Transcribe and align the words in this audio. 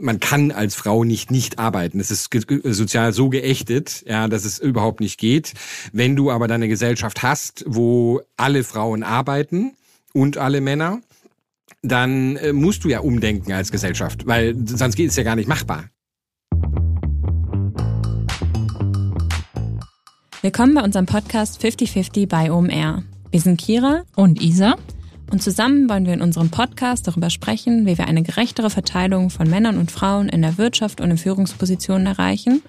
man 0.00 0.18
kann 0.18 0.50
als 0.50 0.74
Frau 0.74 1.04
nicht 1.04 1.30
nicht 1.30 1.58
arbeiten. 1.58 2.00
Es 2.00 2.10
ist 2.10 2.30
sozial 2.64 3.12
so 3.12 3.28
geächtet, 3.28 4.04
ja, 4.06 4.28
dass 4.28 4.44
es 4.44 4.58
überhaupt 4.58 5.00
nicht 5.00 5.18
geht. 5.18 5.52
Wenn 5.92 6.16
du 6.16 6.30
aber 6.30 6.48
dann 6.48 6.56
eine 6.56 6.68
Gesellschaft 6.68 7.22
hast, 7.22 7.64
wo 7.66 8.20
alle 8.36 8.64
Frauen 8.64 9.02
arbeiten 9.02 9.72
und 10.12 10.38
alle 10.38 10.60
Männer, 10.60 11.00
dann 11.82 12.36
äh, 12.36 12.52
musst 12.52 12.84
du 12.84 12.88
ja 12.88 13.00
umdenken 13.00 13.52
als 13.52 13.70
Gesellschaft, 13.70 14.26
weil 14.26 14.56
sonst 14.66 14.96
geht 14.96 15.10
es 15.10 15.16
ja 15.16 15.22
gar 15.22 15.36
nicht 15.36 15.48
machbar. 15.48 15.84
Willkommen 20.42 20.74
bei 20.74 20.82
unserem 20.82 21.06
Podcast 21.06 21.60
5050 21.60 22.26
bei 22.28 22.50
OMR. 22.50 23.02
Wir 23.30 23.40
sind 23.40 23.60
Kira 23.60 24.04
und 24.16 24.40
Isa 24.40 24.76
und 25.30 25.42
zusammen 25.42 25.88
wollen 25.88 26.06
wir 26.06 26.12
in 26.12 26.22
unserem 26.22 26.50
Podcast 26.50 27.06
darüber 27.06 27.30
sprechen, 27.30 27.86
wie 27.86 27.96
wir 27.96 28.08
eine 28.08 28.22
gerechtere 28.22 28.68
Verteilung 28.68 29.30
von 29.30 29.48
Männern 29.48 29.78
und 29.78 29.90
Frauen 29.90 30.28
in 30.28 30.42
der 30.42 30.58
Wirtschaft 30.58 31.00
und 31.00 31.10
in 31.10 31.18
Führungspositionen 31.18 32.06
erreichen, 32.06 32.62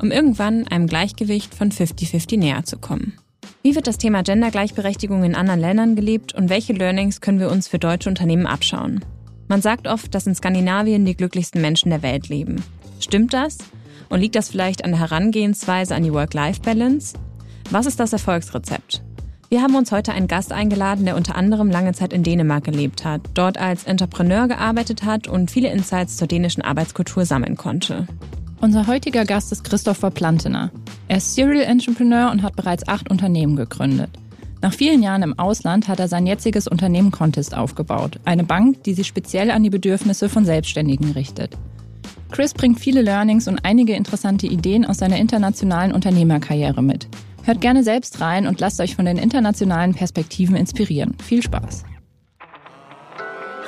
um 0.00 0.10
irgendwann 0.10 0.66
einem 0.66 0.86
Gleichgewicht 0.86 1.54
von 1.54 1.70
50-50 1.70 2.38
näher 2.38 2.64
zu 2.64 2.78
kommen. 2.78 3.18
Wie 3.62 3.74
wird 3.74 3.86
das 3.86 3.98
Thema 3.98 4.22
Gendergleichberechtigung 4.22 5.24
in 5.24 5.34
anderen 5.34 5.60
Ländern 5.60 5.96
gelebt 5.96 6.34
und 6.34 6.48
welche 6.48 6.72
Learnings 6.72 7.20
können 7.20 7.40
wir 7.40 7.50
uns 7.50 7.68
für 7.68 7.78
deutsche 7.78 8.08
Unternehmen 8.08 8.46
abschauen? 8.46 9.04
Man 9.48 9.62
sagt 9.62 9.86
oft, 9.86 10.14
dass 10.14 10.26
in 10.26 10.34
Skandinavien 10.34 11.04
die 11.04 11.16
glücklichsten 11.16 11.60
Menschen 11.60 11.90
der 11.90 12.02
Welt 12.02 12.28
leben. 12.28 12.62
Stimmt 13.00 13.32
das? 13.32 13.58
Und 14.08 14.20
liegt 14.20 14.36
das 14.36 14.48
vielleicht 14.48 14.84
an 14.84 14.92
der 14.92 15.00
Herangehensweise 15.00 15.94
an 15.94 16.02
die 16.02 16.12
Work-Life-Balance? 16.12 17.16
Was 17.70 17.86
ist 17.86 18.00
das 18.00 18.12
Erfolgsrezept? 18.12 19.02
Wir 19.48 19.62
haben 19.62 19.76
uns 19.76 19.92
heute 19.92 20.12
einen 20.12 20.26
Gast 20.26 20.52
eingeladen, 20.52 21.04
der 21.04 21.14
unter 21.14 21.36
anderem 21.36 21.70
lange 21.70 21.92
Zeit 21.92 22.12
in 22.12 22.24
Dänemark 22.24 22.64
gelebt 22.64 23.04
hat, 23.04 23.20
dort 23.34 23.58
als 23.58 23.84
Entrepreneur 23.84 24.48
gearbeitet 24.48 25.04
hat 25.04 25.28
und 25.28 25.52
viele 25.52 25.70
Insights 25.70 26.16
zur 26.16 26.26
dänischen 26.26 26.62
Arbeitskultur 26.62 27.24
sammeln 27.24 27.56
konnte. 27.56 28.08
Unser 28.60 28.88
heutiger 28.88 29.24
Gast 29.24 29.52
ist 29.52 29.62
Christopher 29.62 30.10
Plantener. 30.10 30.72
Er 31.06 31.18
ist 31.18 31.36
Serial 31.36 31.62
Entrepreneur 31.62 32.32
und 32.32 32.42
hat 32.42 32.56
bereits 32.56 32.88
acht 32.88 33.08
Unternehmen 33.08 33.54
gegründet. 33.54 34.10
Nach 34.62 34.72
vielen 34.72 35.00
Jahren 35.00 35.22
im 35.22 35.38
Ausland 35.38 35.86
hat 35.86 36.00
er 36.00 36.08
sein 36.08 36.26
jetziges 36.26 36.66
Unternehmen 36.66 37.12
Contest 37.12 37.56
aufgebaut, 37.56 38.18
eine 38.24 38.42
Bank, 38.42 38.82
die 38.82 38.94
sich 38.94 39.06
speziell 39.06 39.52
an 39.52 39.62
die 39.62 39.70
Bedürfnisse 39.70 40.28
von 40.28 40.44
Selbstständigen 40.44 41.12
richtet. 41.12 41.56
Chris 42.32 42.52
bringt 42.52 42.80
viele 42.80 43.02
Learnings 43.02 43.46
und 43.46 43.64
einige 43.64 43.94
interessante 43.94 44.48
Ideen 44.48 44.84
aus 44.84 44.98
seiner 44.98 45.18
internationalen 45.18 45.92
Unternehmerkarriere 45.92 46.82
mit. 46.82 47.06
Hört 47.46 47.60
gerne 47.60 47.84
selbst 47.84 48.20
rein 48.20 48.48
und 48.48 48.58
lasst 48.58 48.80
euch 48.80 48.96
von 48.96 49.04
den 49.04 49.18
internationalen 49.18 49.94
Perspektiven 49.94 50.56
inspirieren. 50.56 51.16
Viel 51.22 51.44
Spaß. 51.44 51.84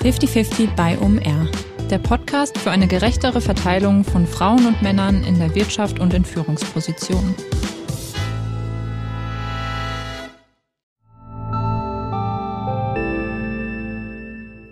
50-50 0.00 0.74
bei 0.74 0.98
OMR. 0.98 1.48
Der 1.88 1.98
Podcast 1.98 2.58
für 2.58 2.72
eine 2.72 2.88
gerechtere 2.88 3.40
Verteilung 3.40 4.02
von 4.02 4.26
Frauen 4.26 4.66
und 4.66 4.82
Männern 4.82 5.22
in 5.22 5.38
der 5.38 5.54
Wirtschaft 5.54 6.00
und 6.00 6.12
in 6.12 6.24
Führungspositionen. 6.24 7.36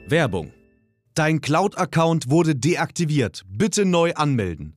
Werbung. 0.09 0.53
Dein 1.15 1.41
Cloud-Account 1.41 2.29
wurde 2.29 2.57
deaktiviert. 2.57 3.43
Bitte 3.47 3.85
neu 3.85 4.15
anmelden. 4.15 4.77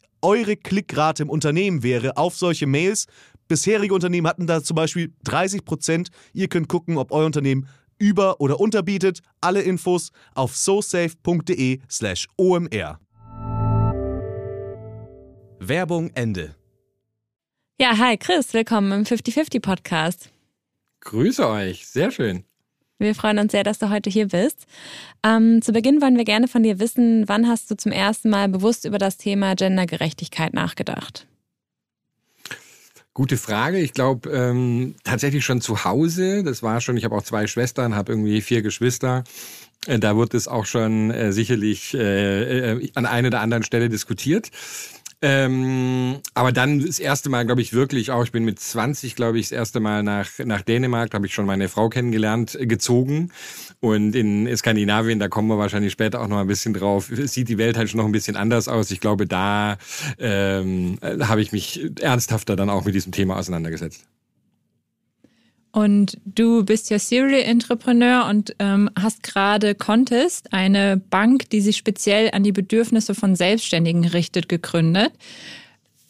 eure 0.21 0.55
Klickrate 0.55 1.23
im 1.23 1.29
Unternehmen 1.29 1.83
wäre 1.83 2.17
auf 2.17 2.35
solche 2.35 2.67
Mails. 2.67 3.05
Bisherige 3.47 3.93
Unternehmen 3.93 4.27
hatten 4.27 4.47
da 4.47 4.63
zum 4.63 4.75
Beispiel 4.75 5.13
30 5.23 5.65
Prozent. 5.65 6.09
Ihr 6.33 6.47
könnt 6.47 6.67
gucken, 6.69 6.97
ob 6.97 7.11
euer 7.11 7.25
Unternehmen 7.25 7.67
über- 7.97 8.39
oder 8.39 8.59
unterbietet. 8.59 9.21
Alle 9.41 9.61
Infos 9.61 10.11
auf 10.33 10.55
sosafe.de/slash 10.55 12.27
omr. 12.37 12.99
Werbung 15.59 16.09
Ende. 16.15 16.55
Ja, 17.79 17.97
hi 17.97 18.17
Chris, 18.17 18.53
willkommen 18.53 18.91
im 18.91 19.03
50-50 19.05 19.59
Podcast. 19.59 20.31
Grüße 21.01 21.47
euch, 21.47 21.87
sehr 21.87 22.11
schön. 22.11 22.45
Wir 23.01 23.15
freuen 23.15 23.39
uns 23.39 23.51
sehr, 23.51 23.63
dass 23.63 23.79
du 23.79 23.89
heute 23.89 24.11
hier 24.11 24.27
bist. 24.27 24.67
Ähm, 25.23 25.61
zu 25.63 25.71
Beginn 25.71 26.01
wollen 26.01 26.17
wir 26.17 26.23
gerne 26.23 26.47
von 26.47 26.61
dir 26.61 26.79
wissen, 26.79 27.27
wann 27.27 27.47
hast 27.47 27.71
du 27.71 27.75
zum 27.75 27.91
ersten 27.91 28.29
Mal 28.29 28.47
bewusst 28.47 28.85
über 28.85 28.99
das 28.99 29.17
Thema 29.17 29.55
Gendergerechtigkeit 29.55 30.53
nachgedacht? 30.53 31.25
Gute 33.15 33.37
Frage. 33.37 33.79
Ich 33.79 33.93
glaube 33.93 34.29
ähm, 34.29 34.95
tatsächlich 35.03 35.43
schon 35.43 35.61
zu 35.61 35.83
Hause. 35.83 36.43
Das 36.43 36.61
war 36.61 36.79
schon, 36.79 36.95
ich 36.95 37.03
habe 37.03 37.15
auch 37.15 37.23
zwei 37.23 37.47
Schwestern, 37.47 37.95
habe 37.95 38.11
irgendwie 38.11 38.39
vier 38.41 38.61
Geschwister. 38.61 39.23
Äh, 39.87 39.97
da 39.97 40.15
wird 40.15 40.35
es 40.35 40.47
auch 40.47 40.65
schon 40.65 41.09
äh, 41.09 41.33
sicherlich 41.33 41.95
äh, 41.95 42.73
äh, 42.73 42.91
an 42.93 43.07
einer 43.07 43.29
oder 43.29 43.41
anderen 43.41 43.63
Stelle 43.63 43.89
diskutiert. 43.89 44.51
Ähm, 45.23 46.19
aber 46.33 46.51
dann 46.51 46.79
das 46.79 46.97
erste 46.97 47.29
Mal, 47.29 47.45
glaube 47.45 47.61
ich, 47.61 47.73
wirklich 47.73 48.09
auch, 48.09 48.23
ich 48.23 48.31
bin 48.31 48.43
mit 48.43 48.59
20, 48.59 49.15
glaube 49.15 49.37
ich, 49.37 49.49
das 49.49 49.51
erste 49.51 49.79
Mal 49.79 50.01
nach, 50.01 50.27
nach 50.43 50.63
Dänemark, 50.63 51.11
da 51.11 51.17
habe 51.17 51.27
ich 51.27 51.33
schon 51.33 51.45
meine 51.45 51.69
Frau 51.69 51.89
kennengelernt, 51.89 52.55
äh, 52.55 52.65
gezogen. 52.65 53.31
Und 53.79 54.15
in 54.15 54.55
Skandinavien, 54.57 55.19
da 55.19 55.27
kommen 55.27 55.47
wir 55.47 55.59
wahrscheinlich 55.59 55.93
später 55.93 56.21
auch 56.21 56.27
noch 56.27 56.39
ein 56.39 56.47
bisschen 56.47 56.73
drauf, 56.73 57.11
sieht 57.13 57.49
die 57.49 57.57
Welt 57.59 57.77
halt 57.77 57.89
schon 57.89 57.99
noch 57.99 58.05
ein 58.05 58.11
bisschen 58.11 58.35
anders 58.35 58.67
aus. 58.67 58.89
Ich 58.89 58.99
glaube, 58.99 59.27
da 59.27 59.77
ähm, 60.17 60.97
äh, 61.01 61.19
habe 61.19 61.41
ich 61.41 61.51
mich 61.51 61.91
ernsthafter 62.01 62.55
dann 62.55 62.69
auch 62.69 62.85
mit 62.85 62.95
diesem 62.95 63.11
Thema 63.11 63.37
auseinandergesetzt. 63.37 64.05
Und 65.71 66.17
du 66.25 66.65
bist 66.65 66.89
ja 66.89 66.99
Serial 66.99 67.41
Entrepreneur 67.41 68.27
und 68.29 68.55
ähm, 68.59 68.89
hast 68.99 69.23
gerade 69.23 69.73
Contest, 69.73 70.51
eine 70.51 70.97
Bank, 70.97 71.49
die 71.49 71.61
sich 71.61 71.77
speziell 71.77 72.31
an 72.31 72.43
die 72.43 72.51
Bedürfnisse 72.51 73.15
von 73.15 73.35
Selbstständigen 73.35 74.05
richtet, 74.05 74.49
gegründet. 74.49 75.13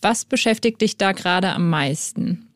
Was 0.02 0.26
beschäftigt 0.26 0.82
dich 0.82 0.98
da 0.98 1.12
gerade 1.12 1.50
am 1.50 1.70
meisten? 1.70 2.51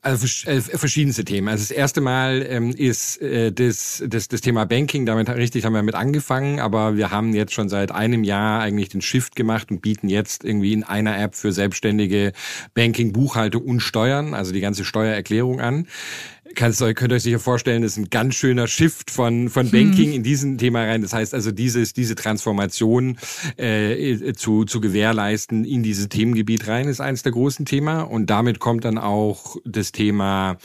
Also 0.00 0.26
äh, 0.50 0.60
verschiedenste 0.60 1.24
Themen. 1.24 1.48
Also 1.48 1.62
das 1.62 1.70
erste 1.70 2.00
Mal 2.00 2.44
ähm, 2.48 2.70
ist 2.70 3.22
äh, 3.22 3.52
das, 3.52 4.02
das, 4.06 4.26
das 4.26 4.40
Thema 4.40 4.64
Banking, 4.64 5.06
damit 5.06 5.28
richtig 5.28 5.64
haben 5.64 5.74
wir 5.74 5.82
mit 5.84 5.94
angefangen, 5.94 6.58
aber 6.58 6.96
wir 6.96 7.12
haben 7.12 7.32
jetzt 7.32 7.52
schon 7.52 7.68
seit 7.68 7.92
einem 7.92 8.24
Jahr 8.24 8.60
eigentlich 8.60 8.88
den 8.88 9.00
Shift 9.00 9.36
gemacht 9.36 9.70
und 9.70 9.80
bieten 9.80 10.08
jetzt 10.08 10.44
irgendwie 10.44 10.72
in 10.72 10.82
einer 10.82 11.16
App 11.18 11.36
für 11.36 11.52
Selbstständige 11.52 12.32
Banking, 12.74 13.12
Buchhaltung 13.12 13.62
und 13.64 13.80
Steuern, 13.80 14.34
also 14.34 14.52
die 14.52 14.60
ganze 14.60 14.84
Steuererklärung 14.84 15.60
an 15.60 15.86
kannst, 16.54 16.80
könnt 16.80 17.12
ihr 17.12 17.16
euch 17.16 17.22
sicher 17.22 17.38
vorstellen, 17.38 17.82
das 17.82 17.92
ist 17.92 17.98
ein 17.98 18.10
ganz 18.10 18.34
schöner 18.34 18.66
Shift 18.66 19.10
von, 19.10 19.48
von 19.48 19.70
Banking 19.70 20.08
hm. 20.08 20.12
in 20.12 20.22
diesen 20.22 20.58
Thema 20.58 20.84
rein. 20.84 21.02
Das 21.02 21.12
heißt 21.12 21.34
also, 21.34 21.52
dieses, 21.52 21.92
diese 21.92 22.14
Transformation 22.14 23.18
äh, 23.56 24.32
zu, 24.34 24.64
zu 24.64 24.80
gewährleisten 24.80 25.64
in 25.64 25.82
dieses 25.82 26.08
Themengebiet 26.08 26.68
rein, 26.68 26.88
ist 26.88 27.00
eines 27.00 27.22
der 27.22 27.32
großen 27.32 27.66
Themen. 27.66 28.04
Und 28.04 28.30
damit 28.30 28.58
kommt 28.58 28.84
dann 28.84 28.98
auch 28.98 29.56
das 29.64 29.92
Thema 29.92 30.56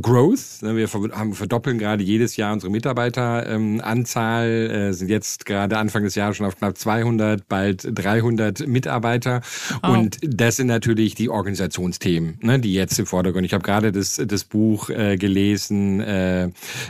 Growth. 0.00 0.62
Ne, 0.62 0.76
wir 0.76 0.86
haben, 0.88 1.34
verdoppeln 1.34 1.78
gerade 1.78 2.02
jedes 2.02 2.36
Jahr 2.36 2.52
unsere 2.52 2.70
Mitarbeiteranzahl, 2.70 4.48
äh, 4.48 4.92
sind 4.92 5.08
jetzt 5.08 5.46
gerade 5.46 5.78
Anfang 5.78 6.04
des 6.04 6.14
Jahres 6.14 6.36
schon 6.36 6.46
auf 6.46 6.56
knapp 6.56 6.78
200, 6.78 7.48
bald 7.48 7.88
300 7.92 8.66
Mitarbeiter. 8.66 9.40
Oh. 9.82 9.88
Und 9.88 10.18
das 10.22 10.56
sind 10.56 10.68
natürlich 10.68 11.14
die 11.14 11.28
Organisationsthemen, 11.28 12.38
ne, 12.42 12.58
die 12.60 12.72
jetzt 12.72 12.98
im 12.98 13.06
Vordergrund. 13.06 13.44
Ich 13.46 13.52
habe 13.52 13.64
gerade 13.64 13.92
das, 13.92 14.20
das 14.24 14.44
Buch 14.44 14.90
äh, 14.90 15.09
gelesen, 15.16 16.00
äh, 16.00 16.44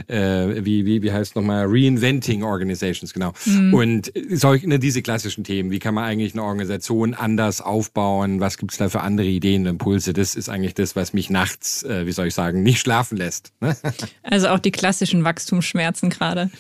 äh, 0.07 0.65
wie, 0.65 0.87
wie, 0.87 1.03
wie 1.03 1.13
heißt 1.13 1.37
nochmal, 1.37 1.67
Reinventing 1.67 2.43
Organizations, 2.43 3.13
genau. 3.13 3.33
Mhm. 3.45 3.75
Und 3.75 4.13
solche, 4.31 4.69
ne, 4.69 4.79
diese 4.79 5.03
klassischen 5.03 5.45
Themen, 5.45 5.71
wie 5.71 5.79
kann 5.79 5.95
man 5.95 6.05
eigentlich 6.05 6.35
eine 6.35 6.43
Organisation 6.43 7.15
anders 7.15 7.61
aufbauen, 7.61 8.41
was 8.41 8.59
gibt's 8.59 8.77
da 8.77 8.89
für 8.89 9.01
andere 9.01 9.27
Ideen, 9.27 9.67
Impulse, 9.67 10.13
das 10.13 10.35
ist 10.35 10.49
eigentlich 10.49 10.75
das, 10.75 10.97
was 10.97 11.13
mich 11.13 11.31
nachts, 11.31 11.83
äh, 11.83 12.07
wie 12.07 12.13
soll 12.13 12.29
ich 12.29 12.35
sagen, 12.35 12.63
nicht 12.63 12.81
schlafen 12.81 13.17
lässt. 13.17 13.53
Ne? 13.61 13.77
Also 14.23 14.49
auch 14.49 14.59
die 14.59 14.71
klassischen 14.71 15.25
Wachstumsschmerzen 15.25 16.11
gerade. 16.11 16.51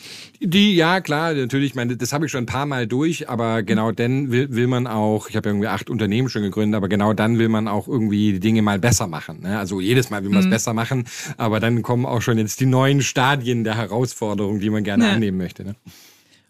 Die, 0.42 0.74
ja, 0.74 1.02
klar, 1.02 1.34
natürlich, 1.34 1.74
meine, 1.74 1.98
das 1.98 2.14
habe 2.14 2.24
ich 2.24 2.32
schon 2.32 2.44
ein 2.44 2.46
paar 2.46 2.64
Mal 2.64 2.86
durch, 2.86 3.28
aber 3.28 3.62
genau 3.62 3.92
dann 3.92 4.32
will, 4.32 4.50
will 4.50 4.68
man 4.68 4.86
auch, 4.86 5.28
ich 5.28 5.36
habe 5.36 5.50
irgendwie 5.50 5.68
acht 5.68 5.90
Unternehmen 5.90 6.30
schon 6.30 6.40
gegründet, 6.40 6.78
aber 6.78 6.88
genau 6.88 7.12
dann 7.12 7.38
will 7.38 7.50
man 7.50 7.68
auch 7.68 7.86
irgendwie 7.86 8.32
die 8.32 8.40
Dinge 8.40 8.62
mal 8.62 8.78
besser 8.78 9.06
machen. 9.06 9.42
Ne? 9.42 9.58
Also 9.58 9.82
jedes 9.82 10.08
Mal 10.08 10.22
will 10.24 10.30
man 10.30 10.40
es 10.40 10.46
mhm. 10.46 10.50
besser 10.50 10.72
machen, 10.72 11.04
aber 11.36 11.60
dann 11.60 11.82
kommen 11.82 12.06
auch 12.06 12.22
schon 12.22 12.38
jetzt 12.38 12.58
die 12.60 12.66
neuen 12.66 13.02
Stadien 13.02 13.64
der 13.64 13.76
Herausforderung, 13.76 14.60
die 14.60 14.70
man 14.70 14.82
gerne 14.82 15.08
ja. 15.08 15.12
annehmen 15.12 15.36
möchte. 15.36 15.62
Ne? 15.62 15.74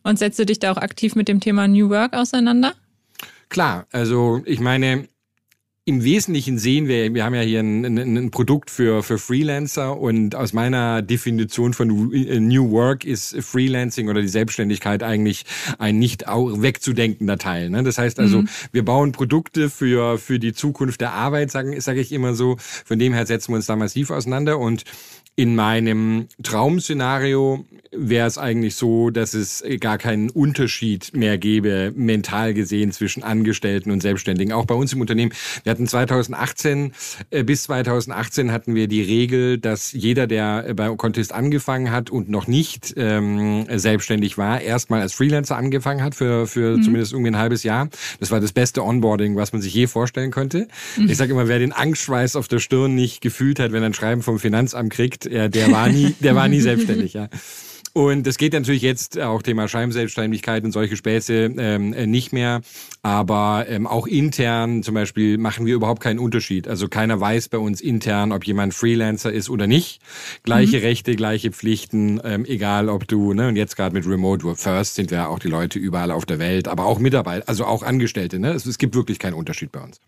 Und 0.04 0.20
setzt 0.20 0.38
du 0.38 0.46
dich 0.46 0.60
da 0.60 0.70
auch 0.70 0.76
aktiv 0.76 1.16
mit 1.16 1.26
dem 1.26 1.40
Thema 1.40 1.66
New 1.66 1.90
Work 1.90 2.14
auseinander? 2.14 2.74
Klar, 3.48 3.88
also 3.90 4.40
ich 4.46 4.60
meine, 4.60 5.08
im 5.90 6.04
Wesentlichen 6.04 6.56
sehen 6.56 6.86
wir, 6.86 7.12
wir 7.14 7.24
haben 7.24 7.34
ja 7.34 7.40
hier 7.40 7.58
ein, 7.58 7.84
ein, 7.84 8.16
ein, 8.16 8.30
Produkt 8.30 8.70
für, 8.70 9.02
für 9.02 9.18
Freelancer 9.18 9.98
und 9.98 10.36
aus 10.36 10.52
meiner 10.52 11.02
Definition 11.02 11.74
von 11.74 12.14
äh, 12.14 12.38
New 12.38 12.70
Work 12.70 13.04
ist 13.04 13.36
Freelancing 13.40 14.08
oder 14.08 14.22
die 14.22 14.28
Selbstständigkeit 14.28 15.02
eigentlich 15.02 15.44
ein 15.80 15.98
nicht 15.98 16.26
wegzudenkender 16.28 17.38
Teil. 17.38 17.70
Ne? 17.70 17.82
Das 17.82 17.98
heißt 17.98 18.20
also, 18.20 18.42
mhm. 18.42 18.48
wir 18.70 18.84
bauen 18.84 19.10
Produkte 19.10 19.68
für, 19.68 20.16
für 20.18 20.38
die 20.38 20.52
Zukunft 20.52 21.00
der 21.00 21.12
Arbeit, 21.12 21.50
sage 21.50 21.80
sag 21.80 21.96
ich 21.96 22.12
immer 22.12 22.34
so. 22.34 22.56
Von 22.58 23.00
dem 23.00 23.12
her 23.12 23.26
setzen 23.26 23.50
wir 23.50 23.56
uns 23.56 23.66
da 23.66 23.74
massiv 23.74 24.10
auseinander 24.12 24.60
und 24.60 24.84
in 25.40 25.54
meinem 25.54 26.26
Traum-Szenario 26.42 27.64
wäre 27.92 28.26
es 28.26 28.36
eigentlich 28.36 28.74
so, 28.74 29.08
dass 29.08 29.32
es 29.32 29.64
gar 29.80 29.96
keinen 29.96 30.28
Unterschied 30.28 31.14
mehr 31.14 31.38
gäbe, 31.38 31.92
mental 31.96 32.52
gesehen, 32.52 32.92
zwischen 32.92 33.22
Angestellten 33.22 33.90
und 33.90 34.02
Selbstständigen. 34.02 34.52
Auch 34.52 34.66
bei 34.66 34.74
uns 34.74 34.92
im 34.92 35.00
Unternehmen. 35.00 35.32
Wir 35.62 35.70
hatten 35.70 35.79
2018, 35.86 36.92
äh, 37.30 37.44
bis 37.44 37.64
2018 37.64 38.52
hatten 38.52 38.74
wir 38.74 38.88
die 38.88 39.02
Regel, 39.02 39.58
dass 39.58 39.92
jeder, 39.92 40.26
der 40.26 40.74
bei 40.74 40.88
Contest 40.96 41.32
angefangen 41.32 41.90
hat 41.90 42.10
und 42.10 42.28
noch 42.28 42.46
nicht 42.46 42.94
ähm, 42.96 43.66
selbstständig 43.68 44.38
war, 44.38 44.60
erstmal 44.60 45.00
als 45.00 45.14
Freelancer 45.14 45.56
angefangen 45.56 46.02
hat 46.02 46.14
für, 46.14 46.46
für 46.46 46.76
mhm. 46.76 46.82
zumindest 46.82 47.12
irgendwie 47.12 47.30
ein 47.30 47.38
halbes 47.38 47.62
Jahr. 47.62 47.88
Das 48.18 48.30
war 48.30 48.40
das 48.40 48.52
beste 48.52 48.84
Onboarding, 48.84 49.36
was 49.36 49.52
man 49.52 49.62
sich 49.62 49.74
je 49.74 49.86
vorstellen 49.86 50.30
könnte. 50.30 50.68
Mhm. 50.96 51.08
Ich 51.08 51.16
sage 51.16 51.32
immer, 51.32 51.48
wer 51.48 51.58
den 51.58 51.72
Angstschweiß 51.72 52.36
auf 52.36 52.48
der 52.48 52.58
Stirn 52.58 52.94
nicht 52.94 53.20
gefühlt 53.20 53.58
hat, 53.58 53.72
wenn 53.72 53.82
er 53.82 53.90
ein 53.90 53.94
Schreiben 53.94 54.22
vom 54.22 54.38
Finanzamt 54.38 54.92
kriegt, 54.92 55.26
ja, 55.26 55.48
der 55.48 55.70
war 55.70 55.88
nie, 55.88 56.14
der 56.20 56.34
war 56.34 56.48
nie 56.48 56.60
selbstständig, 56.60 57.12
ja. 57.14 57.28
Und 57.92 58.24
es 58.28 58.38
geht 58.38 58.52
natürlich 58.52 58.82
jetzt 58.82 59.18
auch 59.18 59.42
Thema 59.42 59.66
Scheinselbstständigkeit 59.66 60.62
und 60.62 60.70
solche 60.70 60.96
Späße 60.96 61.50
ähm, 61.58 61.92
äh, 61.92 62.06
nicht 62.06 62.32
mehr. 62.32 62.60
Aber 63.02 63.66
ähm, 63.68 63.88
auch 63.88 64.06
intern 64.06 64.84
zum 64.84 64.94
Beispiel 64.94 65.38
machen 65.38 65.66
wir 65.66 65.74
überhaupt 65.74 66.00
keinen 66.00 66.20
Unterschied. 66.20 66.68
Also 66.68 66.86
keiner 66.86 67.20
weiß 67.20 67.48
bei 67.48 67.58
uns 67.58 67.80
intern, 67.80 68.30
ob 68.30 68.44
jemand 68.44 68.74
Freelancer 68.74 69.32
ist 69.32 69.50
oder 69.50 69.66
nicht. 69.66 70.00
Gleiche 70.44 70.76
mhm. 70.76 70.84
Rechte, 70.84 71.16
gleiche 71.16 71.50
Pflichten, 71.50 72.20
ähm, 72.22 72.44
egal 72.44 72.88
ob 72.88 73.08
du, 73.08 73.34
ne, 73.34 73.48
und 73.48 73.56
jetzt 73.56 73.74
gerade 73.74 73.92
mit 73.92 74.06
Remote 74.06 74.54
First 74.54 74.94
sind 74.94 75.10
wir 75.10 75.28
auch 75.28 75.40
die 75.40 75.48
Leute 75.48 75.80
überall 75.80 76.12
auf 76.12 76.26
der 76.26 76.38
Welt, 76.38 76.68
aber 76.68 76.84
auch 76.84 77.00
Mitarbeiter, 77.00 77.48
also 77.48 77.64
auch 77.64 77.82
Angestellte. 77.82 78.38
Ne? 78.38 78.52
Es, 78.52 78.66
es 78.66 78.78
gibt 78.78 78.94
wirklich 78.94 79.18
keinen 79.18 79.34
Unterschied 79.34 79.72
bei 79.72 79.80
uns. 79.80 80.00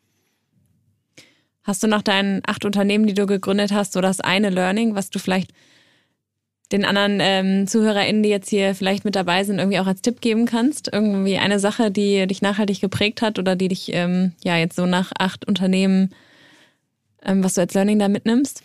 Hast 1.64 1.82
du 1.82 1.88
nach 1.88 2.02
deinen 2.02 2.42
acht 2.46 2.64
Unternehmen, 2.64 3.06
die 3.06 3.14
du 3.14 3.26
gegründet 3.26 3.72
hast, 3.72 3.92
so 3.92 4.00
das 4.00 4.20
eine 4.20 4.50
Learning, 4.50 4.94
was 4.94 5.10
du 5.10 5.18
vielleicht 5.18 5.52
den 6.72 6.84
anderen 6.84 7.18
ähm, 7.20 7.66
ZuhörerInnen, 7.66 8.22
die 8.22 8.28
jetzt 8.28 8.48
hier 8.48 8.74
vielleicht 8.74 9.04
mit 9.04 9.14
dabei 9.14 9.44
sind, 9.44 9.58
irgendwie 9.58 9.78
auch 9.78 9.86
als 9.86 10.02
Tipp 10.02 10.20
geben 10.20 10.46
kannst? 10.46 10.88
Irgendwie 10.92 11.38
eine 11.38 11.58
Sache, 11.58 11.90
die 11.90 12.26
dich 12.26 12.42
nachhaltig 12.42 12.80
geprägt 12.80 13.22
hat 13.22 13.38
oder 13.38 13.56
die 13.56 13.68
dich 13.68 13.90
ähm, 13.92 14.32
ja 14.42 14.56
jetzt 14.56 14.76
so 14.76 14.86
nach 14.86 15.12
acht 15.18 15.46
Unternehmen, 15.46 16.14
ähm, 17.24 17.44
was 17.44 17.54
du 17.54 17.60
als 17.60 17.74
Learning 17.74 17.98
da 17.98 18.08
mitnimmst? 18.08 18.62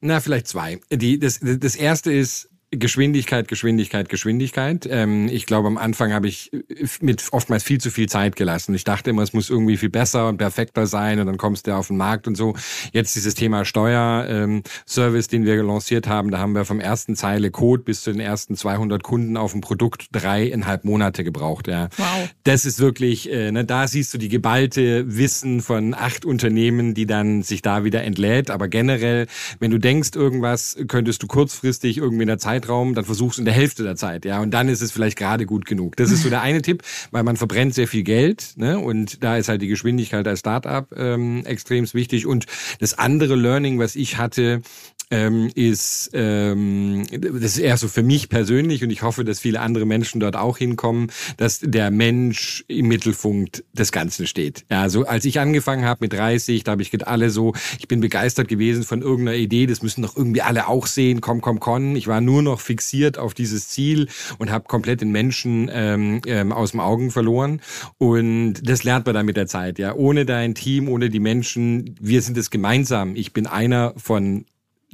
Na, 0.00 0.20
vielleicht 0.20 0.48
zwei. 0.48 0.80
Die, 0.90 1.18
das, 1.18 1.40
das 1.42 1.76
erste 1.76 2.12
ist, 2.12 2.49
Geschwindigkeit, 2.72 3.48
Geschwindigkeit, 3.48 4.08
Geschwindigkeit. 4.08 4.86
Ähm, 4.88 5.26
ich 5.26 5.46
glaube, 5.46 5.66
am 5.66 5.76
Anfang 5.76 6.12
habe 6.12 6.28
ich 6.28 6.52
mit 7.00 7.26
oftmals 7.32 7.64
viel 7.64 7.80
zu 7.80 7.90
viel 7.90 8.08
Zeit 8.08 8.36
gelassen. 8.36 8.76
Ich 8.76 8.84
dachte 8.84 9.10
immer, 9.10 9.22
es 9.22 9.32
muss 9.32 9.50
irgendwie 9.50 9.76
viel 9.76 9.90
besser 9.90 10.28
und 10.28 10.36
perfekter 10.36 10.86
sein 10.86 11.18
und 11.18 11.26
dann 11.26 11.36
kommst 11.36 11.66
du 11.66 11.74
auf 11.74 11.88
den 11.88 11.96
Markt 11.96 12.28
und 12.28 12.36
so. 12.36 12.54
Jetzt 12.92 13.16
dieses 13.16 13.34
Thema 13.34 13.64
Steuerservice, 13.64 15.26
ähm, 15.26 15.30
den 15.30 15.44
wir 15.46 15.60
lanciert 15.64 16.06
haben, 16.06 16.30
da 16.30 16.38
haben 16.38 16.54
wir 16.54 16.64
vom 16.64 16.78
ersten 16.78 17.16
Zeile 17.16 17.50
Code 17.50 17.82
bis 17.82 18.02
zu 18.02 18.12
den 18.12 18.20
ersten 18.20 18.54
200 18.54 19.02
Kunden 19.02 19.36
auf 19.36 19.50
dem 19.50 19.62
Produkt 19.62 20.06
dreieinhalb 20.12 20.84
Monate 20.84 21.24
gebraucht. 21.24 21.66
Ja. 21.66 21.88
Wow. 21.96 22.30
Das 22.44 22.66
ist 22.66 22.78
wirklich, 22.78 23.32
äh, 23.32 23.50
ne, 23.50 23.64
da 23.64 23.88
siehst 23.88 24.14
du 24.14 24.18
die 24.18 24.28
geballte 24.28 25.16
Wissen 25.16 25.60
von 25.60 25.92
acht 25.92 26.24
Unternehmen, 26.24 26.94
die 26.94 27.06
dann 27.06 27.42
sich 27.42 27.62
da 27.62 27.82
wieder 27.82 28.04
entlädt. 28.04 28.48
Aber 28.48 28.68
generell, 28.68 29.26
wenn 29.58 29.72
du 29.72 29.78
denkst, 29.78 30.10
irgendwas 30.14 30.76
könntest 30.86 31.24
du 31.24 31.26
kurzfristig 31.26 31.98
irgendwie 31.98 32.22
in 32.22 32.28
der 32.28 32.38
Zeit 32.38 32.59
Zeitraum, 32.60 32.94
dann 32.94 33.04
versuchst 33.04 33.38
du 33.38 33.42
in 33.42 33.46
der 33.46 33.54
Hälfte 33.54 33.82
der 33.82 33.96
Zeit, 33.96 34.24
ja, 34.24 34.40
und 34.40 34.50
dann 34.52 34.68
ist 34.68 34.82
es 34.82 34.92
vielleicht 34.92 35.18
gerade 35.18 35.46
gut 35.46 35.66
genug. 35.66 35.96
Das 35.96 36.10
ist 36.10 36.22
so 36.22 36.30
der 36.30 36.42
eine 36.42 36.62
Tipp, 36.62 36.82
weil 37.10 37.22
man 37.22 37.36
verbrennt 37.36 37.74
sehr 37.74 37.88
viel 37.88 38.02
Geld, 38.02 38.54
ne, 38.56 38.78
und 38.78 39.22
da 39.22 39.36
ist 39.36 39.48
halt 39.48 39.62
die 39.62 39.68
Geschwindigkeit 39.68 40.26
als 40.26 40.40
Startup 40.40 40.86
ähm, 40.96 41.44
extrem 41.46 41.80
wichtig. 41.94 42.26
Und 42.26 42.46
das 42.78 42.98
andere 42.98 43.36
Learning, 43.36 43.78
was 43.78 43.96
ich 43.96 44.18
hatte, 44.18 44.62
ähm, 45.10 45.50
ist, 45.54 46.10
ähm, 46.12 47.06
das 47.10 47.52
ist 47.52 47.58
eher 47.58 47.76
so 47.76 47.88
für 47.88 48.02
mich 48.02 48.28
persönlich 48.28 48.82
und 48.84 48.90
ich 48.90 49.02
hoffe, 49.02 49.24
dass 49.24 49.40
viele 49.40 49.60
andere 49.60 49.86
Menschen 49.86 50.20
dort 50.20 50.36
auch 50.36 50.58
hinkommen, 50.58 51.10
dass 51.36 51.60
der 51.60 51.90
Mensch 51.90 52.64
im 52.68 52.88
Mittelpunkt 52.88 53.64
des 53.72 53.92
Ganzen 53.92 54.26
steht. 54.26 54.64
Ja, 54.70 54.82
also 54.82 55.06
als 55.06 55.24
ich 55.24 55.40
angefangen 55.40 55.84
habe 55.84 55.98
mit 56.02 56.12
30, 56.12 56.64
da 56.64 56.72
habe 56.72 56.82
ich 56.82 56.90
alle 57.06 57.30
so, 57.30 57.54
ich 57.78 57.88
bin 57.88 58.00
begeistert 58.00 58.48
gewesen 58.48 58.84
von 58.84 59.02
irgendeiner 59.02 59.36
Idee, 59.36 59.66
das 59.66 59.82
müssen 59.82 60.02
doch 60.02 60.16
irgendwie 60.16 60.42
alle 60.42 60.68
auch 60.68 60.86
sehen, 60.86 61.20
komm, 61.20 61.40
komm, 61.40 61.60
komm. 61.60 61.96
Ich 61.96 62.06
war 62.06 62.20
nur 62.20 62.42
noch 62.42 62.60
fixiert 62.60 63.18
auf 63.18 63.34
dieses 63.34 63.68
Ziel 63.68 64.08
und 64.38 64.50
habe 64.50 64.66
komplett 64.68 65.00
den 65.00 65.10
Menschen 65.10 65.70
ähm, 65.72 66.20
ähm, 66.26 66.52
aus 66.52 66.72
dem 66.72 66.80
Augen 66.80 67.10
verloren. 67.10 67.60
Und 67.98 68.54
das 68.62 68.84
lernt 68.84 69.06
man 69.06 69.14
dann 69.14 69.26
mit 69.26 69.36
der 69.36 69.46
Zeit. 69.46 69.78
Ja, 69.78 69.94
ohne 69.94 70.26
dein 70.26 70.54
Team, 70.54 70.88
ohne 70.88 71.10
die 71.10 71.20
Menschen, 71.20 71.96
wir 72.00 72.22
sind 72.22 72.36
es 72.36 72.50
gemeinsam. 72.50 73.16
Ich 73.16 73.32
bin 73.32 73.46
einer 73.46 73.94
von 73.96 74.44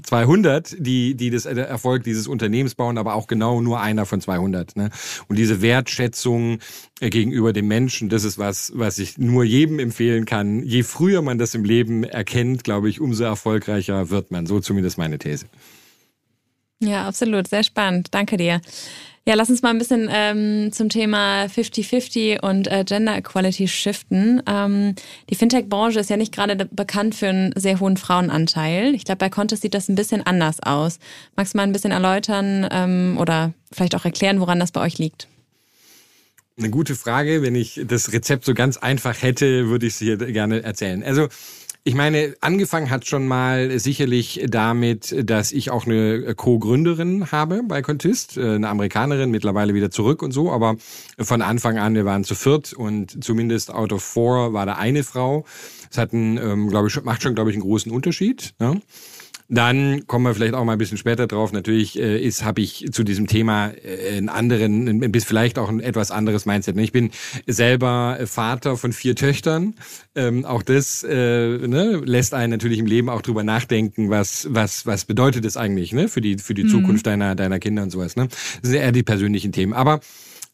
200, 0.02 0.76
die, 0.78 1.14
die 1.14 1.30
das 1.30 1.46
Erfolg 1.46 2.04
dieses 2.04 2.28
Unternehmens 2.28 2.74
bauen, 2.74 2.98
aber 2.98 3.14
auch 3.14 3.26
genau 3.26 3.60
nur 3.60 3.80
einer 3.80 4.06
von 4.06 4.20
200. 4.20 4.76
Ne? 4.76 4.90
Und 5.28 5.36
diese 5.36 5.62
Wertschätzung 5.62 6.58
äh, 7.00 7.10
gegenüber 7.10 7.52
dem 7.52 7.68
Menschen, 7.68 8.08
das 8.08 8.24
ist 8.24 8.38
was, 8.38 8.72
was 8.74 8.98
ich 8.98 9.18
nur 9.18 9.44
jedem 9.44 9.78
empfehlen 9.78 10.24
kann. 10.24 10.62
Je 10.62 10.82
früher 10.82 11.22
man 11.22 11.38
das 11.38 11.54
im 11.54 11.64
Leben 11.64 12.04
erkennt, 12.04 12.64
glaube 12.64 12.88
ich, 12.88 13.00
umso 13.00 13.24
erfolgreicher 13.24 14.10
wird 14.10 14.30
man. 14.30 14.46
So 14.46 14.60
zumindest 14.60 14.98
meine 14.98 15.18
These. 15.18 15.46
Ja, 16.80 17.06
absolut. 17.08 17.48
Sehr 17.48 17.62
spannend. 17.62 18.08
Danke 18.12 18.36
dir. 18.36 18.60
Ja, 19.28 19.34
lass 19.34 19.50
uns 19.50 19.60
mal 19.60 19.70
ein 19.70 19.78
bisschen 19.78 20.08
ähm, 20.08 20.70
zum 20.70 20.88
Thema 20.88 21.46
50-50 21.46 22.42
und 22.42 22.70
äh, 22.70 22.84
Gender 22.86 23.16
Equality 23.16 23.66
shiften. 23.66 24.40
Ähm, 24.46 24.94
die 25.28 25.34
Fintech-Branche 25.34 25.98
ist 25.98 26.10
ja 26.10 26.16
nicht 26.16 26.32
gerade 26.32 26.54
bekannt 26.70 27.16
für 27.16 27.26
einen 27.26 27.52
sehr 27.56 27.80
hohen 27.80 27.96
Frauenanteil. 27.96 28.94
Ich 28.94 29.04
glaube, 29.04 29.18
bei 29.18 29.28
Contest 29.28 29.62
sieht 29.62 29.74
das 29.74 29.88
ein 29.88 29.96
bisschen 29.96 30.24
anders 30.24 30.62
aus. 30.62 31.00
Magst 31.34 31.54
du 31.54 31.56
mal 31.56 31.64
ein 31.64 31.72
bisschen 31.72 31.90
erläutern 31.90 32.68
ähm, 32.70 33.16
oder 33.18 33.52
vielleicht 33.72 33.96
auch 33.96 34.04
erklären, 34.04 34.38
woran 34.38 34.60
das 34.60 34.70
bei 34.70 34.80
euch 34.80 34.98
liegt? 34.98 35.26
Eine 36.56 36.70
gute 36.70 36.94
Frage. 36.94 37.42
Wenn 37.42 37.56
ich 37.56 37.80
das 37.84 38.12
Rezept 38.12 38.44
so 38.44 38.54
ganz 38.54 38.76
einfach 38.76 39.22
hätte, 39.22 39.66
würde 39.66 39.86
ich 39.86 39.94
es 39.94 39.98
hier 39.98 40.18
gerne 40.18 40.62
erzählen. 40.62 41.02
Also 41.02 41.26
ich 41.86 41.94
meine, 41.94 42.34
angefangen 42.40 42.90
hat 42.90 43.06
schon 43.06 43.28
mal 43.28 43.78
sicherlich 43.78 44.44
damit, 44.48 45.14
dass 45.22 45.52
ich 45.52 45.70
auch 45.70 45.86
eine 45.86 46.34
Co-Gründerin 46.34 47.30
habe 47.30 47.62
bei 47.62 47.80
Contist, 47.80 48.36
äh, 48.36 48.56
eine 48.56 48.68
Amerikanerin, 48.68 49.30
mittlerweile 49.30 49.72
wieder 49.72 49.88
zurück 49.92 50.20
und 50.22 50.32
so, 50.32 50.50
aber 50.50 50.74
von 51.20 51.42
Anfang 51.42 51.78
an, 51.78 51.94
wir 51.94 52.04
waren 52.04 52.24
zu 52.24 52.34
viert 52.34 52.72
und 52.72 53.22
zumindest 53.22 53.72
out 53.72 53.92
of 53.92 54.02
four 54.02 54.52
war 54.52 54.66
da 54.66 54.74
eine 54.74 55.04
Frau. 55.04 55.44
Das 55.88 55.98
hat 55.98 56.12
einen, 56.12 56.38
ähm, 56.38 56.70
glaube 56.70 56.88
ich, 56.88 57.04
macht 57.04 57.22
schon, 57.22 57.36
glaube 57.36 57.50
ich, 57.50 57.54
einen 57.54 57.62
großen 57.62 57.92
Unterschied. 57.92 58.54
Ne? 58.58 58.80
Dann 59.48 60.06
kommen 60.06 60.24
wir 60.24 60.34
vielleicht 60.34 60.54
auch 60.54 60.64
mal 60.64 60.72
ein 60.72 60.78
bisschen 60.78 60.98
später 60.98 61.26
drauf. 61.26 61.52
Natürlich 61.52 61.98
äh, 61.98 62.18
ist 62.18 62.44
habe 62.44 62.60
ich 62.60 62.88
zu 62.90 63.04
diesem 63.04 63.28
Thema 63.28 63.68
äh, 63.68 64.16
einen 64.16 64.28
anderen, 64.28 64.88
ein, 64.88 65.12
bis 65.12 65.24
vielleicht 65.24 65.58
auch 65.58 65.68
ein 65.68 65.80
etwas 65.80 66.10
anderes 66.10 66.46
Mindset. 66.46 66.76
Ich 66.78 66.92
bin 66.92 67.10
selber 67.46 68.18
Vater 68.24 68.76
von 68.76 68.92
vier 68.92 69.14
Töchtern. 69.14 69.74
Ähm, 70.16 70.44
auch 70.44 70.62
das 70.62 71.04
äh, 71.04 71.58
ne, 71.58 72.02
lässt 72.04 72.34
einen 72.34 72.50
natürlich 72.50 72.78
im 72.78 72.86
Leben 72.86 73.08
auch 73.08 73.22
drüber 73.22 73.44
nachdenken, 73.44 74.10
was 74.10 74.48
was 74.50 74.84
was 74.84 75.04
bedeutet 75.04 75.44
das 75.44 75.56
eigentlich 75.56 75.92
ne 75.92 76.08
für 76.08 76.20
die 76.20 76.38
für 76.38 76.54
die 76.54 76.64
mhm. 76.64 76.68
Zukunft 76.68 77.06
deiner 77.06 77.36
deiner 77.36 77.60
Kinder 77.60 77.84
und 77.84 77.90
sowas. 77.90 78.16
Ne, 78.16 78.26
das 78.26 78.70
sind 78.70 78.80
eher 78.80 78.92
die 78.92 79.04
persönlichen 79.04 79.52
Themen. 79.52 79.74
Aber 79.74 80.00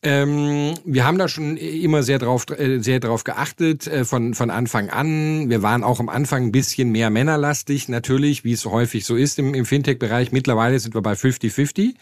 Ähm, 0.04 0.75
wir 0.85 1.04
haben 1.06 1.16
da 1.16 1.28
schon 1.28 1.56
immer 1.56 2.02
sehr 2.02 2.18
drauf, 2.18 2.47
äh, 2.50 2.80
sehr 2.80 2.99
drauf 2.99 3.23
geachtet 3.23 3.87
äh, 3.87 4.04
von, 4.04 4.35
von 4.35 4.50
Anfang 4.50 4.90
an. 4.90 5.49
Wir 5.49 5.62
waren 5.62 5.85
auch 5.85 6.00
am 6.00 6.09
Anfang 6.09 6.47
ein 6.47 6.52
bisschen 6.52 6.90
mehr 6.90 7.09
männerlastig, 7.09 7.88
natürlich, 7.88 8.42
wie 8.42 8.52
es 8.52 8.64
häufig 8.64 9.04
so 9.04 9.14
ist 9.14 9.38
im, 9.38 9.54
im 9.54 9.64
Fintech-Bereich. 9.64 10.32
Mittlerweile 10.32 10.80
sind 10.80 10.97
wir 10.97 11.02
bei 11.02 11.12
50-50. 11.12 11.94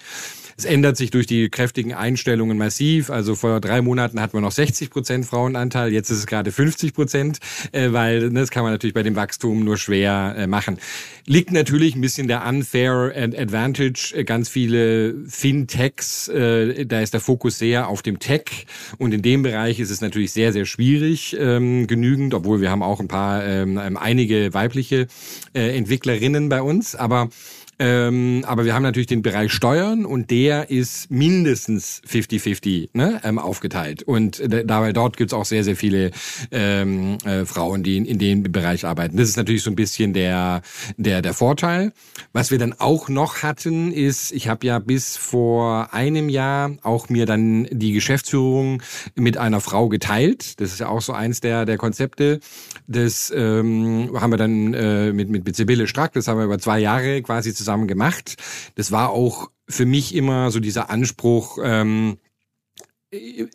Es 0.61 0.67
ändert 0.67 0.99
sich 0.99 1.11
durch 1.11 1.27
die 1.27 1.49
kräftigen 1.49 1.95
Einstellungen 1.95 2.59
massiv. 2.59 3.09
Also 3.09 3.35
vor 3.35 3.63
drei 3.63 3.81
Monaten 3.81 4.21
hatten 4.21 4.35
wir 4.35 4.43
noch 4.43 4.53
60 4.53 4.91
Prozent 4.91 5.25
Frauenanteil, 5.25 5.91
jetzt 5.91 6.11
ist 6.11 6.19
es 6.19 6.27
gerade 6.27 6.53
50 6.53 6.93
Prozent, 6.93 7.39
äh, 7.73 7.93
weil 7.93 8.29
ne, 8.29 8.41
das 8.41 8.51
kann 8.51 8.65
man 8.65 8.73
natürlich 8.73 8.93
bei 8.93 9.03
dem 9.03 9.17
Wachstum 9.17 9.65
nur 9.65 9.79
schwer 9.79 10.35
äh, 10.37 10.47
machen. 10.47 10.77
Liegt 11.25 11.51
natürlich 11.51 11.95
ein 11.95 12.03
bisschen 12.03 12.29
der 12.29 12.47
unfair 12.47 13.11
advantage. 13.17 14.13
Äh, 14.15 14.25
ganz 14.25 14.51
viele 14.51 15.15
Fintechs, 15.27 16.27
da 16.27 17.01
ist 17.01 17.15
der 17.15 17.21
Fokus 17.21 17.59
sehr 17.59 17.89
auf 17.89 18.03
dem 18.03 18.19
Tech 18.19 18.67
und 18.99 19.15
in 19.15 19.23
dem 19.23 19.43
Bereich 19.43 19.81
ist 19.81 19.89
es 19.89 20.03
natürlich 20.03 20.33
sehr, 20.33 20.53
sehr 20.53 20.67
schwierig 20.67 21.35
ähm, 21.41 21.87
genügend, 21.87 22.35
obwohl 22.35 22.61
wir 22.61 22.71
haben 22.71 22.83
auch 22.83 23.01
ein 23.01 23.09
paar, 23.09 23.47
ähm, 23.47 23.79
einige 23.79 24.53
weibliche 24.53 25.07
Entwicklerinnen 25.55 26.51
bei 26.51 26.61
uns, 26.61 26.95
aber 26.95 27.31
ähm, 27.81 28.45
aber 28.47 28.67
wir 28.67 28.75
haben 28.75 28.83
natürlich 28.83 29.07
den 29.07 29.23
Bereich 29.23 29.53
Steuern 29.53 30.05
und 30.05 30.31
der 30.31 30.69
ist 30.69 31.11
mindestens 31.11 32.03
50-50 32.07 32.91
ne, 32.93 33.23
ähm, 33.25 33.39
aufgeteilt. 33.39 34.03
Und 34.03 34.43
dabei 34.47 34.93
dort 34.93 35.17
gibt's 35.17 35.33
auch 35.33 35.47
sehr, 35.47 35.65
sehr 35.65 35.77
viele 35.77 36.11
ähm, 36.51 37.17
äh, 37.25 37.47
Frauen, 37.47 37.83
die 37.83 37.97
in, 37.97 38.05
in 38.05 38.19
dem 38.19 38.43
Bereich 38.43 38.85
arbeiten. 38.85 39.17
Das 39.17 39.31
ist 39.31 39.39
natürlich 39.39 39.63
so 39.63 39.71
ein 39.71 39.77
bisschen 39.77 40.13
der, 40.13 40.61
der, 40.99 41.23
der 41.23 41.33
Vorteil. 41.33 41.95
Was 42.35 42.51
wir 42.51 42.59
dann 42.59 42.75
auch 42.75 43.09
noch 43.09 43.43
hatten, 43.43 43.93
ist, 43.93 44.31
ich 44.33 44.49
habe 44.49 44.67
ja 44.67 44.79
bis 44.79 45.17
vor 45.17 45.95
einem 45.95 46.29
Jahr 46.29 46.73
auch 46.83 47.09
mir 47.09 47.25
dann 47.25 47.67
die 47.71 47.93
Geschäftsführung 47.93 48.83
mit 49.15 49.39
einer 49.39 49.63
Frau 49.63 49.89
geteilt. 49.89 50.61
Das 50.61 50.71
ist 50.73 50.81
ja 50.81 50.89
auch 50.89 51.01
so 51.01 51.15
eins 51.15 51.41
der, 51.41 51.65
der 51.65 51.79
Konzepte. 51.79 52.41
Das 52.87 53.33
ähm, 53.35 54.11
haben 54.21 54.33
wir 54.33 54.37
dann 54.37 54.75
äh, 54.75 55.15
mit, 55.15 55.31
mit, 55.31 55.47
mit 55.47 55.57
Sibylle 55.57 55.87
Strack, 55.87 56.13
das 56.13 56.29
haben 56.29 56.37
wir 56.37 56.45
über 56.45 56.59
zwei 56.59 56.79
Jahre 56.79 57.23
quasi 57.23 57.55
zusammen 57.55 57.70
zusammen 57.71 57.87
gemacht. 57.87 58.37
Das 58.75 58.91
war 58.91 59.11
auch 59.11 59.51
für 59.69 59.87
mich 59.87 60.15
immer 60.15 60.51
so 60.51 60.59
dieser 60.59 60.91
Anspruch, 60.91 61.59
ähm, 61.63 62.19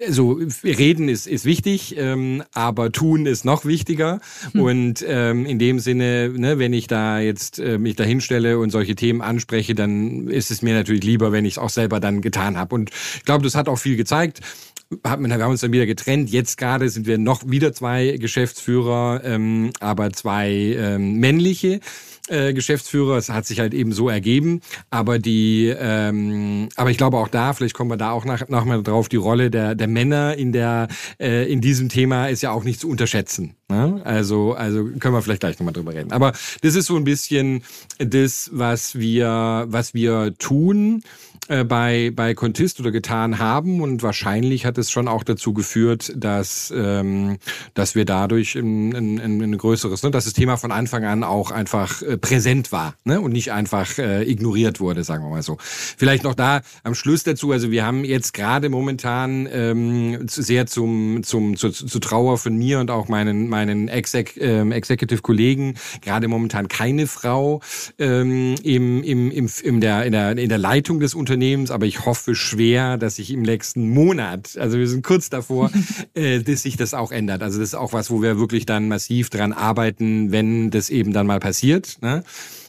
also 0.05 0.39
reden 0.63 1.07
ist, 1.07 1.27
ist 1.27 1.45
wichtig, 1.45 1.95
ähm, 1.97 2.43
aber 2.53 2.91
tun 2.91 3.25
ist 3.25 3.45
noch 3.45 3.63
wichtiger. 3.63 4.19
Hm. 4.51 4.61
Und 4.61 5.05
ähm, 5.07 5.45
in 5.45 5.59
dem 5.59 5.79
Sinne, 5.79 6.29
ne, 6.29 6.59
wenn 6.59 6.73
ich 6.73 6.87
da 6.87 7.19
jetzt 7.19 7.59
äh, 7.59 7.77
mich 7.77 7.95
da 7.95 8.03
hinstelle 8.03 8.59
und 8.59 8.69
solche 8.69 8.95
Themen 8.95 9.21
anspreche, 9.21 9.75
dann 9.75 10.27
ist 10.27 10.51
es 10.51 10.61
mir 10.61 10.73
natürlich 10.73 11.03
lieber, 11.03 11.31
wenn 11.31 11.45
ich 11.45 11.53
es 11.53 11.57
auch 11.57 11.69
selber 11.69 11.99
dann 12.01 12.21
getan 12.21 12.57
habe. 12.57 12.75
Und 12.75 12.91
ich 13.15 13.23
glaube, 13.23 13.43
das 13.43 13.55
hat 13.55 13.69
auch 13.69 13.79
viel 13.79 13.95
gezeigt. 13.95 14.41
wir 14.89 15.11
haben 15.11 15.51
uns 15.51 15.61
dann 15.61 15.71
wieder 15.71 15.85
getrennt. 15.85 16.29
Jetzt 16.29 16.57
gerade 16.57 16.89
sind 16.89 17.07
wir 17.07 17.17
noch 17.17 17.49
wieder 17.49 17.71
zwei 17.71 18.17
Geschäftsführer, 18.17 19.21
ähm, 19.23 19.71
aber 19.79 20.11
zwei 20.11 20.49
ähm, 20.51 21.19
männliche 21.19 21.79
äh, 22.27 22.53
Geschäftsführer. 22.53 23.17
Es 23.17 23.29
hat 23.29 23.45
sich 23.45 23.59
halt 23.59 23.73
eben 23.73 23.91
so 23.91 24.09
ergeben. 24.09 24.61
Aber 24.89 25.19
die, 25.19 25.73
ähm, 25.77 26.69
aber 26.75 26.91
ich 26.91 26.97
glaube 26.97 27.17
auch 27.17 27.27
da, 27.27 27.53
vielleicht 27.53 27.75
kommen 27.75 27.89
wir 27.89 27.97
da 27.97 28.11
auch 28.11 28.25
nach, 28.25 28.47
noch 28.47 28.65
mal 28.65 28.81
drauf, 28.83 29.09
die 29.09 29.15
Rolle 29.15 29.51
der, 29.51 29.75
der 29.75 29.87
Männer 29.87 30.35
in 30.35 30.51
der, 30.51 30.87
äh, 31.19 31.51
in 31.51 31.61
diesem 31.61 31.89
Thema 31.89 32.27
ist 32.27 32.41
ja 32.41 32.51
auch 32.51 32.63
nicht 32.63 32.79
zu 32.79 32.89
unterschätzen. 32.89 33.55
Ne? 33.69 34.01
Also, 34.03 34.53
also 34.53 34.85
können 34.99 35.13
wir 35.13 35.21
vielleicht 35.21 35.41
gleich 35.41 35.59
nochmal 35.59 35.73
drüber 35.73 35.93
reden. 35.93 36.11
Aber 36.11 36.33
das 36.61 36.75
ist 36.75 36.85
so 36.85 36.95
ein 36.95 37.03
bisschen 37.03 37.63
das, 37.97 38.49
was 38.53 38.97
wir, 38.97 39.65
was 39.67 39.93
wir 39.93 40.33
tun 40.37 41.03
äh, 41.47 41.63
bei, 41.63 42.11
bei 42.15 42.33
Contist 42.33 42.79
oder 42.79 42.89
getan 42.89 43.37
haben 43.37 43.79
und 43.79 44.01
wahrscheinlich 44.01 44.65
hat 44.65 44.79
es 44.79 44.89
schon 44.89 45.07
auch 45.07 45.23
dazu 45.23 45.53
geführt, 45.53 46.11
dass, 46.15 46.73
ähm, 46.75 47.37
dass 47.75 47.93
wir 47.93 48.03
dadurch 48.03 48.55
ein, 48.55 48.95
ein, 48.95 49.19
ein 49.19 49.55
größeres, 49.55 50.01
ne, 50.01 50.09
dass 50.09 50.25
das 50.25 50.33
Thema 50.33 50.57
von 50.57 50.71
Anfang 50.71 51.05
an 51.05 51.23
auch 51.23 51.51
einfach 51.51 52.01
äh, 52.01 52.17
präsent 52.17 52.71
war 52.71 52.95
ne, 53.03 53.21
und 53.21 53.31
nicht 53.31 53.51
einfach 53.51 53.99
äh, 53.99 54.23
ignoriert 54.23 54.79
wurde, 54.79 55.03
sagen 55.03 55.23
wir 55.23 55.29
mal 55.29 55.43
so. 55.43 55.57
Vielleicht 55.59 56.23
noch 56.23 56.33
da 56.33 56.61
am 56.83 56.95
Schluss 56.95 57.23
dazu, 57.23 57.51
also 57.51 57.69
wir 57.69 57.85
haben 57.85 58.05
jetzt 58.05 58.33
gerade 58.33 58.69
momentan 58.69 59.47
ähm, 59.51 60.27
sehr 60.27 60.65
zum, 60.65 61.21
zum, 61.21 61.57
zu, 61.57 61.69
zu 61.69 61.99
Trauer 61.99 62.39
von 62.39 62.57
mir 62.57 62.79
und 62.79 62.89
auch 62.89 63.07
meinen, 63.07 63.49
meinen 63.49 63.87
Exec, 63.87 64.35
ähm, 64.37 64.71
Executive-Kollegen 64.71 65.75
gerade 66.01 66.27
momentan 66.27 66.69
keine 66.69 67.05
Frau 67.05 67.61
ähm, 67.99 68.55
im, 68.63 69.03
im, 69.03 69.29
im, 69.29 69.47
in, 69.61 69.79
der, 69.79 70.05
in, 70.05 70.11
der, 70.11 70.35
in 70.35 70.49
der 70.49 70.57
Leitung 70.57 70.99
des 70.99 71.13
Unternehmens 71.13 71.34
Unternehmens, 71.35 71.69
aber 71.69 71.85
ich 71.85 72.05
hoffe 72.05 72.33
schwer, 72.33 72.97
dass 72.97 73.17
sich 73.17 73.29
im 73.29 73.41
nächsten 73.41 73.89
Monat, 73.89 74.55
also 74.57 74.77
wir 74.77 74.87
sind 74.87 75.03
kurz 75.03 75.29
davor, 75.29 75.69
äh, 76.13 76.39
dass 76.39 76.61
sich 76.61 76.77
das 76.77 76.93
auch 76.93 77.11
ändert. 77.11 77.43
Also 77.43 77.59
das 77.59 77.69
ist 77.69 77.75
auch 77.75 77.91
was, 77.91 78.09
wo 78.09 78.21
wir 78.21 78.39
wirklich 78.39 78.65
dann 78.65 78.87
massiv 78.87 79.29
dran 79.29 79.51
arbeiten, 79.51 80.31
wenn 80.31 80.71
das 80.71 80.89
eben 80.89 81.11
dann 81.11 81.27
mal 81.27 81.41
passiert. 81.41 81.97
Ne? 82.01 82.23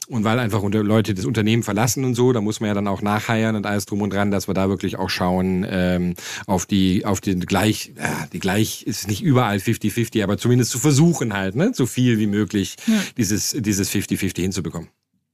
Und 0.09 0.25
weil 0.25 0.41
einfach 0.41 0.65
Leute 0.65 1.15
das 1.15 1.27
Unternehmen 1.27 1.63
verlassen 1.63 2.05
und 2.05 2.17
so, 2.17 2.33
da 2.33 2.41
muss 2.41 2.59
man 2.59 2.67
ja 2.67 2.75
dann 2.75 2.89
auch 2.89 3.03
nachheiern 3.03 3.55
und 3.55 3.67
alles 3.67 3.87
drum 3.87 4.03
und 4.03 4.13
dran, 4.13 4.33
dass 4.33 4.49
wir 4.49 4.55
da 4.55 4.69
wirklich 4.69 4.97
auch 4.97 5.11
schauen 5.11 5.65
ähm, 5.69 6.15
auf 6.49 6.67
die, 6.67 7.05
auf 7.05 7.21
den 7.21 7.41
gleich, 7.41 7.93
ja, 7.97 8.27
die 8.33 8.41
gleich 8.41 8.83
ist 8.83 9.07
nicht 9.07 9.23
überall 9.23 9.59
50-50, 9.59 10.25
aber 10.25 10.39
zumindest 10.39 10.73
zu 10.73 10.81
versuchen 10.81 11.35
halt, 11.35 11.55
ne, 11.55 11.71
so 11.73 11.87
viel 11.87 12.19
wie 12.19 12.27
möglich 12.27 12.75
ja. 12.89 12.95
dieses, 13.17 13.57
dieses 13.61 13.91
50-50 13.93 14.41
hinzubekommen. 14.41 14.89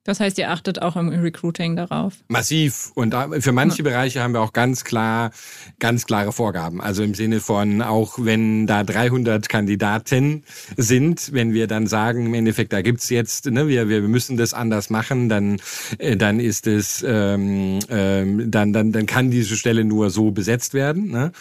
Das 0.04 0.18
heißt, 0.18 0.36
ihr 0.38 0.50
achtet 0.50 0.82
auch 0.82 0.96
im 0.96 1.10
Recruiting 1.10 1.76
darauf? 1.76 2.14
Massiv. 2.28 2.90
Und 2.94 3.14
für 3.40 3.52
manche. 3.52 3.82
Bereiche 3.82 4.22
haben 4.22 4.32
wir 4.32 4.40
auch 4.40 4.52
ganz 4.52 4.84
klar, 4.84 5.30
ganz 5.78 6.06
klare 6.06 6.32
Vorgaben. 6.32 6.80
Also 6.80 7.02
im 7.02 7.14
Sinne 7.14 7.40
von, 7.40 7.82
auch 7.82 8.18
wenn 8.18 8.66
da 8.66 8.84
300 8.84 9.48
Kandidaten 9.48 10.44
sind, 10.76 11.32
wenn 11.32 11.52
wir 11.52 11.66
dann 11.66 11.86
sagen, 11.86 12.26
im 12.26 12.34
Endeffekt, 12.34 12.72
da 12.72 12.82
gibt's 12.82 13.10
jetzt, 13.10 13.46
ne, 13.46 13.68
wir, 13.68 13.88
wir 13.88 14.02
müssen 14.02 14.36
das 14.36 14.54
anders 14.54 14.90
machen, 14.90 15.28
dann, 15.28 15.58
äh, 15.98 16.16
dann 16.16 16.38
ist 16.40 16.66
es, 16.66 17.04
ähm, 17.06 17.80
ähm, 17.88 18.50
dann, 18.50 18.72
dann, 18.72 18.92
dann 18.92 19.06
kann 19.06 19.30
diese 19.30 19.56
Stelle 19.56 19.84
nur 19.84 20.10
so 20.10 20.30
besetzt 20.30 20.74
werden. 20.74 21.10
Ne? 21.10 21.32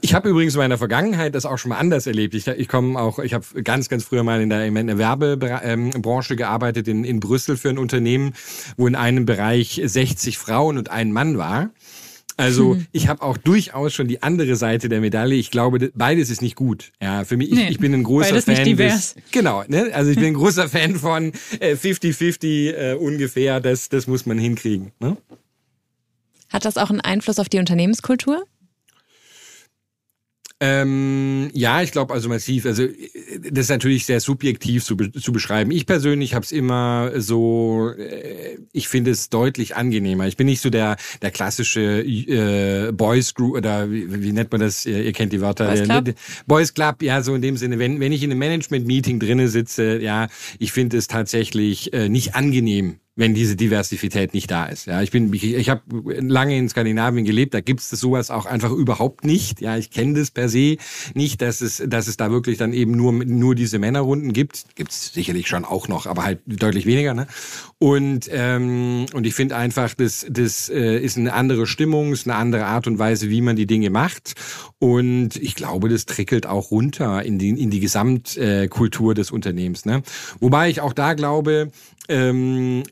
Ich 0.00 0.14
habe 0.14 0.28
übrigens 0.28 0.54
in 0.54 0.58
meiner 0.58 0.78
Vergangenheit 0.78 1.34
das 1.34 1.46
auch 1.46 1.58
schon 1.58 1.68
mal 1.68 1.78
anders 1.78 2.06
erlebt. 2.06 2.34
Ich, 2.34 2.48
ich 2.48 2.68
komme 2.68 2.98
auch, 2.98 3.20
ich 3.20 3.34
habe 3.34 3.44
ganz, 3.62 3.88
ganz 3.88 4.04
früher 4.04 4.24
mal 4.24 4.40
in 4.40 4.50
der, 4.50 4.66
in 4.66 4.86
der 4.86 4.98
Werbebranche 4.98 6.32
ähm, 6.32 6.36
gearbeitet 6.36 6.88
in, 6.88 7.04
in 7.04 7.20
Brüssel 7.20 7.56
für 7.56 7.68
ein 7.68 7.78
Unternehmen, 7.78 8.32
wo 8.76 8.88
in 8.88 8.96
einem 8.96 9.26
Bereich 9.26 9.80
60 9.82 10.38
Frauen 10.38 10.76
und 10.76 10.90
ein 10.90 11.12
Mann 11.12 11.38
war. 11.38 11.70
Also 12.36 12.74
hm. 12.74 12.86
ich 12.92 13.08
habe 13.08 13.22
auch 13.22 13.36
durchaus 13.38 13.94
schon 13.94 14.08
die 14.08 14.22
andere 14.22 14.56
Seite 14.56 14.88
der 14.88 15.00
Medaille. 15.00 15.36
Ich 15.36 15.50
glaube, 15.50 15.90
beides 15.94 16.28
ist 16.28 16.42
nicht 16.42 16.56
gut. 16.56 16.92
Ja, 17.00 17.24
für 17.24 17.36
mich, 17.36 17.50
nee, 17.50 17.62
ich, 17.62 17.70
ich 17.70 17.78
bin 17.78 17.94
ein 17.94 18.02
großer 18.02 18.42
Fan 18.42 18.54
nicht 18.54 18.66
divers. 18.66 19.14
des. 19.14 19.22
Genau, 19.30 19.64
ne? 19.68 19.90
Also 19.94 20.10
ich 20.10 20.18
bin 20.18 20.26
ein 20.26 20.34
großer 20.42 20.68
Fan 20.68 20.96
von 20.96 21.32
50-50 21.32 22.44
äh, 22.44 22.92
äh, 22.92 22.94
ungefähr. 22.94 23.60
Das, 23.60 23.88
das 23.88 24.06
muss 24.06 24.26
man 24.26 24.36
hinkriegen. 24.36 24.92
Ne? 25.00 25.16
Hat 26.50 26.64
das 26.64 26.76
auch 26.76 26.90
einen 26.90 27.00
Einfluss 27.00 27.38
auf 27.38 27.48
die 27.48 27.58
Unternehmenskultur? 27.58 28.44
Ähm, 30.58 31.50
ja, 31.52 31.82
ich 31.82 31.92
glaube 31.92 32.14
also 32.14 32.30
massiv. 32.30 32.64
Also 32.64 32.86
das 32.86 33.66
ist 33.66 33.68
natürlich 33.68 34.06
sehr 34.06 34.20
subjektiv 34.20 34.84
zu, 34.84 34.96
zu 34.96 35.30
beschreiben. 35.30 35.70
Ich 35.70 35.84
persönlich 35.84 36.34
habe 36.34 36.44
es 36.44 36.52
immer 36.52 37.12
so, 37.16 37.90
äh, 37.90 38.56
ich 38.72 38.88
finde 38.88 39.10
es 39.10 39.28
deutlich 39.28 39.76
angenehmer. 39.76 40.26
Ich 40.26 40.38
bin 40.38 40.46
nicht 40.46 40.62
so 40.62 40.70
der 40.70 40.96
der 41.20 41.30
klassische 41.30 42.00
äh, 42.00 42.90
Boys 42.92 43.34
Group 43.34 43.56
oder 43.56 43.90
wie, 43.90 44.22
wie 44.22 44.32
nennt 44.32 44.50
man 44.50 44.62
das? 44.62 44.86
Ihr, 44.86 45.04
ihr 45.04 45.12
kennt 45.12 45.34
die 45.34 45.42
Wörter. 45.42 45.66
Boys 45.66 45.82
Club? 45.82 46.14
Boys 46.46 46.74
Club, 46.74 47.02
ja, 47.02 47.20
so 47.22 47.34
in 47.34 47.42
dem 47.42 47.58
Sinne. 47.58 47.78
Wenn 47.78 48.00
wenn 48.00 48.12
ich 48.12 48.22
in 48.22 48.30
einem 48.30 48.38
Management 48.38 48.86
Meeting 48.86 49.20
drinne 49.20 49.48
sitze, 49.48 49.98
ja, 49.98 50.28
ich 50.58 50.72
finde 50.72 50.96
es 50.96 51.06
tatsächlich 51.06 51.92
äh, 51.92 52.08
nicht 52.08 52.34
angenehm 52.34 53.00
wenn 53.16 53.32
diese 53.34 53.56
Diversität 53.56 54.34
nicht 54.34 54.50
da 54.50 54.66
ist. 54.66 54.86
Ja, 54.86 55.00
ich 55.00 55.10
bin, 55.10 55.32
ich, 55.32 55.42
ich 55.42 55.70
habe 55.70 55.82
lange 56.20 56.56
in 56.56 56.68
Skandinavien 56.68 57.24
gelebt, 57.24 57.54
da 57.54 57.62
gibt's 57.62 57.88
das 57.88 57.98
sowas 58.00 58.30
auch 58.30 58.44
einfach 58.44 58.70
überhaupt 58.70 59.24
nicht. 59.24 59.62
Ja, 59.62 59.78
ich 59.78 59.90
kenne 59.90 60.18
das 60.20 60.30
per 60.30 60.50
se 60.50 60.76
nicht, 61.14 61.40
dass 61.40 61.62
es, 61.62 61.82
dass 61.86 62.08
es 62.08 62.18
da 62.18 62.30
wirklich 62.30 62.58
dann 62.58 62.74
eben 62.74 62.92
nur 62.92 63.12
nur 63.12 63.54
diese 63.54 63.78
Männerrunden 63.78 64.34
gibt. 64.34 64.66
Gibt's 64.74 65.14
sicherlich 65.14 65.48
schon 65.48 65.64
auch 65.64 65.88
noch, 65.88 66.06
aber 66.06 66.24
halt 66.24 66.40
deutlich 66.46 66.84
weniger. 66.84 67.14
Ne? 67.14 67.26
Und 67.78 68.28
ähm, 68.30 69.06
und 69.14 69.26
ich 69.26 69.34
finde 69.34 69.56
einfach, 69.56 69.94
das 69.94 70.26
das 70.28 70.68
äh, 70.68 70.98
ist 70.98 71.16
eine 71.16 71.32
andere 71.32 71.66
Stimmung, 71.66 72.12
ist 72.12 72.28
eine 72.28 72.36
andere 72.36 72.66
Art 72.66 72.86
und 72.86 72.98
Weise, 72.98 73.30
wie 73.30 73.40
man 73.40 73.56
die 73.56 73.66
Dinge 73.66 73.88
macht. 73.88 74.34
Und 74.78 75.36
ich 75.36 75.54
glaube, 75.54 75.88
das 75.88 76.04
trickelt 76.04 76.46
auch 76.46 76.70
runter 76.70 77.22
in 77.22 77.38
die 77.38 77.48
in 77.48 77.70
die 77.70 77.80
Gesamtkultur 77.80 79.12
äh, 79.12 79.14
des 79.14 79.30
Unternehmens. 79.30 79.86
Ne? 79.86 80.02
Wobei 80.38 80.68
ich 80.68 80.82
auch 80.82 80.92
da 80.92 81.14
glaube, 81.14 81.70
ähm, 82.08 82.82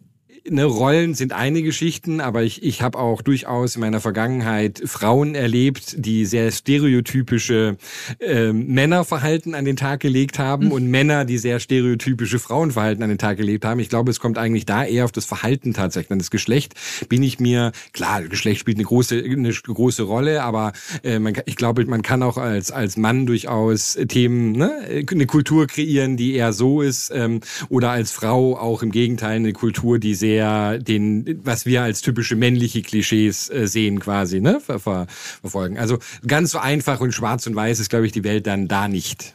ne, 0.49 0.65
Rollen 0.65 1.15
sind 1.15 1.33
eine 1.33 1.63
Geschichten, 1.63 2.21
aber 2.21 2.43
ich, 2.43 2.63
ich 2.63 2.83
habe 2.83 2.99
auch 2.99 3.23
durchaus 3.23 3.77
in 3.77 3.81
meiner 3.81 4.01
Vergangenheit 4.01 4.83
Frauen 4.85 5.35
erlebt, 5.35 5.97
die 5.99 6.27
sehr 6.27 6.51
stereotypische 6.51 7.77
äh, 8.21 8.53
Männerverhalten 8.53 9.55
an 9.55 9.65
den 9.65 9.77
Tag 9.77 10.01
gelegt 10.01 10.39
haben 10.39 10.67
mhm. 10.67 10.73
und 10.73 10.91
Männer, 10.91 11.25
die 11.25 11.39
sehr 11.39 11.61
stereotypische 11.61 12.39
Frauenverhalten 12.39 13.03
an 13.03 13.09
den 13.09 13.19
Tag 13.19 13.37
gelegt 13.37 13.65
haben. 13.65 13.81
Ich 13.81 13.89
glaube, 13.89 14.11
es 14.11 14.21
kommt 14.21 14.39
eigentlich 14.39 14.67
da 14.67 14.85
eher 14.85 15.05
auf 15.05 15.13
das 15.13 15.25
Verhalten 15.25 15.73
tatsächlich. 15.73 16.13
An 16.13 16.19
das 16.19 16.31
Geschlecht 16.31 16.75
bin 17.09 17.23
ich 17.23 17.41
mir, 17.41 17.73
klar, 17.93 18.23
Geschlecht 18.23 18.61
spielt 18.61 18.77
eine 18.77 18.85
große, 18.85 19.23
eine 19.25 19.53
große 19.53 20.03
Rolle, 20.03 20.43
aber 20.43 20.73
äh, 21.03 21.19
man, 21.19 21.35
ich 21.47 21.57
glaube, 21.57 21.85
man 21.87 22.03
kann 22.03 22.23
auch 22.23 22.37
als, 22.37 22.71
als 22.71 22.97
Mann 22.97 23.27
durchaus 23.27 23.99
Themen, 24.09 24.53
ne, 24.53 25.05
eine 25.11 25.27
Kultur 25.27 25.67
kreieren, 25.67 26.17
die 26.17 26.35
eher 26.35 26.53
so 26.53 26.83
ist, 26.83 27.11
ähm, 27.15 27.41
oder 27.69 27.91
als 27.91 28.11
Frau 28.11 28.57
auch 28.59 28.83
im 28.83 28.91
Gegenteil 28.91 29.37
eine 29.37 29.53
Kultur, 29.53 29.99
die 29.99 30.15
sehr 30.15 30.34
den, 30.39 31.41
was 31.45 31.67
wir 31.67 31.83
als 31.83 32.03
typische 32.03 32.37
männliche 32.37 32.83
Klischees 32.83 33.51
äh, 33.51 33.67
sehen 33.67 34.01
quasi, 34.01 34.41
ne, 34.41 34.61
ver, 34.61 34.79
ver, 34.79 35.07
verfolgen. 35.09 35.79
Also 35.79 35.99
ganz 36.27 36.51
so 36.51 36.59
einfach 36.59 37.01
und 37.01 37.13
schwarz 37.13 37.47
und 37.47 37.55
weiß 37.55 37.81
ist, 37.81 37.91
glaube 37.91 38.07
ich, 38.07 38.13
die 38.13 38.25
Welt 38.25 38.47
dann 38.47 38.69
da 38.69 38.89
nicht. 38.89 39.35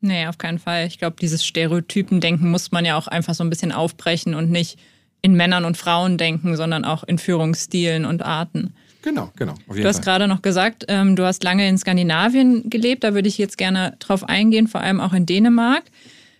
Nee, 0.00 0.26
auf 0.26 0.36
keinen 0.36 0.58
Fall. 0.58 0.86
Ich 0.86 0.98
glaube, 0.98 1.16
dieses 1.20 1.46
Stereotypendenken 1.46 2.50
muss 2.50 2.72
man 2.72 2.84
ja 2.84 2.98
auch 2.98 3.06
einfach 3.06 3.34
so 3.34 3.42
ein 3.42 3.50
bisschen 3.50 3.72
aufbrechen 3.72 4.34
und 4.34 4.50
nicht 4.50 4.78
in 5.22 5.34
Männern 5.34 5.64
und 5.64 5.78
Frauen 5.78 6.18
denken, 6.18 6.56
sondern 6.56 6.84
auch 6.84 7.02
in 7.04 7.16
Führungsstilen 7.16 8.04
und 8.04 8.22
Arten. 8.22 8.74
Genau, 9.00 9.30
genau. 9.36 9.54
du 9.66 9.84
hast 9.84 10.02
gerade 10.02 10.28
noch 10.28 10.42
gesagt, 10.42 10.84
ähm, 10.88 11.16
du 11.16 11.24
hast 11.24 11.44
lange 11.44 11.68
in 11.68 11.78
Skandinavien 11.78 12.68
gelebt. 12.68 13.04
Da 13.04 13.14
würde 13.14 13.28
ich 13.28 13.38
jetzt 13.38 13.56
gerne 13.56 13.96
drauf 13.98 14.24
eingehen, 14.24 14.68
vor 14.68 14.82
allem 14.82 15.00
auch 15.00 15.14
in 15.14 15.24
Dänemark. 15.24 15.84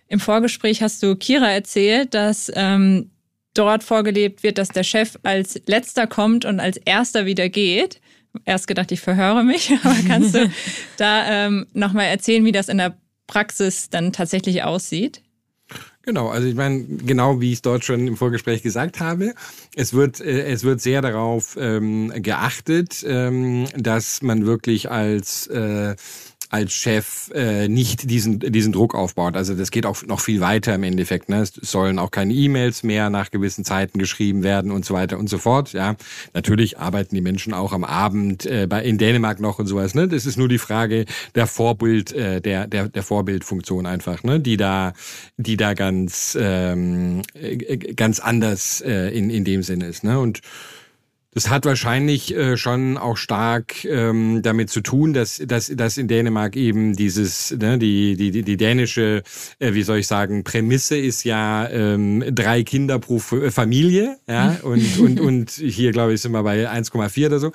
Im 0.07 0.19
Vorgespräch 0.19 0.81
hast 0.83 1.01
du 1.01 1.15
Kira 1.15 1.49
erzählt, 1.51 2.13
dass 2.13 2.51
ähm, 2.55 3.09
dort 3.55 3.83
vorgelebt 3.83 4.43
wird, 4.43 4.57
dass 4.57 4.69
der 4.69 4.83
Chef 4.83 5.17
als 5.23 5.59
letzter 5.65 6.05
kommt 6.07 6.45
und 6.45 6.59
als 6.59 6.77
erster 6.77 7.25
wieder 7.25 7.49
geht. 7.49 7.99
Erst 8.43 8.67
gedacht, 8.67 8.91
ich 8.91 8.99
verhöre 8.99 9.43
mich, 9.43 9.71
aber 9.83 9.95
kannst 10.07 10.35
du 10.35 10.51
da 10.97 11.45
ähm, 11.45 11.65
nochmal 11.73 12.05
erzählen, 12.05 12.45
wie 12.45 12.51
das 12.51 12.69
in 12.69 12.77
der 12.77 12.97
Praxis 13.27 13.89
dann 13.89 14.13
tatsächlich 14.13 14.63
aussieht? 14.63 15.21
Genau, 16.05 16.27
also 16.27 16.47
ich 16.47 16.53
meine, 16.53 16.83
genau 16.83 17.41
wie 17.41 17.49
ich 17.49 17.55
es 17.55 17.61
dort 17.63 17.83
schon 17.83 18.05
im 18.07 18.15
Vorgespräch 18.15 18.61
gesagt 18.61 18.99
habe, 18.99 19.33
es 19.75 19.93
wird, 19.93 20.21
äh, 20.21 20.45
es 20.45 20.63
wird 20.63 20.79
sehr 20.79 21.01
darauf 21.01 21.57
ähm, 21.59 22.13
geachtet, 22.17 23.03
ähm, 23.07 23.65
dass 23.75 24.21
man 24.21 24.45
wirklich 24.45 24.91
als 24.91 25.47
äh, 25.47 25.95
als 26.55 26.73
Chef 26.73 27.29
äh, 27.33 27.67
nicht 27.67 28.09
diesen, 28.09 28.39
diesen 28.39 28.71
Druck 28.71 28.95
aufbaut. 28.95 29.35
Also 29.35 29.55
das 29.55 29.71
geht 29.71 29.85
auch 29.85 30.03
noch 30.03 30.21
viel 30.21 30.39
weiter 30.39 30.73
im 30.73 30.83
Endeffekt. 30.83 31.27
Ne? 31.27 31.41
Es 31.41 31.51
sollen 31.53 31.99
auch 31.99 32.11
keine 32.11 32.33
E-Mails 32.33 32.83
mehr 32.83 33.09
nach 33.09 33.29
gewissen 33.29 33.65
Zeiten 33.65 33.99
geschrieben 33.99 34.41
werden 34.41 34.71
und 34.71 34.85
so 34.85 34.93
weiter 34.93 35.19
und 35.19 35.29
so 35.29 35.37
fort. 35.37 35.73
Ja, 35.73 35.95
Natürlich 36.33 36.79
arbeiten 36.79 37.13
die 37.13 37.21
Menschen 37.21 37.53
auch 37.53 37.73
am 37.73 37.83
Abend 37.83 38.45
äh, 38.45 38.67
bei, 38.67 38.83
in 38.83 38.97
Dänemark 38.97 39.41
noch 39.41 39.59
und 39.59 39.67
sowas. 39.67 39.95
Ne? 39.95 40.07
Das 40.07 40.25
ist 40.25 40.37
nur 40.37 40.47
die 40.47 40.57
Frage 40.57 41.05
der 41.35 41.45
Vorbild, 41.45 42.13
äh, 42.13 42.39
der, 42.39 42.67
der, 42.67 42.87
der 42.87 43.03
Vorbildfunktion 43.03 43.85
einfach, 43.85 44.23
ne? 44.23 44.39
die 44.39 44.55
da, 44.55 44.93
die 45.35 45.57
da 45.57 45.73
ganz, 45.73 46.37
ähm, 46.39 47.21
äh, 47.33 47.77
ganz 47.77 48.21
anders 48.21 48.79
äh, 48.79 49.09
in, 49.09 49.29
in 49.29 49.43
dem 49.43 49.61
Sinne 49.61 49.87
ist. 49.87 50.05
Ne? 50.05 50.19
Und 50.19 50.39
das 51.35 51.49
hat 51.49 51.65
wahrscheinlich 51.65 52.33
äh, 52.33 52.55
schon 52.55 52.97
auch 52.97 53.17
stark 53.17 53.83
ähm, 53.83 54.41
damit 54.41 54.69
zu 54.69 54.79
tun, 54.79 55.13
dass, 55.13 55.41
dass, 55.45 55.67
dass 55.67 55.97
in 55.97 56.07
Dänemark 56.07 56.55
eben 56.55 56.95
dieses, 56.95 57.51
ne, 57.51 57.77
die, 57.77 58.15
die, 58.15 58.41
die 58.41 58.57
dänische, 58.57 59.21
äh, 59.59 59.73
wie 59.73 59.83
soll 59.83 59.97
ich 59.97 60.07
sagen, 60.07 60.45
Prämisse 60.45 60.97
ist 60.97 61.25
ja 61.25 61.69
ähm, 61.69 62.23
drei 62.31 62.63
Kinder 62.63 62.99
pro 62.99 63.17
äh, 63.17 63.51
Familie, 63.51 64.17
ja, 64.29 64.55
und, 64.63 64.97
und, 64.97 65.19
und 65.19 65.51
hier, 65.51 65.91
glaube 65.91 66.13
ich, 66.13 66.21
sind 66.21 66.31
wir 66.31 66.41
bei 66.43 66.69
1,4 66.71 67.25
oder 67.25 67.39
so. 67.39 67.51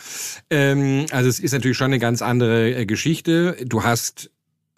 Ähm, 0.50 1.06
also 1.10 1.30
es 1.30 1.40
ist 1.40 1.52
natürlich 1.52 1.78
schon 1.78 1.86
eine 1.86 1.98
ganz 1.98 2.20
andere 2.20 2.74
äh, 2.74 2.84
Geschichte. 2.84 3.56
Du 3.64 3.82
hast 3.82 4.30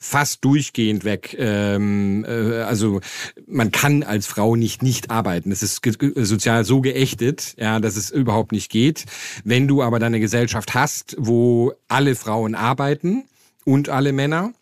fast 0.02 0.44
durchgehend 0.44 1.04
weg. 1.04 1.36
Ähm, 1.38 2.24
äh, 2.28 2.62
also 2.62 3.00
man 3.46 3.70
kann 3.70 4.02
als 4.02 4.26
Frau 4.26 4.56
nicht 4.56 4.82
nicht 4.82 5.10
arbeiten. 5.10 5.52
Es 5.52 5.62
ist 5.62 5.80
sozial 6.16 6.64
so 6.64 6.80
geächtet, 6.80 7.54
ja, 7.56 7.78
dass 7.78 7.96
es 7.96 8.10
überhaupt 8.10 8.52
nicht 8.52 8.70
geht. 8.70 9.04
Wenn 9.44 9.68
du 9.68 9.82
aber 9.82 10.00
dann 10.00 10.08
eine 10.08 10.20
Gesellschaft 10.20 10.74
hast, 10.74 11.14
wo 11.18 11.72
alle 11.88 12.16
Frauen 12.16 12.54
arbeiten 12.54 13.24
und 13.64 13.88
alle 13.88 14.12
Männer, 14.12 14.52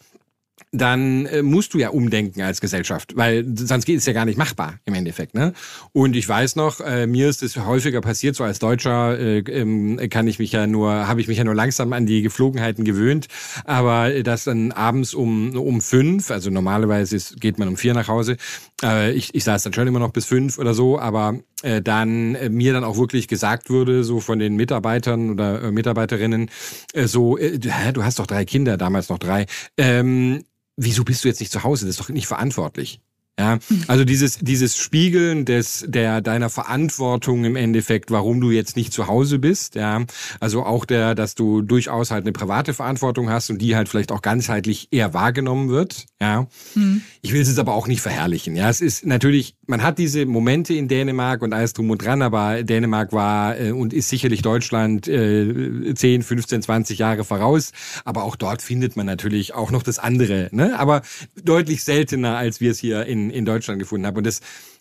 dann 0.72 1.26
äh, 1.26 1.42
musst 1.42 1.74
du 1.74 1.78
ja 1.78 1.88
umdenken 1.88 2.42
als 2.42 2.60
Gesellschaft, 2.60 3.16
weil 3.16 3.44
sonst 3.56 3.86
geht 3.86 3.98
es 3.98 4.06
ja 4.06 4.12
gar 4.12 4.24
nicht 4.24 4.38
machbar 4.38 4.78
im 4.84 4.94
Endeffekt. 4.94 5.34
Ne? 5.34 5.52
Und 5.92 6.14
ich 6.14 6.28
weiß 6.28 6.54
noch, 6.54 6.80
äh, 6.80 7.06
mir 7.08 7.28
ist 7.28 7.42
es 7.42 7.56
häufiger 7.56 8.00
passiert, 8.00 8.36
so 8.36 8.44
als 8.44 8.60
Deutscher 8.60 9.18
äh, 9.18 9.38
ähm, 9.38 9.98
kann 10.10 10.28
ich 10.28 10.38
mich 10.38 10.52
ja 10.52 10.68
nur, 10.68 11.08
habe 11.08 11.20
ich 11.20 11.26
mich 11.26 11.38
ja 11.38 11.44
nur 11.44 11.56
langsam 11.56 11.92
an 11.92 12.06
die 12.06 12.22
Geflogenheiten 12.22 12.84
gewöhnt, 12.84 13.26
aber 13.64 14.14
äh, 14.14 14.22
das 14.22 14.44
dann 14.44 14.70
abends 14.72 15.12
um 15.14 15.56
um 15.56 15.80
fünf, 15.80 16.30
also 16.30 16.50
normalerweise 16.50 17.16
ist, 17.16 17.40
geht 17.40 17.58
man 17.58 17.68
um 17.68 17.76
vier 17.76 17.94
nach 17.94 18.08
Hause, 18.08 18.36
äh, 18.82 19.12
ich, 19.12 19.34
ich 19.34 19.42
saß 19.42 19.64
dann 19.64 19.72
schon 19.72 19.88
immer 19.88 19.98
noch 19.98 20.12
bis 20.12 20.26
fünf 20.26 20.58
oder 20.58 20.74
so, 20.74 21.00
aber 21.00 21.40
äh, 21.62 21.82
dann 21.82 22.36
äh, 22.36 22.48
mir 22.48 22.72
dann 22.72 22.84
auch 22.84 22.96
wirklich 22.96 23.26
gesagt 23.26 23.70
würde, 23.70 24.04
so 24.04 24.20
von 24.20 24.38
den 24.38 24.54
Mitarbeitern 24.54 25.30
oder 25.30 25.62
äh, 25.64 25.72
Mitarbeiterinnen, 25.72 26.48
äh, 26.94 27.06
so, 27.06 27.36
äh, 27.36 27.58
du 27.58 28.04
hast 28.04 28.20
doch 28.20 28.26
drei 28.26 28.44
Kinder, 28.44 28.76
damals 28.76 29.08
noch 29.08 29.18
drei, 29.18 29.46
ähm, 29.76 30.44
wieso 30.80 31.04
bist 31.04 31.24
du 31.24 31.28
jetzt 31.28 31.40
nicht 31.40 31.52
zu 31.52 31.62
Hause? 31.62 31.86
Das 31.86 31.96
ist 31.96 32.00
doch 32.00 32.08
nicht 32.08 32.26
verantwortlich. 32.26 33.00
Ja, 33.40 33.58
also 33.86 34.04
dieses, 34.04 34.36
dieses 34.36 34.76
Spiegeln 34.76 35.46
des, 35.46 35.86
der, 35.88 36.20
deiner 36.20 36.50
Verantwortung 36.50 37.46
im 37.46 37.56
Endeffekt, 37.56 38.10
warum 38.10 38.38
du 38.38 38.50
jetzt 38.50 38.76
nicht 38.76 38.92
zu 38.92 39.06
Hause 39.06 39.38
bist, 39.38 39.76
ja. 39.76 40.04
Also 40.40 40.66
auch 40.66 40.84
der, 40.84 41.14
dass 41.14 41.36
du 41.36 41.62
durchaus 41.62 42.10
halt 42.10 42.24
eine 42.24 42.32
private 42.32 42.74
Verantwortung 42.74 43.30
hast 43.30 43.48
und 43.48 43.56
die 43.56 43.76
halt 43.76 43.88
vielleicht 43.88 44.12
auch 44.12 44.20
ganzheitlich 44.20 44.88
eher 44.90 45.14
wahrgenommen 45.14 45.70
wird, 45.70 46.04
ja. 46.20 46.48
Mhm. 46.74 47.00
Ich 47.22 47.32
will 47.32 47.40
es 47.40 47.48
jetzt 47.48 47.58
aber 47.58 47.72
auch 47.72 47.86
nicht 47.86 48.02
verherrlichen, 48.02 48.56
ja. 48.56 48.68
Es 48.68 48.82
ist 48.82 49.06
natürlich, 49.06 49.56
man 49.66 49.82
hat 49.82 49.96
diese 49.96 50.26
Momente 50.26 50.74
in 50.74 50.88
Dänemark 50.88 51.40
und 51.40 51.54
alles 51.54 51.72
drum 51.72 51.88
und 51.88 52.04
dran, 52.04 52.20
aber 52.20 52.62
Dänemark 52.62 53.14
war 53.14 53.58
äh, 53.58 53.70
und 53.70 53.94
ist 53.94 54.10
sicherlich 54.10 54.42
Deutschland 54.42 55.08
äh, 55.08 55.94
10, 55.94 56.22
15, 56.22 56.60
20 56.60 56.98
Jahre 56.98 57.24
voraus, 57.24 57.72
aber 58.04 58.24
auch 58.24 58.36
dort 58.36 58.60
findet 58.60 58.96
man 58.96 59.06
natürlich 59.06 59.54
auch 59.54 59.70
noch 59.70 59.82
das 59.82 59.98
andere, 59.98 60.50
ne. 60.52 60.78
Aber 60.78 61.00
deutlich 61.42 61.84
seltener, 61.84 62.36
als 62.36 62.60
wir 62.60 62.72
es 62.72 62.78
hier 62.78 63.06
in 63.06 63.29
in, 63.30 63.44
Deutschland 63.44 63.78
gefunden 63.78 64.06
habe. 64.06 64.18
Und 64.18 64.26
das, 64.26 64.40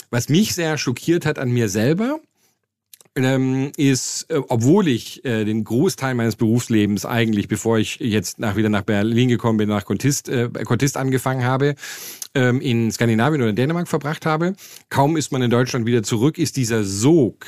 was 0.10 0.30
mich 0.30 0.56
sehr 0.56 0.78
schockiert 0.78 1.26
hat 1.26 1.40
an 1.40 1.52
mir 1.52 1.70
selber, 1.70 2.20
ähm, 3.16 3.72
ist, 3.76 4.28
äh, 4.30 4.40
obwohl 4.48 4.88
ich 4.88 5.26
äh, 5.26 5.44
den 5.44 5.64
Großteil 5.64 6.16
meines 6.16 6.36
Berufslebens 6.36 7.06
eigentlich, 7.06 7.48
bevor 7.48 7.78
ich 7.78 7.98
jetzt 8.00 8.40
nach, 8.40 8.56
wieder 8.56 8.70
nach 8.70 8.84
Berlin 8.84 9.30
gekommen 9.30 9.58
bin, 9.58 9.70
nach 9.70 9.86
Contist, 9.86 10.30
äh, 10.30 10.50
Contist 10.64 10.96
angefangen 10.96 11.44
habe, 11.44 11.76
ähm, 12.36 12.62
in 12.62 12.92
Skandinavien 12.92 13.42
oder 13.42 13.54
Dänemark 13.54 13.88
verbracht 13.88 14.26
habe, 14.26 14.54
kaum 14.90 15.18
ist 15.18 15.32
man 15.32 15.42
in 15.42 15.50
Deutschland 15.50 15.86
wieder 15.86 16.04
zurück, 16.04 16.38
ist 16.38 16.56
dieser 16.58 16.84
Sog 16.84 17.46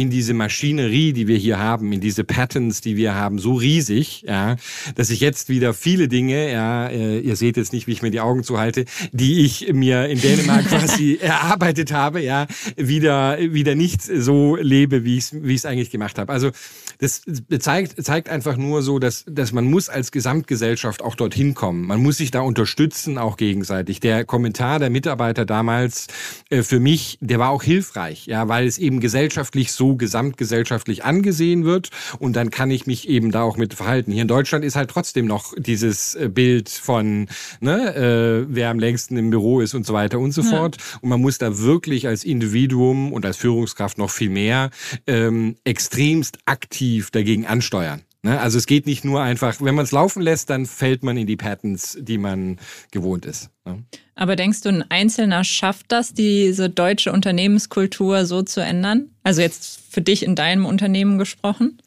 in 0.00 0.08
diese 0.08 0.32
Maschinerie, 0.32 1.12
die 1.12 1.28
wir 1.28 1.36
hier 1.36 1.58
haben, 1.58 1.92
in 1.92 2.00
diese 2.00 2.24
Patterns, 2.24 2.80
die 2.80 2.96
wir 2.96 3.14
haben, 3.14 3.38
so 3.38 3.54
riesig, 3.54 4.22
ja, 4.26 4.56
dass 4.94 5.10
ich 5.10 5.20
jetzt 5.20 5.50
wieder 5.50 5.74
viele 5.74 6.08
Dinge, 6.08 6.50
ja, 6.50 6.88
äh, 6.88 7.18
ihr 7.20 7.36
seht 7.36 7.58
jetzt 7.58 7.74
nicht, 7.74 7.86
wie 7.86 7.92
ich 7.92 8.00
mir 8.00 8.10
die 8.10 8.20
Augen 8.20 8.42
zuhalte, 8.42 8.86
die 9.12 9.44
ich 9.44 9.70
mir 9.72 10.06
in 10.06 10.18
Dänemark 10.18 10.64
quasi 10.68 11.18
erarbeitet 11.20 11.92
habe, 11.92 12.22
ja, 12.22 12.46
wieder 12.76 13.38
wieder 13.38 13.74
nicht 13.74 14.02
so 14.02 14.56
lebe, 14.56 15.04
wie 15.04 15.18
ich 15.18 15.32
es 15.32 15.34
wie 15.34 15.68
eigentlich 15.68 15.90
gemacht 15.90 16.18
habe. 16.18 16.32
Also 16.32 16.50
das 16.98 17.22
zeigt 17.58 18.02
zeigt 18.02 18.30
einfach 18.30 18.56
nur 18.56 18.82
so, 18.82 18.98
dass 18.98 19.24
dass 19.28 19.52
man 19.52 19.64
muss 19.64 19.90
als 19.90 20.12
Gesamtgesellschaft 20.12 21.02
auch 21.02 21.14
dorthin 21.14 21.54
kommen. 21.54 21.86
Man 21.86 22.02
muss 22.02 22.16
sich 22.16 22.30
da 22.30 22.40
unterstützen, 22.40 23.18
auch 23.18 23.36
gegenseitig. 23.36 24.00
Der 24.00 24.24
Kommentar 24.24 24.78
der 24.78 24.88
Mitarbeiter 24.88 25.44
damals 25.44 26.06
äh, 26.48 26.62
für 26.62 26.80
mich, 26.80 27.18
der 27.20 27.38
war 27.38 27.50
auch 27.50 27.62
hilfreich, 27.62 28.26
ja, 28.26 28.48
weil 28.48 28.66
es 28.66 28.78
eben 28.78 29.00
gesellschaftlich 29.00 29.72
so 29.72 29.89
gesamtgesellschaftlich 29.96 31.04
angesehen 31.04 31.64
wird 31.64 31.90
und 32.18 32.36
dann 32.36 32.50
kann 32.50 32.70
ich 32.70 32.86
mich 32.86 33.08
eben 33.08 33.30
da 33.30 33.42
auch 33.42 33.56
mit 33.56 33.74
verhalten. 33.74 34.12
Hier 34.12 34.22
in 34.22 34.28
Deutschland 34.28 34.64
ist 34.64 34.76
halt 34.76 34.90
trotzdem 34.90 35.26
noch 35.26 35.54
dieses 35.56 36.14
äh, 36.14 36.28
Bild 36.28 36.68
von, 36.68 37.28
ne, 37.60 37.94
äh, 37.94 38.46
wer 38.48 38.70
am 38.70 38.78
längsten 38.78 39.16
im 39.16 39.30
Büro 39.30 39.60
ist 39.60 39.74
und 39.74 39.86
so 39.86 39.92
weiter 39.92 40.18
und 40.18 40.32
so 40.32 40.42
ja. 40.42 40.48
fort. 40.48 40.76
Und 41.00 41.08
man 41.08 41.20
muss 41.20 41.38
da 41.38 41.58
wirklich 41.58 42.06
als 42.06 42.24
Individuum 42.24 43.12
und 43.12 43.24
als 43.24 43.36
Führungskraft 43.36 43.98
noch 43.98 44.10
viel 44.10 44.30
mehr 44.30 44.70
ähm, 45.06 45.56
extremst 45.64 46.38
aktiv 46.46 47.10
dagegen 47.10 47.46
ansteuern. 47.46 48.02
Ne? 48.22 48.38
Also 48.38 48.58
es 48.58 48.66
geht 48.66 48.86
nicht 48.86 49.04
nur 49.04 49.22
einfach, 49.22 49.60
wenn 49.60 49.74
man 49.74 49.84
es 49.84 49.92
laufen 49.92 50.22
lässt, 50.22 50.50
dann 50.50 50.66
fällt 50.66 51.02
man 51.02 51.16
in 51.16 51.26
die 51.26 51.36
Patterns, 51.36 51.96
die 52.00 52.18
man 52.18 52.58
gewohnt 52.90 53.24
ist. 53.24 53.50
Ne? 53.64 53.82
Aber 54.14 54.36
denkst 54.36 54.60
du, 54.60 54.68
ein 54.68 54.84
Einzelner 54.90 55.44
schafft 55.44 55.86
das, 55.88 56.12
diese 56.12 56.68
deutsche 56.68 57.12
Unternehmenskultur 57.12 58.26
so 58.26 58.42
zu 58.42 58.60
ändern? 58.60 59.10
Also 59.22 59.40
jetzt 59.40 59.80
für 59.90 60.02
dich 60.02 60.22
in 60.22 60.34
deinem 60.34 60.66
Unternehmen 60.66 61.18
gesprochen? 61.18 61.80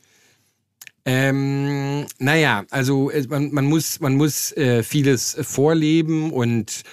Ähm, 1.05 2.05
naja, 2.17 2.63
also 2.71 3.11
man, 3.27 3.51
man 3.51 3.65
muss, 3.65 3.99
man 3.99 4.15
muss 4.15 4.51
äh, 4.53 4.83
vieles 4.83 5.37
vorleben 5.41 6.31
und 6.31 6.83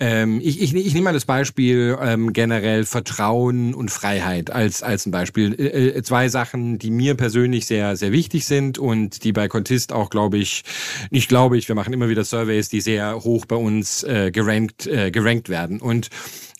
Ähm, 0.00 0.40
ich, 0.42 0.62
ich, 0.62 0.74
ich 0.74 0.94
nehme 0.94 1.04
mal 1.04 1.12
das 1.12 1.26
Beispiel 1.26 1.96
ähm, 2.00 2.32
generell 2.32 2.84
Vertrauen 2.84 3.74
und 3.74 3.90
Freiheit 3.90 4.50
als, 4.50 4.82
als 4.82 5.04
ein 5.04 5.10
Beispiel. 5.10 5.54
Äh, 5.54 5.98
äh 5.98 6.02
zwei 6.02 6.30
Sachen, 6.30 6.78
die 6.78 6.90
mir 6.90 7.14
persönlich 7.14 7.66
sehr, 7.66 7.96
sehr 7.96 8.10
wichtig 8.10 8.46
sind 8.46 8.78
und 8.78 9.24
die 9.24 9.32
bei 9.32 9.46
Contist 9.46 9.92
auch, 9.92 10.08
glaube 10.08 10.38
ich, 10.38 10.64
nicht 11.10 11.28
glaube 11.28 11.58
ich, 11.58 11.68
wir 11.68 11.74
machen 11.74 11.92
immer 11.92 12.08
wieder 12.08 12.24
Surveys, 12.24 12.70
die 12.70 12.80
sehr 12.80 13.22
hoch 13.24 13.44
bei 13.44 13.56
uns 13.56 14.02
äh, 14.04 14.30
gerankt, 14.30 14.86
äh, 14.86 15.10
gerankt 15.10 15.50
werden. 15.50 15.80
Und 15.80 16.08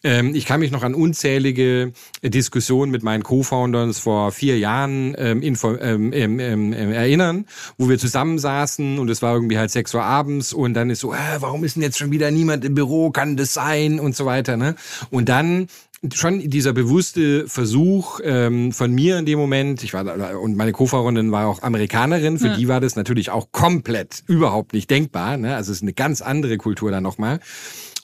ich 0.03 0.47
kann 0.47 0.61
mich 0.61 0.71
noch 0.71 0.83
an 0.83 0.95
unzählige 0.95 1.93
Diskussionen 2.23 2.91
mit 2.91 3.03
meinen 3.03 3.23
Co-Founders 3.23 3.99
vor 3.99 4.33
vier 4.33 4.59
Jahren 4.59 5.15
ähm, 5.19 5.43
info, 5.43 5.77
ähm, 5.77 6.13
ähm, 6.15 6.41
ähm, 6.41 6.73
erinnern, 6.73 7.45
wo 7.77 7.89
wir 7.89 7.99
zusammensaßen 7.99 8.99
und 8.99 9.11
es 9.11 9.21
war 9.21 9.35
irgendwie 9.35 9.59
halt 9.59 9.71
sechs 9.71 9.95
Uhr 9.95 10.03
abends 10.03 10.53
und 10.53 10.75
dann 10.75 10.89
ist 10.89 11.01
so, 11.01 11.13
äh, 11.13 11.17
warum 11.41 11.65
ist 11.65 11.77
denn 11.77 11.83
jetzt 11.83 11.99
schon 11.99 12.11
wieder 12.11 12.31
niemand 12.31 12.65
im 12.65 12.75
Büro, 12.75 13.11
kann 13.11 13.37
das 13.37 13.53
sein 13.53 14.01
und 14.01 14.17
so 14.17 14.25
weiter. 14.25 14.57
Ne? 14.57 14.75
Und 15.11 15.29
dann 15.29 15.67
schon 16.15 16.49
dieser 16.49 16.73
bewusste 16.73 17.47
Versuch 17.47 18.21
ähm, 18.25 18.73
von 18.73 18.93
mir 18.93 19.19
in 19.19 19.27
dem 19.27 19.39
Moment, 19.39 19.83
ich 19.83 19.93
war 19.93 20.05
da, 20.05 20.37
und 20.37 20.57
meine 20.57 20.73
Co-Fahrerin 20.73 21.31
war 21.31 21.47
auch 21.47 21.63
Amerikanerin, 21.63 22.39
für 22.39 22.49
ja. 22.49 22.57
die 22.57 22.69
war 22.69 22.81
das 22.81 22.97
natürlich 22.97 23.31
auch 23.31 23.53
komplett 23.53 24.23
überhaupt 24.27 24.73
nicht 24.73 24.89
denkbar. 24.91 25.37
Ne? 25.37 25.55
Also 25.55 25.73
es 25.73 25.79
ist 25.79 25.83
eine 25.83 25.93
ganz 25.93 26.23
andere 26.23 26.57
Kultur 26.57 26.91
dann 26.91 27.03
nochmal. 27.03 27.41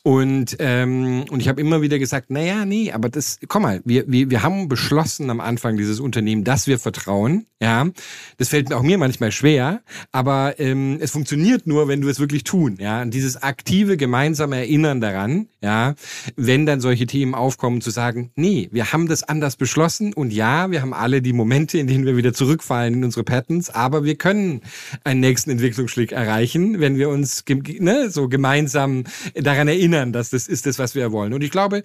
Und, 0.06 0.58
ähm, 0.60 1.24
und 1.30 1.40
ich 1.40 1.48
habe 1.48 1.60
immer 1.60 1.82
wieder 1.82 1.98
gesagt, 1.98 2.30
naja, 2.30 2.64
nee, 2.64 2.92
aber 2.92 3.08
das, 3.08 3.40
komm 3.48 3.62
mal, 3.62 3.80
wir, 3.84 4.04
wir, 4.06 4.30
wir 4.30 4.44
haben 4.44 4.68
beschlossen 4.68 5.30
am 5.30 5.40
Anfang 5.40 5.76
dieses 5.76 5.98
Unternehmen, 5.98 6.44
dass 6.44 6.68
wir 6.68 6.78
vertrauen. 6.78 7.46
Ja, 7.60 7.88
das 8.36 8.50
fällt 8.50 8.72
auch 8.72 8.82
mir 8.82 8.98
manchmal 8.98 9.32
schwer, 9.32 9.80
aber 10.12 10.60
ähm, 10.60 10.98
es 11.00 11.10
funktioniert 11.10 11.66
nur, 11.66 11.88
wenn 11.88 12.02
du 12.02 12.08
es 12.08 12.20
wirklich 12.20 12.44
tun. 12.44 12.76
Ja, 12.78 13.02
und 13.02 13.14
dieses 13.14 13.42
aktive 13.42 13.96
gemeinsame 13.96 14.56
Erinnern 14.58 15.00
daran, 15.00 15.48
ja, 15.60 15.94
wenn 16.36 16.66
dann 16.66 16.80
solche 16.80 17.06
Themen 17.06 17.34
aufkommen, 17.34 17.80
zu 17.80 17.90
sagen, 17.90 18.30
nee, 18.36 18.68
wir 18.70 18.92
haben 18.92 19.08
das 19.08 19.24
anders 19.24 19.56
beschlossen 19.56 20.12
und 20.12 20.32
ja, 20.32 20.70
wir 20.70 20.82
haben 20.82 20.92
alle 20.92 21.20
die 21.20 21.32
Momente, 21.32 21.78
in 21.78 21.88
denen 21.88 22.04
wir 22.04 22.16
wieder 22.16 22.34
zurückfallen 22.34 22.94
in 22.94 23.04
unsere 23.04 23.24
Patents, 23.24 23.70
aber 23.70 24.04
wir 24.04 24.16
können 24.16 24.60
einen 25.02 25.20
nächsten 25.20 25.50
Entwicklungsschlick 25.50 26.12
erreichen, 26.12 26.78
wenn 26.78 26.96
wir 26.96 27.08
uns 27.08 27.42
ne, 27.48 28.10
so 28.10 28.28
gemeinsam 28.28 29.04
daran 29.34 29.66
erinnern 29.66 29.95
erinnern, 29.96 30.12
dass 30.12 30.30
das 30.30 30.46
ist 30.48 30.66
das, 30.66 30.78
was 30.78 30.94
wir 30.94 31.12
wollen. 31.12 31.32
Und 31.32 31.42
ich 31.42 31.50
glaube, 31.50 31.82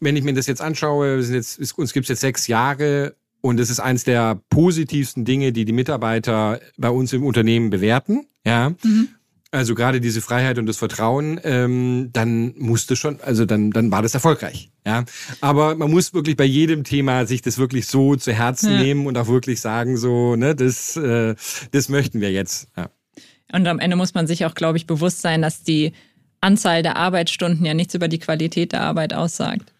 wenn 0.00 0.16
ich 0.16 0.24
mir 0.24 0.34
das 0.34 0.46
jetzt 0.46 0.60
anschaue, 0.62 1.20
jetzt, 1.20 1.58
uns 1.78 1.92
gibt 1.92 2.04
es 2.04 2.08
jetzt 2.08 2.20
sechs 2.20 2.46
Jahre 2.46 3.16
und 3.40 3.60
es 3.60 3.70
ist 3.70 3.80
eines 3.80 4.04
der 4.04 4.40
positivsten 4.50 5.24
Dinge, 5.24 5.52
die 5.52 5.64
die 5.64 5.72
Mitarbeiter 5.72 6.60
bei 6.76 6.90
uns 6.90 7.12
im 7.12 7.24
Unternehmen 7.24 7.70
bewerten. 7.70 8.26
Ja. 8.44 8.70
Mhm. 8.82 9.08
Also 9.52 9.74
gerade 9.74 10.00
diese 10.00 10.20
Freiheit 10.20 10.58
und 10.58 10.66
das 10.66 10.76
Vertrauen, 10.76 11.40
ähm, 11.44 12.10
dann 12.12 12.52
musste 12.58 12.96
schon, 12.96 13.20
also 13.20 13.46
dann, 13.46 13.70
dann 13.70 13.90
war 13.90 14.02
das 14.02 14.12
erfolgreich. 14.12 14.70
Ja, 14.84 15.04
aber 15.40 15.76
man 15.76 15.90
muss 15.90 16.12
wirklich 16.12 16.36
bei 16.36 16.44
jedem 16.44 16.84
Thema 16.84 17.26
sich 17.26 17.42
das 17.42 17.56
wirklich 17.56 17.86
so 17.86 18.16
zu 18.16 18.32
Herzen 18.32 18.72
ja. 18.72 18.82
nehmen 18.82 19.06
und 19.06 19.16
auch 19.16 19.28
wirklich 19.28 19.60
sagen, 19.60 19.96
so, 19.96 20.36
ne, 20.36 20.54
das, 20.54 20.96
äh, 20.96 21.36
das 21.70 21.88
möchten 21.88 22.20
wir 22.20 22.32
jetzt. 22.32 22.68
Ja. 22.76 22.90
Und 23.52 23.66
am 23.68 23.78
Ende 23.78 23.96
muss 23.96 24.14
man 24.14 24.26
sich 24.26 24.44
auch, 24.44 24.54
glaube 24.54 24.78
ich, 24.78 24.86
bewusst 24.86 25.22
sein, 25.22 25.42
dass 25.42 25.62
die 25.62 25.92
Anzahl 26.46 26.82
der 26.84 26.96
Arbeitsstunden 26.96 27.66
ja 27.66 27.74
nichts 27.74 27.94
über 27.94 28.06
die 28.06 28.20
Qualität 28.20 28.70
der 28.70 28.82
Arbeit 28.82 29.12
aussagt. 29.12 29.72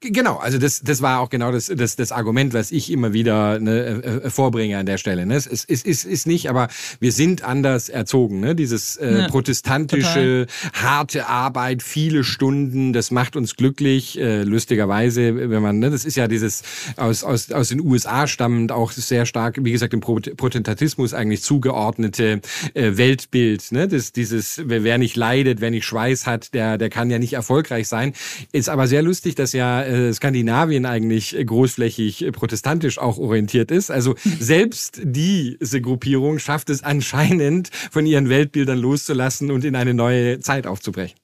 Genau, 0.00 0.36
also 0.36 0.58
das, 0.58 0.80
das 0.80 1.02
war 1.02 1.18
auch 1.18 1.28
genau 1.28 1.50
das, 1.50 1.66
das, 1.66 1.96
das 1.96 2.12
Argument, 2.12 2.54
was 2.54 2.70
ich 2.70 2.92
immer 2.92 3.12
wieder 3.12 3.58
ne, 3.58 4.00
äh, 4.04 4.26
äh 4.26 4.30
vorbringe 4.30 4.78
an 4.78 4.86
der 4.86 4.96
Stelle. 4.96 5.26
Ne? 5.26 5.34
Es 5.34 5.46
ist, 5.46 5.68
ist, 5.68 6.04
ist 6.04 6.24
nicht, 6.24 6.48
aber 6.48 6.68
wir 7.00 7.10
sind 7.10 7.42
anders 7.42 7.88
erzogen. 7.88 8.38
Ne? 8.38 8.54
Dieses 8.54 8.96
äh, 8.96 9.22
ja, 9.22 9.28
protestantische, 9.28 10.46
total. 10.46 10.72
harte 10.72 11.26
Arbeit, 11.26 11.82
viele 11.82 12.22
Stunden, 12.22 12.92
das 12.92 13.10
macht 13.10 13.34
uns 13.34 13.56
glücklich. 13.56 14.16
Äh, 14.20 14.44
lustigerweise, 14.44 15.50
wenn 15.50 15.62
man, 15.62 15.80
ne, 15.80 15.90
das 15.90 16.04
ist 16.04 16.16
ja 16.16 16.28
dieses 16.28 16.62
aus, 16.96 17.24
aus, 17.24 17.50
aus 17.50 17.70
den 17.70 17.80
USA 17.80 18.28
stammend 18.28 18.70
auch 18.70 18.92
sehr 18.92 19.26
stark, 19.26 19.56
wie 19.64 19.72
gesagt, 19.72 19.92
dem 19.92 20.00
Protestantismus 20.00 21.12
eigentlich 21.12 21.42
zugeordnete 21.42 22.40
äh, 22.74 22.96
Weltbild. 22.96 23.72
Ne? 23.72 23.88
Das, 23.88 24.12
dieses, 24.12 24.62
wer 24.64 24.96
nicht 24.98 25.16
leidet, 25.16 25.60
wer 25.60 25.72
nicht 25.72 25.86
Schweiß 25.86 26.24
hat, 26.24 26.54
der, 26.54 26.78
der 26.78 26.88
kann 26.88 27.10
ja 27.10 27.18
nicht 27.18 27.32
erfolgreich 27.32 27.88
sein. 27.88 28.12
Ist 28.52 28.68
aber 28.68 28.86
sehr 28.86 29.02
lustig, 29.02 29.34
dass 29.34 29.52
ja 29.52 29.87
äh, 29.88 30.12
Skandinavien 30.12 30.86
eigentlich 30.86 31.36
großflächig 31.44 32.26
protestantisch 32.32 32.98
auch 32.98 33.18
orientiert 33.18 33.70
ist. 33.70 33.90
Also 33.90 34.14
selbst 34.38 35.00
diese 35.02 35.80
Gruppierung 35.80 36.38
schafft 36.38 36.70
es 36.70 36.82
anscheinend, 36.82 37.70
von 37.90 38.06
ihren 38.06 38.28
Weltbildern 38.28 38.78
loszulassen 38.78 39.50
und 39.50 39.64
in 39.64 39.74
eine 39.74 39.94
neue 39.94 40.40
Zeit 40.40 40.66
aufzubrechen. 40.66 41.18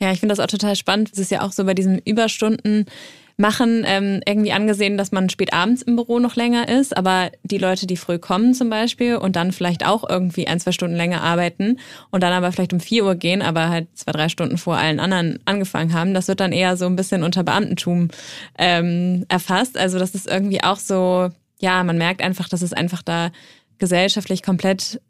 Ja, 0.00 0.12
ich 0.12 0.20
finde 0.20 0.34
das 0.34 0.40
auch 0.40 0.50
total 0.50 0.76
spannend. 0.76 1.10
Es 1.12 1.18
ist 1.18 1.30
ja 1.30 1.42
auch 1.42 1.52
so 1.52 1.64
bei 1.64 1.74
diesen 1.74 1.98
Überstunden 1.98 2.86
machen, 3.38 3.84
ähm, 3.86 4.20
irgendwie 4.26 4.52
angesehen, 4.52 4.98
dass 4.98 5.12
man 5.12 5.30
spät 5.30 5.54
abends 5.54 5.82
im 5.82 5.94
Büro 5.94 6.18
noch 6.18 6.34
länger 6.34 6.68
ist, 6.68 6.96
aber 6.96 7.30
die 7.44 7.58
Leute, 7.58 7.86
die 7.86 7.96
früh 7.96 8.18
kommen 8.18 8.52
zum 8.52 8.68
Beispiel 8.68 9.16
und 9.16 9.36
dann 9.36 9.52
vielleicht 9.52 9.86
auch 9.86 10.08
irgendwie 10.08 10.48
ein, 10.48 10.58
zwei 10.58 10.72
Stunden 10.72 10.96
länger 10.96 11.22
arbeiten 11.22 11.78
und 12.10 12.22
dann 12.24 12.32
aber 12.32 12.50
vielleicht 12.50 12.72
um 12.72 12.80
vier 12.80 13.04
Uhr 13.04 13.14
gehen, 13.14 13.40
aber 13.40 13.68
halt 13.68 13.86
zwei, 13.94 14.10
drei 14.10 14.28
Stunden 14.28 14.58
vor 14.58 14.76
allen 14.76 14.98
anderen 14.98 15.38
angefangen 15.44 15.94
haben, 15.94 16.14
das 16.14 16.26
wird 16.26 16.40
dann 16.40 16.52
eher 16.52 16.76
so 16.76 16.86
ein 16.86 16.96
bisschen 16.96 17.22
unter 17.22 17.44
Beamtentum 17.44 18.08
ähm, 18.58 19.24
erfasst. 19.28 19.78
Also 19.78 20.00
das 20.00 20.16
ist 20.16 20.26
irgendwie 20.26 20.64
auch 20.64 20.78
so, 20.78 21.30
ja, 21.60 21.84
man 21.84 21.96
merkt 21.96 22.22
einfach, 22.22 22.48
dass 22.48 22.62
es 22.62 22.72
einfach 22.72 23.02
da 23.02 23.30
gesellschaftlich 23.78 24.42
komplett 24.42 25.00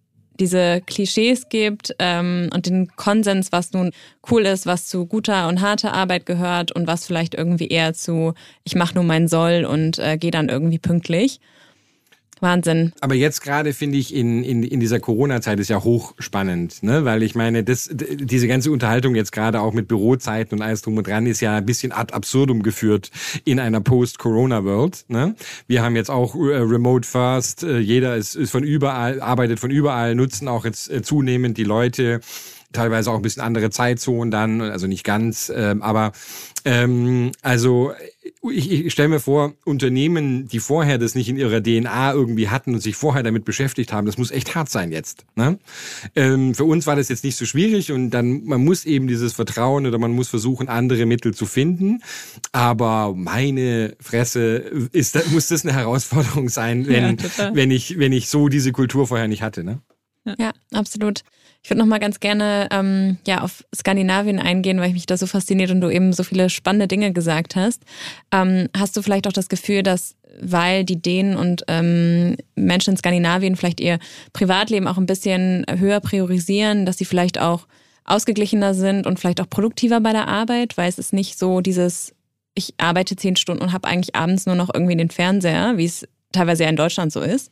diese 0.40 0.80
Klischees 0.86 1.48
gibt 1.48 1.94
ähm, 1.98 2.50
und 2.54 2.66
den 2.66 2.88
Konsens, 2.96 3.52
was 3.52 3.72
nun 3.72 3.92
cool 4.30 4.46
ist, 4.46 4.66
was 4.66 4.86
zu 4.86 5.06
guter 5.06 5.48
und 5.48 5.60
harter 5.60 5.92
Arbeit 5.92 6.26
gehört 6.26 6.72
und 6.72 6.86
was 6.86 7.06
vielleicht 7.06 7.34
irgendwie 7.34 7.68
eher 7.68 7.94
zu, 7.94 8.34
ich 8.64 8.74
mache 8.74 8.94
nur 8.94 9.04
mein 9.04 9.28
Soll 9.28 9.64
und 9.64 9.98
äh, 9.98 10.16
gehe 10.16 10.30
dann 10.30 10.48
irgendwie 10.48 10.78
pünktlich. 10.78 11.40
Wahnsinn. 12.40 12.92
Aber 13.00 13.14
jetzt 13.14 13.42
gerade 13.42 13.72
finde 13.72 13.98
ich 13.98 14.14
in, 14.14 14.42
in, 14.42 14.62
in 14.62 14.80
dieser 14.80 15.00
Corona-Zeit 15.00 15.60
ist 15.60 15.68
ja 15.68 15.82
hochspannend, 15.82 16.82
ne? 16.82 17.04
Weil 17.04 17.22
ich 17.22 17.34
meine, 17.34 17.64
das, 17.64 17.90
diese 17.92 18.48
ganze 18.48 18.70
Unterhaltung 18.70 19.14
jetzt 19.14 19.32
gerade 19.32 19.60
auch 19.60 19.72
mit 19.72 19.88
Bürozeiten 19.88 20.58
und 20.58 20.64
alles 20.64 20.82
drum 20.82 20.96
und 20.96 21.06
dran 21.06 21.26
ist 21.26 21.40
ja 21.40 21.56
ein 21.56 21.66
bisschen 21.66 21.92
ad 21.92 22.14
absurdum 22.14 22.62
geführt 22.62 23.10
in 23.44 23.60
einer 23.60 23.80
Post-Corona-World. 23.80 25.04
Ne? 25.08 25.34
Wir 25.66 25.82
haben 25.82 25.96
jetzt 25.96 26.10
auch 26.10 26.34
äh, 26.34 26.56
Remote 26.56 27.06
First, 27.06 27.62
äh, 27.62 27.78
jeder 27.78 28.16
ist, 28.16 28.34
ist 28.34 28.50
von 28.50 28.64
überall, 28.64 29.20
arbeitet 29.20 29.60
von 29.60 29.70
überall, 29.70 30.14
nutzen 30.14 30.48
auch 30.48 30.64
jetzt 30.64 30.90
äh, 30.90 31.02
zunehmend 31.02 31.56
die 31.58 31.64
Leute 31.64 32.20
teilweise 32.72 33.10
auch 33.10 33.16
ein 33.16 33.22
bisschen 33.22 33.42
andere 33.42 33.70
Zeitzonen 33.70 34.30
dann, 34.30 34.60
also 34.60 34.86
nicht 34.86 35.04
ganz, 35.04 35.52
ähm, 35.54 35.82
aber 35.82 36.12
ähm, 36.64 37.32
also 37.42 37.92
ich, 38.50 38.70
ich 38.70 38.92
stelle 38.92 39.08
mir 39.08 39.20
vor, 39.20 39.54
Unternehmen, 39.64 40.48
die 40.48 40.60
vorher 40.60 40.98
das 40.98 41.14
nicht 41.14 41.28
in 41.28 41.36
ihrer 41.36 41.62
DNA 41.62 42.12
irgendwie 42.12 42.48
hatten 42.48 42.74
und 42.74 42.80
sich 42.80 42.96
vorher 42.96 43.22
damit 43.22 43.44
beschäftigt 43.44 43.92
haben, 43.92 44.06
das 44.06 44.18
muss 44.18 44.30
echt 44.30 44.54
hart 44.54 44.68
sein 44.68 44.92
jetzt. 44.92 45.24
Ne? 45.34 45.58
Ähm, 46.14 46.54
für 46.54 46.64
uns 46.64 46.86
war 46.86 46.96
das 46.96 47.08
jetzt 47.08 47.24
nicht 47.24 47.36
so 47.36 47.46
schwierig 47.46 47.92
und 47.92 48.10
dann, 48.10 48.44
man 48.44 48.64
muss 48.64 48.84
eben 48.84 49.08
dieses 49.08 49.32
Vertrauen 49.32 49.86
oder 49.86 49.98
man 49.98 50.12
muss 50.12 50.28
versuchen, 50.28 50.68
andere 50.68 51.06
Mittel 51.06 51.34
zu 51.34 51.46
finden. 51.46 52.02
Aber 52.52 53.14
meine 53.14 53.96
Fresse, 54.00 54.56
ist, 54.92 55.30
muss 55.32 55.48
das 55.48 55.64
eine 55.64 55.74
Herausforderung 55.74 56.48
sein, 56.48 56.86
wenn, 56.86 57.16
ja, 57.16 57.54
wenn, 57.54 57.70
ich, 57.70 57.98
wenn 57.98 58.12
ich 58.12 58.28
so 58.28 58.48
diese 58.48 58.72
Kultur 58.72 59.06
vorher 59.06 59.28
nicht 59.28 59.42
hatte. 59.42 59.64
Ne? 59.64 59.80
Ja, 60.38 60.52
absolut. 60.72 61.22
Ich 61.62 61.70
würde 61.70 61.80
noch 61.80 61.86
mal 61.86 61.98
ganz 61.98 62.20
gerne 62.20 62.68
ähm, 62.70 63.18
ja, 63.26 63.42
auf 63.42 63.64
Skandinavien 63.74 64.38
eingehen, 64.38 64.78
weil 64.78 64.88
ich 64.88 64.94
mich 64.94 65.06
da 65.06 65.16
so 65.16 65.26
fasziniert 65.26 65.70
und 65.70 65.80
du 65.80 65.90
eben 65.90 66.12
so 66.12 66.22
viele 66.22 66.50
spannende 66.50 66.88
Dinge 66.88 67.12
gesagt 67.12 67.56
hast. 67.56 67.82
Ähm, 68.32 68.68
hast 68.76 68.96
du 68.96 69.02
vielleicht 69.02 69.26
auch 69.26 69.32
das 69.32 69.48
Gefühl, 69.48 69.82
dass 69.82 70.16
weil 70.40 70.84
die 70.84 71.00
Dänen 71.00 71.36
und 71.36 71.64
ähm, 71.68 72.36
Menschen 72.54 72.92
in 72.92 72.96
Skandinavien 72.96 73.56
vielleicht 73.56 73.80
ihr 73.80 73.98
Privatleben 74.32 74.86
auch 74.86 74.98
ein 74.98 75.06
bisschen 75.06 75.64
höher 75.68 76.00
priorisieren, 76.00 76.86
dass 76.86 76.98
sie 76.98 77.04
vielleicht 77.04 77.40
auch 77.40 77.66
ausgeglichener 78.04 78.74
sind 78.74 79.06
und 79.06 79.18
vielleicht 79.18 79.40
auch 79.40 79.50
produktiver 79.50 80.00
bei 80.00 80.12
der 80.12 80.28
Arbeit, 80.28 80.76
weil 80.76 80.88
es 80.88 80.98
ist 80.98 81.12
nicht 81.12 81.38
so 81.38 81.60
dieses, 81.60 82.14
ich 82.54 82.74
arbeite 82.78 83.16
zehn 83.16 83.36
Stunden 83.36 83.62
und 83.62 83.72
habe 83.72 83.88
eigentlich 83.88 84.14
abends 84.14 84.46
nur 84.46 84.54
noch 84.54 84.70
irgendwie 84.72 84.96
den 84.96 85.10
Fernseher, 85.10 85.76
wie 85.76 85.84
es 85.84 86.06
teilweise 86.32 86.64
ja 86.64 86.70
in 86.70 86.76
Deutschland 86.76 87.12
so 87.12 87.20
ist. 87.20 87.50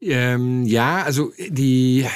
Ähm, 0.00 0.64
ja, 0.64 1.02
also 1.02 1.32
die 1.38 2.06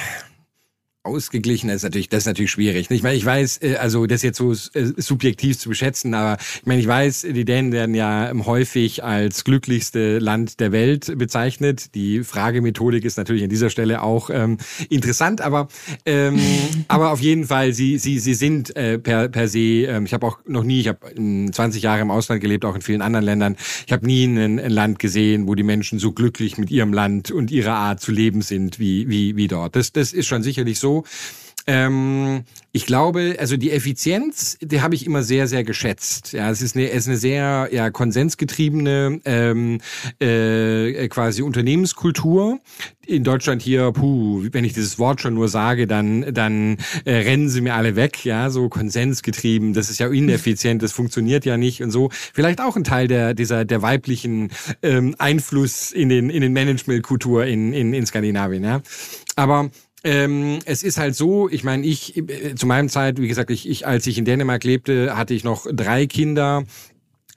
ausgeglichen 1.05 1.69
ist 1.69 1.83
natürlich, 1.83 2.09
das 2.09 2.19
ist 2.19 2.25
natürlich 2.25 2.51
schwierig. 2.51 2.89
Ich 2.89 3.03
meine, 3.03 3.15
ich 3.15 3.25
weiß, 3.25 3.61
äh, 3.61 3.75
also 3.75 4.05
das 4.05 4.23
jetzt 4.23 4.37
so 4.37 4.51
äh, 4.51 4.55
subjektiv 4.97 5.57
zu 5.57 5.69
beschätzen, 5.69 6.13
aber 6.13 6.37
ich 6.41 6.65
meine, 6.65 6.81
ich 6.81 6.87
weiß, 6.87 7.27
die 7.29 7.45
Dänen 7.45 7.71
werden 7.71 7.95
ja 7.95 8.31
häufig 8.45 9.03
als 9.03 9.43
glücklichste 9.43 10.19
Land 10.19 10.59
der 10.59 10.71
Welt 10.71 11.17
bezeichnet. 11.17 11.93
Die 11.95 12.23
Fragemethodik 12.23 13.05
ist 13.05 13.17
natürlich 13.17 13.43
an 13.43 13.49
dieser 13.49 13.69
Stelle 13.69 14.01
auch 14.01 14.29
ähm, 14.29 14.57
interessant, 14.89 15.41
aber 15.41 15.67
ähm, 16.05 16.39
aber 16.87 17.11
auf 17.11 17.21
jeden 17.21 17.45
Fall, 17.45 17.73
sie 17.73 17.97
sie 17.97 18.19
sie 18.19 18.33
sind 18.33 18.75
äh, 18.75 18.97
per 18.97 19.29
per 19.29 19.47
se. 19.47 19.85
Ähm, 19.85 20.05
ich 20.05 20.13
habe 20.13 20.25
auch 20.25 20.39
noch 20.47 20.63
nie, 20.63 20.81
ich 20.81 20.87
habe 20.87 20.99
20 21.15 21.83
Jahre 21.83 22.01
im 22.01 22.11
Ausland 22.11 22.41
gelebt, 22.41 22.65
auch 22.65 22.75
in 22.75 22.81
vielen 22.81 23.01
anderen 23.01 23.25
Ländern. 23.25 23.55
Ich 23.85 23.93
habe 23.93 24.05
nie 24.05 24.25
ein, 24.25 24.59
ein 24.59 24.71
Land 24.71 24.99
gesehen, 24.99 25.47
wo 25.47 25.55
die 25.55 25.63
Menschen 25.63 25.99
so 25.99 26.11
glücklich 26.11 26.57
mit 26.57 26.71
ihrem 26.71 26.93
Land 26.93 27.31
und 27.31 27.51
ihrer 27.51 27.75
Art 27.75 28.01
zu 28.01 28.11
leben 28.11 28.41
sind 28.41 28.79
wie 28.79 29.07
wie 29.07 29.35
wie 29.35 29.47
dort. 29.47 29.75
Das 29.75 29.91
das 29.91 30.13
ist 30.13 30.27
schon 30.27 30.43
sicherlich 30.43 30.79
so. 30.79 30.94
Ähm, 31.67 32.43
ich 32.71 32.85
glaube, 32.85 33.37
also 33.39 33.57
die 33.57 33.71
Effizienz, 33.71 34.57
die 34.61 34.81
habe 34.81 34.93
ich 34.93 35.05
immer 35.05 35.23
sehr, 35.23 35.47
sehr 35.47 35.63
geschätzt. 35.63 36.33
Ja, 36.33 36.51
es 36.51 36.61
ist 36.61 36.75
eine, 36.75 36.89
es 36.91 37.03
ist 37.03 37.07
eine 37.07 37.17
sehr 37.17 37.69
ja, 37.71 37.89
konsensgetriebene 37.89 39.21
ähm, 39.25 39.79
äh, 40.19 41.07
quasi 41.07 41.41
Unternehmenskultur. 41.41 42.59
In 43.07 43.23
Deutschland 43.23 43.61
hier, 43.61 43.91
puh, 43.93 44.43
wenn 44.51 44.65
ich 44.65 44.73
dieses 44.73 44.99
Wort 44.99 45.21
schon 45.21 45.33
nur 45.33 45.47
sage, 45.47 45.87
dann 45.87 46.33
dann 46.33 46.77
äh, 47.05 47.13
rennen 47.13 47.49
sie 47.49 47.61
mir 47.61 47.73
alle 47.75 47.95
weg. 47.95 48.25
Ja, 48.25 48.49
so 48.49 48.69
konsensgetrieben. 48.69 49.73
Das 49.73 49.89
ist 49.89 49.99
ja 49.99 50.07
ineffizient. 50.09 50.83
Das 50.83 50.91
funktioniert 50.91 51.45
ja 51.45 51.57
nicht 51.57 51.81
und 51.81 51.91
so. 51.91 52.09
Vielleicht 52.11 52.61
auch 52.61 52.75
ein 52.75 52.83
Teil 52.83 53.07
der 53.07 53.33
dieser 53.33 53.65
der 53.65 53.81
weiblichen 53.81 54.51
ähm, 54.83 55.15
Einfluss 55.17 55.91
in 55.91 56.09
den 56.09 56.29
in 56.29 56.41
den 56.41 56.53
Managementkultur 56.53 57.45
in, 57.45 57.73
in 57.73 57.93
in 57.93 58.05
Skandinavien. 58.05 58.63
Ja, 58.63 58.81
aber 59.35 59.71
ähm, 60.05 60.59
es 60.65 60.83
ist 60.83 60.97
halt 60.97 61.15
so, 61.15 61.49
ich 61.49 61.63
meine, 61.63 61.83
ich 61.83 62.15
äh, 62.15 62.53
zu 62.53 62.67
meinem 62.67 62.89
Zeit, 62.89 63.19
wie 63.19 63.27
gesagt, 63.27 63.49
ich, 63.49 63.67
ich, 63.67 63.87
als 63.87 64.05
ich 64.05 64.19
in 64.19 64.25
Dänemark 64.25 64.63
lebte, 64.63 65.17
hatte 65.17 65.33
ich 65.33 65.43
noch 65.43 65.65
drei 65.69 66.05
Kinder. 66.05 66.63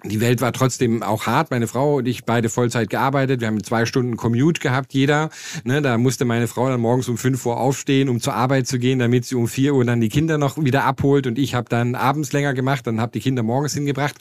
Die 0.05 0.21
Welt 0.21 0.41
war 0.43 0.53
trotzdem 0.53 1.03
auch 1.03 1.27
hart. 1.27 1.51
Meine 1.51 1.67
Frau 1.67 1.97
und 1.97 2.07
ich 2.07 2.25
beide 2.25 2.51
Vollzeit 2.51 2.91
gearbeitet. 2.91 3.41
Wir 3.41 3.49
haben 3.49 3.65
zwei 3.65 3.87
Stunden 3.87 4.17
Commute 4.17 4.61
gehabt, 4.61 4.93
jeder. 4.93 5.31
Ne, 5.65 5.81
da 5.81 5.97
musste 5.97 6.27
meine 6.27 6.47
Frau 6.47 6.69
dann 6.69 6.81
morgens 6.81 7.09
um 7.09 7.17
fünf 7.17 7.45
Uhr 7.47 7.57
aufstehen, 7.57 8.11
um 8.11 8.21
zur 8.21 8.35
Arbeit 8.35 8.69
zu 8.69 8.79
gehen, 8.79 8.99
damit 8.99 9.25
sie 9.25 9.35
um 9.35 9.49
vier 9.49 9.75
Uhr 9.75 9.85
dann 9.85 10.01
die 10.01 10.11
Kinder 10.11 10.37
noch 10.37 10.63
wieder 10.63 10.85
abholt. 10.85 11.27
Und 11.27 11.39
ich 11.39 11.55
habe 11.55 11.69
dann 11.71 11.95
abends 11.95 12.33
länger 12.33 12.53
gemacht, 12.53 12.87
dann 12.87 13.01
habe 13.01 13.13
die 13.13 13.21
Kinder 13.21 13.43
morgens 13.43 13.73
hingebracht. 13.73 14.17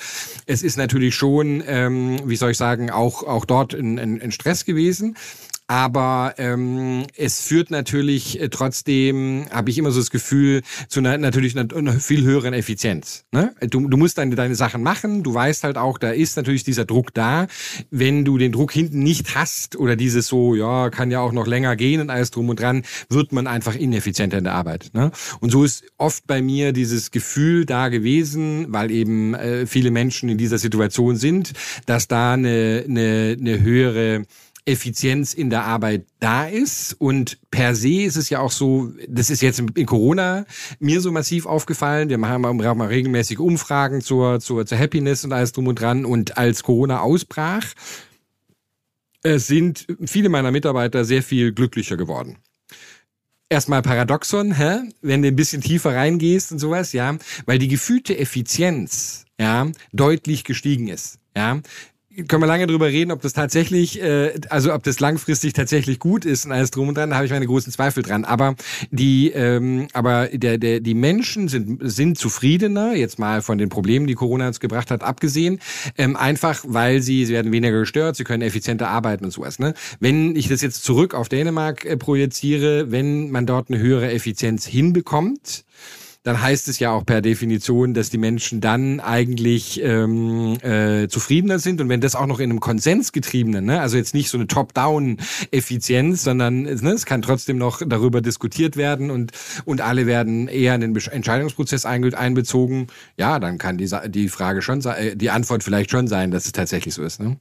Es 0.46 0.64
ist 0.64 0.78
natürlich 0.78 1.16
schon, 1.16 1.62
ähm, 1.68 2.22
wie 2.26 2.38
soll 2.38 2.52
ich 2.52 2.58
sagen, 2.58 2.90
auch, 2.92 3.24
auch 3.24 3.46
dort 3.46 3.76
ein, 3.76 4.00
ein, 4.00 4.22
ein 4.22 4.32
Stress 4.32 4.64
gewesen. 4.64 5.16
Aber 5.68 6.36
ähm, 6.38 7.06
es 7.18 7.42
führt 7.42 7.72
natürlich 7.72 8.40
äh, 8.40 8.48
trotzdem, 8.48 9.48
habe 9.52 9.70
ich 9.70 9.78
immer 9.78 9.92
so 9.92 10.00
das 10.00 10.12
Gefühl, 10.12 10.62
zu 10.88 11.02
einer 11.02 11.18
natürlich 11.18 11.58
einer, 11.58 12.00
viel 12.00 12.24
höheren 12.24 12.54
Effizienz. 12.54 13.26
Ne? 13.34 13.54
Du, 13.70 13.90
du 13.90 13.98
musst 13.98 14.18
deine, 14.18 14.36
deine 14.36 14.56
Sachen 14.56 14.82
machen, 14.82 15.24
du 15.24 15.34
weißt 15.34 15.66
halt 15.66 15.78
auch, 15.78 15.98
da 15.98 16.12
ist 16.12 16.38
natürlich 16.38 16.64
dieser 16.64 16.86
Druck 16.86 17.14
da. 17.14 17.48
Wenn 17.92 18.24
du 18.24 18.38
den 18.38 18.54
Druck 18.54 18.72
hinten 18.72 19.00
nicht 19.04 19.36
hast 19.36 19.76
oder 19.76 19.98
dieses 19.98 20.28
so, 20.28 20.56
ja, 20.56 20.90
kann 20.90 21.12
ja 21.12 21.20
auch 21.20 21.34
noch 21.34 21.48
länger 21.48 21.76
gehen 21.76 22.00
und 22.00 22.10
alles 22.10 22.32
drum 22.32 22.48
und 22.48 22.62
dran, 22.62 22.84
wird 23.10 23.34
man 23.34 23.46
einfach 23.46 23.76
ineffizienter 23.76 24.38
in 24.38 24.46
der 24.46 24.54
Arbeit. 24.54 24.92
Ne? 24.94 25.12
Und 25.42 25.52
so 25.52 25.66
ist 25.66 25.84
oft 25.98 26.26
bei 26.28 26.42
mir 26.42 26.72
dieses 26.72 27.12
Gefühl 27.12 27.66
da 27.66 27.90
gewesen, 27.90 28.68
weil 28.70 28.90
eben 28.90 29.34
äh, 29.34 29.68
viele 29.68 29.92
Menschen 29.92 30.30
in 30.30 30.38
dieser 30.38 30.60
Situation 30.60 31.18
sind, 31.18 31.52
dass 31.86 32.08
da 32.08 32.34
eine, 32.34 32.86
eine, 32.88 33.36
eine 33.38 33.60
höhere 33.60 34.24
Effizienz 34.68 35.34
in 35.34 35.50
der 35.50 35.64
Arbeit 35.64 36.06
da 36.20 36.46
ist. 36.46 36.94
Und 37.00 37.40
per 37.50 37.74
se 37.74 38.02
ist 38.02 38.18
es 38.18 38.30
ja 38.30 38.40
auch 38.40 38.52
so, 38.52 38.92
das 39.08 39.30
ist 39.30 39.42
jetzt 39.42 39.60
in 39.60 39.86
Corona 39.86 40.46
mir 40.80 41.02
so 41.02 41.12
massiv 41.12 41.46
aufgefallen. 41.46 42.10
Wir 42.10 42.18
machen 42.18 42.42
mal 42.42 42.88
regelmäßig 42.88 43.40
Umfragen 43.40 44.02
zur, 44.02 44.40
zur, 44.40 44.66
zur 44.66 44.78
Happiness 44.78 45.24
und 45.24 45.34
alles 45.34 45.54
drum 45.54 45.68
und 45.68 45.80
dran. 45.80 46.06
Und 46.06 46.38
als 46.38 46.64
Corona 46.64 47.00
ausbrach, 47.00 47.66
äh, 49.24 49.40
sind 49.40 49.88
viele 50.06 50.30
meiner 50.30 50.52
Mitarbeiter 50.52 51.06
sehr 51.06 51.24
viel 51.24 51.54
glücklicher 51.54 51.98
geworden 51.98 52.38
erstmal 53.50 53.82
Paradoxon, 53.82 54.58
hä? 54.58 54.80
wenn 55.02 55.22
du 55.22 55.30
ein 55.30 55.36
bisschen 55.38 55.62
tiefer 55.62 55.96
reingehst 55.96 56.52
und 56.52 56.60
sowas, 56.60 56.92
ja, 56.92 57.18
weil 57.46 57.60
die 57.60 57.70
gefühlte 57.70 58.18
Effizienz, 58.18 59.24
ja, 59.40 59.72
deutlich 59.94 60.44
gestiegen 60.44 60.90
ist, 60.90 61.20
ja 61.34 61.62
können 62.28 62.42
wir 62.42 62.48
lange 62.48 62.66
drüber 62.66 62.88
reden, 62.88 63.12
ob 63.12 63.22
das 63.22 63.34
tatsächlich, 63.34 64.02
äh, 64.02 64.34
also 64.50 64.74
ob 64.74 64.84
das 64.84 65.00
langfristig 65.00 65.54
tatsächlich 65.54 66.00
gut 66.00 66.26
ist 66.26 66.46
und 66.46 66.52
alles 66.52 66.72
drum 66.72 66.88
und 66.88 66.98
dran, 66.98 67.12
da 67.12 67.18
habe 67.18 67.26
ich 67.26 67.32
meine 67.32 67.46
großen 67.46 67.72
Zweifel 67.72 68.02
dran. 68.02 68.26
Aber 68.26 68.56
die, 68.90 69.30
ähm, 69.32 69.88
aber 69.94 70.28
der, 70.28 70.58
der, 70.58 70.80
die 70.80 70.96
Menschen 70.96 71.48
sind, 71.48 71.80
sind 71.84 72.18
zufriedener, 72.18 72.96
jetzt 72.96 73.20
mal 73.20 73.42
von 73.42 73.58
den 73.58 73.70
Problemen, 73.70 74.08
die 74.08 74.16
Corona 74.16 74.48
uns 74.48 74.60
gebracht 74.60 74.90
hat, 74.90 75.04
abgesehen, 75.04 75.60
ähm, 75.98 76.16
einfach 76.16 76.64
weil 76.68 77.02
sie, 77.02 77.26
sie 77.26 77.34
werden 77.34 77.52
weniger 77.52 77.80
gestört, 77.80 78.16
sie 78.16 78.24
können 78.24 78.42
effizienter 78.42 78.90
arbeiten 78.90 79.26
und 79.26 79.32
sowas. 79.32 79.60
Ne? 79.60 79.74
Wenn 80.00 80.36
ich 80.36 80.48
das 80.48 80.62
jetzt 80.62 80.84
zurück 80.84 81.14
auf 81.14 81.30
Dänemark 81.30 81.86
äh, 81.86 81.98
projiziere, 81.98 82.92
wenn 82.92 83.30
man 83.30 83.46
dort 83.46 83.70
eine 83.70 83.80
höhere 83.80 84.12
Effizienz 84.12 84.66
hinbekommt, 84.66 85.66
dann 86.28 86.42
heißt 86.42 86.68
es 86.68 86.80
ja 86.80 86.92
auch 86.92 87.06
per 87.06 87.22
Definition, 87.22 87.94
dass 87.94 88.10
die 88.10 88.18
Menschen 88.18 88.60
dann 88.60 89.00
eigentlich 89.00 89.82
ähm, 89.82 90.58
äh, 90.62 91.08
zufriedener 91.08 91.58
sind. 91.58 91.80
Und 91.80 91.88
wenn 91.88 92.02
das 92.02 92.16
auch 92.16 92.26
noch 92.26 92.42
in 92.42 92.50
einem 92.50 92.60
Konsens 92.60 93.14
getriebenen, 93.14 93.64
ne, 93.64 93.80
also 93.80 93.96
jetzt 93.96 94.14
nicht 94.14 94.30
so 94.30 94.38
eine 94.38 94.46
Top-Down-Effizienz, 94.46 96.26
sondern 96.26 96.64
ne, 96.64 96.92
es 96.92 97.06
kann 97.06 97.22
trotzdem 97.22 97.58
noch 97.58 97.82
darüber 97.88 98.20
diskutiert 98.20 98.76
werden 98.76 99.10
und, 99.10 99.32
und 99.64 99.80
alle 99.80 100.06
werden 100.06 100.50
eher 100.50 100.76
in 100.76 100.82
den 100.82 100.94
Entscheidungsprozess 100.98 101.86
einbezogen, 101.86 102.88
ja, 103.16 103.40
dann 103.40 103.58
kann 103.58 103.78
die, 103.78 103.90
die 104.10 104.28
Frage 104.28 104.62
schon 104.62 104.82
sein, 104.82 104.98
äh, 104.98 105.16
die 105.16 105.30
Antwort 105.30 105.64
vielleicht 105.64 105.92
schon 105.92 106.10
sein, 106.10 106.32
dass 106.32 106.46
es 106.46 106.52
tatsächlich 106.52 106.94
so 106.94 107.04
ist. 107.04 107.22
Ne? 107.22 107.38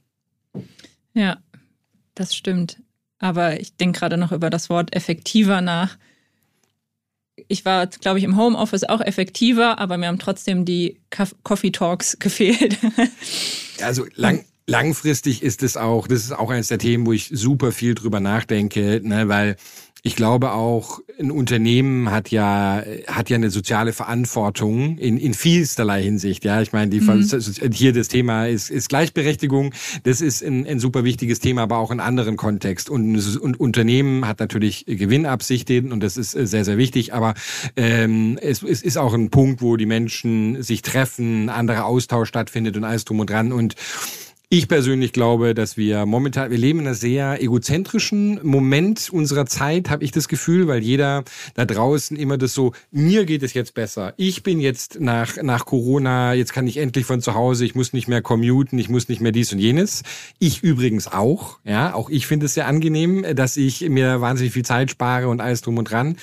Ja, 1.13 1.39
das 2.15 2.33
stimmt. 2.33 2.77
Aber 3.19 3.59
ich 3.59 3.75
denke 3.75 3.99
gerade 3.99 4.15
noch 4.15 4.31
über 4.31 4.49
das 4.49 4.69
Wort 4.69 4.95
effektiver 4.95 5.59
nach 5.59 5.97
ich 7.47 7.65
war, 7.65 7.87
glaube 7.87 8.19
ich, 8.19 8.25
im 8.25 8.37
Homeoffice 8.37 8.83
auch 8.83 9.01
effektiver, 9.01 9.79
aber 9.79 9.97
mir 9.97 10.07
haben 10.07 10.19
trotzdem 10.19 10.65
die 10.65 10.99
Coffee 11.43 11.71
Talks 11.71 12.17
gefehlt. 12.19 12.77
Also 13.81 14.05
lang, 14.15 14.45
langfristig 14.67 15.43
ist 15.43 15.63
es 15.63 15.77
auch, 15.77 16.07
das 16.07 16.23
ist 16.23 16.33
auch 16.33 16.49
eines 16.49 16.67
der 16.67 16.79
Themen, 16.79 17.05
wo 17.05 17.13
ich 17.13 17.29
super 17.31 17.71
viel 17.71 17.95
drüber 17.95 18.19
nachdenke, 18.19 19.01
ne, 19.03 19.27
weil 19.27 19.55
ich 20.03 20.15
glaube 20.15 20.51
auch, 20.51 20.99
ein 21.19 21.31
Unternehmen 21.31 22.11
hat 22.11 22.29
ja, 22.29 22.83
hat 23.07 23.29
ja 23.29 23.35
eine 23.35 23.49
soziale 23.49 23.93
Verantwortung 23.93 24.97
in, 24.97 25.17
in 25.17 25.33
vielsterlei 25.33 26.03
Hinsicht. 26.03 26.43
Ja, 26.45 26.61
ich 26.61 26.71
meine, 26.71 26.89
die, 26.89 27.01
mhm. 27.01 27.25
hier 27.71 27.93
das 27.93 28.07
Thema 28.07 28.47
ist, 28.47 28.69
ist 28.69 28.89
Gleichberechtigung. 28.89 29.73
Das 30.03 30.21
ist 30.21 30.43
ein, 30.43 30.67
ein 30.67 30.79
super 30.79 31.03
wichtiges 31.03 31.39
Thema, 31.39 31.63
aber 31.63 31.77
auch 31.77 31.91
in 31.91 31.99
anderen 31.99 32.37
Kontext. 32.37 32.89
Und, 32.89 33.17
und 33.37 33.59
Unternehmen 33.59 34.27
hat 34.27 34.39
natürlich 34.39 34.85
Gewinnabsichten 34.85 35.91
und 35.91 36.01
das 36.01 36.17
ist 36.17 36.31
sehr, 36.31 36.63
sehr 36.65 36.77
wichtig. 36.77 37.13
Aber 37.13 37.33
ähm, 37.75 38.37
es, 38.41 38.61
es 38.61 38.83
ist 38.83 38.97
auch 38.97 39.13
ein 39.13 39.31
Punkt, 39.31 39.61
wo 39.61 39.77
die 39.77 39.85
Menschen 39.87 40.61
sich 40.61 40.83
treffen, 40.83 41.49
anderer 41.49 41.85
Austausch 41.85 42.29
stattfindet 42.29 42.77
und 42.77 42.83
alles 42.83 43.05
drum 43.05 43.19
und 43.19 43.29
dran. 43.29 43.51
Und 43.51 43.75
ich 44.49 44.69
persönlich 44.69 45.11
glaube, 45.11 45.53
dass 45.53 45.75
wir 45.75 46.05
momentan, 46.05 46.51
wir 46.51 46.57
leben 46.57 46.79
in 46.79 46.87
einem 46.87 46.95
sehr 46.95 47.43
egozentrischen 47.43 48.39
Moment 48.43 49.09
unserer 49.11 49.45
Zeit, 49.45 49.89
habe 49.89 50.05
ich 50.05 50.11
das 50.11 50.29
Gefühl, 50.29 50.69
weil 50.69 50.81
jeder 50.81 51.25
da 51.55 51.65
draußen 51.65 52.15
immer 52.15 52.37
das 52.37 52.53
so, 52.53 52.71
mir 52.89 53.25
geht 53.25 53.43
es 53.43 53.53
jetzt 53.53 53.73
besser. 53.73 54.13
Ich 54.15 54.43
bin 54.43 54.61
jetzt 54.61 55.01
nach, 55.01 55.35
nach 55.43 55.65
Corona, 55.65 56.33
jetzt 56.33 56.53
kann 56.53 56.65
ich 56.65 56.77
endlich 56.77 57.05
von 57.05 57.21
zu 57.21 57.35
Hause, 57.35 57.65
ich 57.65 57.75
muss 57.75 57.91
nicht 57.91 58.07
mehr 58.07 58.21
commuten, 58.21 58.79
ich 58.79 58.87
muss 58.87 59.09
nicht 59.09 59.19
mehr 59.19 59.33
dies 59.33 59.51
und 59.51 59.59
jenes. 59.59 60.03
Ich 60.39 60.63
übrigens 60.63 61.11
auch, 61.11 61.59
ja, 61.65 61.93
auch 61.93 62.09
ich 62.09 62.25
finde 62.25 62.45
es 62.45 62.53
sehr 62.53 62.67
angenehm, 62.67 63.25
dass 63.35 63.57
ich 63.57 63.81
mir 63.89 64.21
wahnsinnig 64.21 64.53
viel 64.53 64.63
Zeit 64.63 64.91
spare 64.91 65.27
und 65.27 65.41
alles 65.41 65.61
drum 65.61 65.77
und 65.77 65.91
dran. 65.91 66.15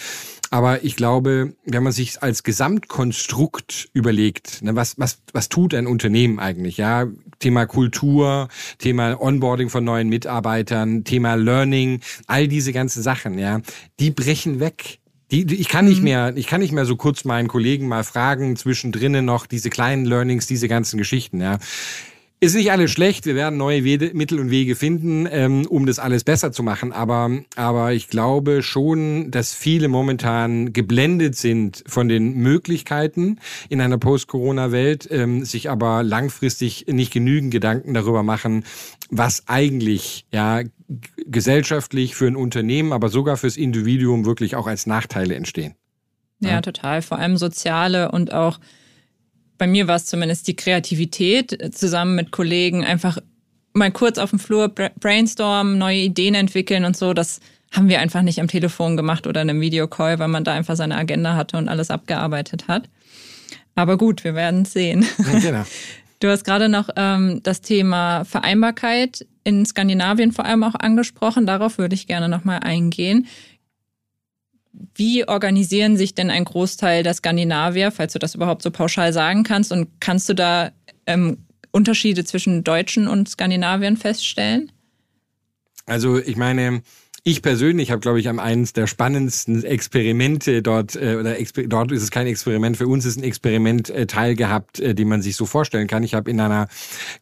Aber 0.54 0.84
ich 0.84 0.94
glaube, 0.94 1.54
wenn 1.64 1.82
man 1.82 1.92
sich 1.92 2.22
als 2.22 2.44
Gesamtkonstrukt 2.44 3.88
überlegt, 3.92 4.62
ne, 4.62 4.76
was, 4.76 4.96
was, 5.00 5.18
was 5.32 5.48
tut 5.48 5.74
ein 5.74 5.88
Unternehmen 5.88 6.38
eigentlich? 6.38 6.76
Ja, 6.76 7.08
Thema 7.40 7.66
Kultur, 7.66 8.46
Thema 8.78 9.20
Onboarding 9.20 9.68
von 9.68 9.82
neuen 9.82 10.08
Mitarbeitern, 10.08 11.02
Thema 11.02 11.34
Learning, 11.34 12.02
all 12.28 12.46
diese 12.46 12.72
ganzen 12.72 13.02
Sachen, 13.02 13.36
ja, 13.36 13.62
die 13.98 14.12
brechen 14.12 14.60
weg. 14.60 15.00
Die, 15.32 15.44
die, 15.44 15.56
ich 15.56 15.68
kann 15.68 15.86
nicht 15.86 15.98
mhm. 15.98 16.04
mehr, 16.04 16.32
ich 16.36 16.46
kann 16.46 16.60
nicht 16.60 16.72
mehr 16.72 16.86
so 16.86 16.94
kurz 16.94 17.24
meinen 17.24 17.48
Kollegen 17.48 17.88
mal 17.88 18.04
fragen, 18.04 18.54
zwischendrin 18.54 19.24
noch 19.24 19.46
diese 19.46 19.70
kleinen 19.70 20.04
Learnings, 20.04 20.46
diese 20.46 20.68
ganzen 20.68 20.98
Geschichten, 20.98 21.40
ja. 21.40 21.58
Ist 22.44 22.54
nicht 22.54 22.70
alles 22.70 22.90
schlecht, 22.90 23.24
wir 23.24 23.36
werden 23.36 23.56
neue 23.56 23.84
Wege, 23.84 24.10
Mittel 24.12 24.38
und 24.38 24.50
Wege 24.50 24.76
finden, 24.76 25.26
ähm, 25.30 25.64
um 25.66 25.86
das 25.86 25.98
alles 25.98 26.24
besser 26.24 26.52
zu 26.52 26.62
machen. 26.62 26.92
Aber, 26.92 27.30
aber 27.56 27.94
ich 27.94 28.08
glaube 28.08 28.62
schon, 28.62 29.30
dass 29.30 29.54
viele 29.54 29.88
momentan 29.88 30.74
geblendet 30.74 31.36
sind 31.36 31.82
von 31.86 32.06
den 32.06 32.34
Möglichkeiten 32.34 33.38
in 33.70 33.80
einer 33.80 33.96
Post-Corona-Welt, 33.96 35.08
ähm, 35.10 35.46
sich 35.46 35.70
aber 35.70 36.02
langfristig 36.02 36.84
nicht 36.86 37.14
genügend 37.14 37.50
Gedanken 37.50 37.94
darüber 37.94 38.22
machen, 38.22 38.64
was 39.08 39.44
eigentlich 39.48 40.26
ja 40.30 40.64
gesellschaftlich 41.24 42.14
für 42.14 42.26
ein 42.26 42.36
Unternehmen, 42.36 42.92
aber 42.92 43.08
sogar 43.08 43.38
fürs 43.38 43.56
Individuum 43.56 44.26
wirklich 44.26 44.54
auch 44.54 44.66
als 44.66 44.84
Nachteile 44.84 45.34
entstehen. 45.34 45.76
Ja, 46.40 46.50
ja 46.50 46.60
total. 46.60 47.00
Vor 47.00 47.18
allem 47.18 47.38
soziale 47.38 48.12
und 48.12 48.34
auch 48.34 48.58
bei 49.64 49.68
mir 49.68 49.88
war 49.88 49.96
es 49.96 50.04
zumindest 50.04 50.46
die 50.46 50.56
Kreativität, 50.56 51.58
äh, 51.58 51.70
zusammen 51.70 52.16
mit 52.16 52.32
Kollegen 52.32 52.84
einfach 52.84 53.16
mal 53.72 53.90
kurz 53.90 54.18
auf 54.18 54.28
dem 54.28 54.38
Flur 54.38 54.68
brainstormen, 54.68 55.78
neue 55.78 56.00
Ideen 56.00 56.34
entwickeln 56.34 56.84
und 56.84 56.98
so. 56.98 57.14
Das 57.14 57.40
haben 57.72 57.88
wir 57.88 57.98
einfach 58.00 58.20
nicht 58.20 58.42
am 58.42 58.46
Telefon 58.46 58.98
gemacht 58.98 59.26
oder 59.26 59.40
in 59.40 59.48
einem 59.48 59.62
Videocall, 59.62 60.18
weil 60.18 60.28
man 60.28 60.44
da 60.44 60.52
einfach 60.52 60.76
seine 60.76 60.96
Agenda 60.96 61.34
hatte 61.34 61.56
und 61.56 61.70
alles 61.70 61.90
abgearbeitet 61.90 62.68
hat. 62.68 62.90
Aber 63.74 63.96
gut, 63.96 64.22
wir 64.22 64.34
werden 64.34 64.66
sehen. 64.66 65.06
genau. 65.40 65.64
Du 66.20 66.30
hast 66.30 66.44
gerade 66.44 66.70
noch 66.70 66.88
ähm, 66.96 67.40
das 67.42 67.60
Thema 67.60 68.24
Vereinbarkeit 68.24 69.26
in 69.42 69.66
Skandinavien 69.66 70.32
vor 70.32 70.46
allem 70.46 70.62
auch 70.62 70.74
angesprochen. 70.74 71.44
Darauf 71.44 71.76
würde 71.76 71.94
ich 71.94 72.06
gerne 72.06 72.30
nochmal 72.30 72.60
eingehen. 72.60 73.26
Wie 74.94 75.26
organisieren 75.26 75.96
sich 75.96 76.14
denn 76.14 76.30
ein 76.30 76.44
Großteil 76.44 77.02
der 77.02 77.14
Skandinavier, 77.14 77.90
falls 77.90 78.12
du 78.12 78.18
das 78.18 78.34
überhaupt 78.34 78.62
so 78.62 78.70
pauschal 78.70 79.12
sagen 79.12 79.42
kannst? 79.42 79.72
Und 79.72 79.88
kannst 80.00 80.28
du 80.28 80.34
da 80.34 80.72
ähm, 81.06 81.38
Unterschiede 81.70 82.24
zwischen 82.24 82.64
Deutschen 82.64 83.08
und 83.08 83.28
Skandinaviern 83.28 83.96
feststellen? 83.96 84.70
Also 85.86 86.18
ich 86.18 86.36
meine, 86.36 86.82
ich 87.26 87.40
persönlich 87.40 87.90
habe, 87.90 88.00
glaube 88.00 88.20
ich, 88.20 88.28
am 88.28 88.38
eines 88.38 88.74
der 88.74 88.86
spannendsten 88.86 89.64
Experimente 89.64 90.60
dort, 90.60 90.94
äh, 90.94 91.16
oder 91.18 91.38
Exper 91.38 91.62
dort 91.62 91.90
ist 91.90 92.02
es 92.02 92.10
kein 92.10 92.26
Experiment, 92.26 92.76
für 92.76 92.86
uns 92.86 93.06
ist 93.06 93.16
ein 93.16 93.24
Experiment 93.24 93.88
äh, 93.88 94.06
teilgehabt, 94.06 94.78
äh, 94.78 94.94
den 94.94 95.08
man 95.08 95.22
sich 95.22 95.34
so 95.34 95.46
vorstellen 95.46 95.86
kann. 95.86 96.02
Ich 96.02 96.12
habe 96.12 96.30
in 96.30 96.38
einer 96.38 96.68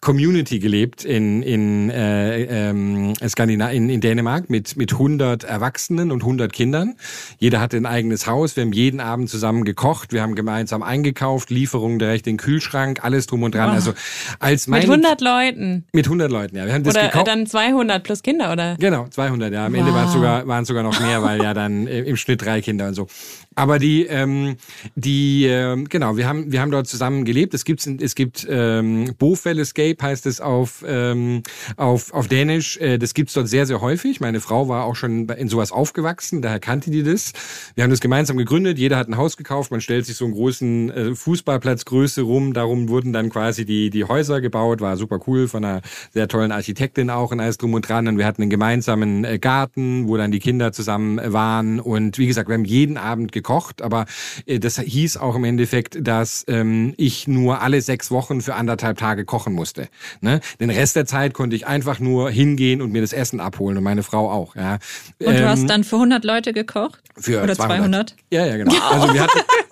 Community 0.00 0.58
gelebt 0.58 1.04
in, 1.04 1.44
in, 1.44 1.88
äh, 1.90 2.70
ähm, 2.70 3.12
Skandina 3.28 3.70
in, 3.70 3.88
in 3.88 4.00
Dänemark 4.00 4.50
mit, 4.50 4.76
mit 4.76 4.92
100 4.92 5.44
Erwachsenen 5.44 6.10
und 6.10 6.22
100 6.22 6.52
Kindern. 6.52 6.96
Jeder 7.38 7.60
hatte 7.60 7.76
ein 7.76 7.86
eigenes 7.86 8.26
Haus. 8.26 8.56
Wir 8.56 8.64
haben 8.64 8.72
jeden 8.72 8.98
Abend 8.98 9.30
zusammen 9.30 9.62
gekocht. 9.64 10.12
Wir 10.12 10.22
haben 10.22 10.34
gemeinsam 10.34 10.82
eingekauft, 10.82 11.50
Lieferungen 11.50 12.00
direkt 12.00 12.26
in 12.26 12.32
den 12.32 12.38
Kühlschrank, 12.38 13.04
alles 13.04 13.28
drum 13.28 13.44
und 13.44 13.54
dran. 13.54 13.70
Oh. 13.70 13.74
Also 13.74 13.92
als 14.40 14.66
Mit 14.66 14.82
100 14.82 15.20
Leuten? 15.20 15.84
Mit 15.92 16.06
100 16.06 16.28
Leuten, 16.28 16.56
ja. 16.56 16.66
Wir 16.66 16.74
haben 16.74 16.82
das 16.82 16.96
oder 16.96 17.06
gekocht. 17.06 17.28
dann 17.28 17.46
200 17.46 18.02
plus 18.02 18.22
Kinder, 18.22 18.52
oder? 18.52 18.76
Genau, 18.80 19.06
200, 19.06 19.52
ja. 19.52 19.66
Am 19.66 19.72
wow. 19.74 19.78
Ende 19.78 19.91
waren 19.94 20.08
sogar, 20.08 20.46
waren 20.46 20.64
sogar 20.64 20.82
noch 20.82 21.00
mehr, 21.00 21.22
weil 21.22 21.42
ja 21.42 21.54
dann 21.54 21.86
äh, 21.86 22.00
im 22.00 22.16
Schnitt 22.16 22.42
drei 22.42 22.60
Kinder 22.60 22.88
und 22.88 22.94
so. 22.94 23.06
Aber 23.54 23.78
die, 23.78 24.06
ähm, 24.06 24.56
die, 24.94 25.46
äh, 25.46 25.82
genau, 25.84 26.16
wir 26.16 26.26
haben, 26.26 26.50
wir 26.52 26.60
haben 26.60 26.70
dort 26.70 26.86
zusammen 26.86 27.24
gelebt. 27.24 27.54
Es 27.54 27.64
gibt, 27.64 27.86
es 27.86 28.14
gibt 28.14 28.46
ähm, 28.48 29.14
Bofellescape 29.18 30.02
heißt 30.02 30.26
es 30.26 30.40
auf, 30.40 30.84
ähm, 30.86 31.42
auf, 31.76 32.12
auf 32.14 32.28
Dänisch. 32.28 32.78
Äh, 32.78 32.98
das 32.98 33.14
gibt's 33.14 33.34
dort 33.34 33.48
sehr, 33.48 33.66
sehr 33.66 33.80
häufig. 33.80 34.20
Meine 34.20 34.40
Frau 34.40 34.68
war 34.68 34.84
auch 34.84 34.96
schon 34.96 35.28
in 35.28 35.48
sowas 35.48 35.72
aufgewachsen, 35.72 36.42
daher 36.42 36.60
kannte 36.60 36.90
die 36.90 37.02
das. 37.02 37.32
Wir 37.74 37.84
haben 37.84 37.90
das 37.90 38.00
gemeinsam 38.00 38.36
gegründet. 38.36 38.78
Jeder 38.78 38.96
hat 38.96 39.08
ein 39.08 39.16
Haus 39.16 39.36
gekauft. 39.36 39.70
Man 39.70 39.80
stellt 39.80 40.06
sich 40.06 40.16
so 40.16 40.24
einen 40.24 40.34
großen 40.34 40.90
äh, 40.90 41.14
Fußballplatzgröße 41.14 42.22
rum. 42.22 42.54
Darum 42.54 42.88
wurden 42.88 43.12
dann 43.12 43.28
quasi 43.30 43.64
die, 43.64 43.90
die 43.90 44.04
Häuser 44.04 44.40
gebaut. 44.40 44.80
War 44.80 44.96
super 44.96 45.20
cool 45.26 45.48
von 45.48 45.64
einer 45.64 45.82
sehr 46.12 46.28
tollen 46.28 46.52
Architektin 46.52 47.10
auch 47.10 47.32
und 47.32 47.40
alles 47.40 47.58
drum 47.58 47.74
und 47.74 47.88
dran. 47.88 48.08
Und 48.08 48.18
wir 48.18 48.26
hatten 48.26 48.42
einen 48.42 48.50
gemeinsamen 48.50 49.24
äh, 49.24 49.38
Garten, 49.38 50.08
wo 50.08 50.16
dann 50.16 50.30
die 50.32 50.38
Kinder 50.38 50.72
zusammen 50.72 51.20
waren. 51.32 51.80
Und 51.80 52.18
wie 52.18 52.26
gesagt, 52.26 52.48
wir 52.48 52.54
haben 52.54 52.64
jeden 52.64 52.96
Abend 52.96 53.32
gekocht, 53.42 53.82
aber 53.82 54.06
äh, 54.46 54.58
das 54.58 54.78
hieß 54.78 55.16
auch 55.16 55.34
im 55.34 55.44
Endeffekt, 55.44 55.98
dass 56.06 56.44
ähm, 56.48 56.94
ich 56.96 57.26
nur 57.26 57.60
alle 57.60 57.82
sechs 57.82 58.10
Wochen 58.10 58.40
für 58.40 58.54
anderthalb 58.54 58.98
Tage 58.98 59.24
kochen 59.24 59.52
musste. 59.52 59.88
Ne? 60.20 60.40
Den 60.60 60.70
Rest 60.70 60.96
der 60.96 61.06
Zeit 61.06 61.34
konnte 61.34 61.56
ich 61.56 61.66
einfach 61.66 61.98
nur 61.98 62.30
hingehen 62.30 62.80
und 62.80 62.92
mir 62.92 63.00
das 63.00 63.12
Essen 63.12 63.40
abholen 63.40 63.76
und 63.76 63.84
meine 63.84 64.02
Frau 64.02 64.30
auch. 64.30 64.54
Ja. 64.54 64.78
Und 65.18 65.38
du 65.38 65.48
hast 65.48 65.60
ähm, 65.60 65.66
dann 65.66 65.84
für 65.84 65.96
100 65.96 66.24
Leute 66.24 66.52
gekocht? 66.52 67.00
Für 67.18 67.42
Oder 67.42 67.54
200? 67.54 68.10
200? 68.12 68.16
Ja, 68.30 68.46
ja, 68.46 68.56
genau. 68.56 68.74
Also 68.90 69.12
wir 69.12 69.22
hatten, 69.22 69.38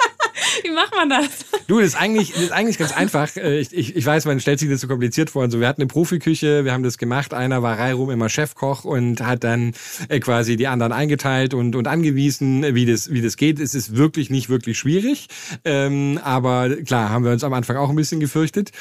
Wie 0.63 0.71
macht 0.71 0.95
man 0.95 1.09
das? 1.09 1.29
Du, 1.67 1.79
das 1.79 1.89
ist 1.89 1.95
eigentlich, 1.95 2.33
das 2.33 2.43
ist 2.43 2.53
eigentlich 2.53 2.79
ganz 2.79 2.93
einfach. 2.93 3.37
Äh, 3.37 3.61
ich, 3.61 3.73
ich, 3.73 3.97
ich 3.97 4.07
weiß, 4.07 4.25
man 4.25 4.41
stellt 4.41 4.59
sich 4.59 4.69
das 4.69 4.81
so 4.81 4.89
kompliziert 4.89 5.31
vor. 5.31 5.43
Also 5.43 5.61
wir 5.61 5.69
hatten 5.69 5.83
eine 5.83 5.89
Profiküche, 5.89 6.65
wir 6.65 6.73
haben 6.73 6.83
das 6.83 6.99
gemacht. 6.99 7.35
Einer 7.35 7.63
war 7.63 7.79
reihum 7.79 8.11
immer 8.11 8.29
Chefkoch 8.29 8.85
und 8.85 9.21
hat 9.21 9.45
dann 9.45 9.73
äh, 10.09 10.21
quasi 10.21 10.57
die 10.57 10.67
anderen 10.67 10.93
eingeteilt 10.93 11.55
und, 11.55 11.77
und 11.77 11.89
angewiesen, 11.89 12.75
wie 12.75 12.87
das, 12.87 13.11
wie 13.13 13.23
das 13.23 13.37
geht. 13.37 13.61
Es 13.61 13.75
ist 13.75 13.97
wirklich 13.97 14.31
nicht 14.31 14.49
wirklich 14.49 14.79
schwierig. 14.79 15.29
Ähm, 15.65 16.19
aber 16.23 16.77
klar, 16.85 17.11
haben 17.11 17.25
wir 17.25 17.33
uns 17.33 17.45
am 17.45 17.53
Anfang 17.53 17.77
auch 17.77 17.91
ein 17.91 17.97
bisschen 17.97 18.21
gefürchtet. 18.21 18.73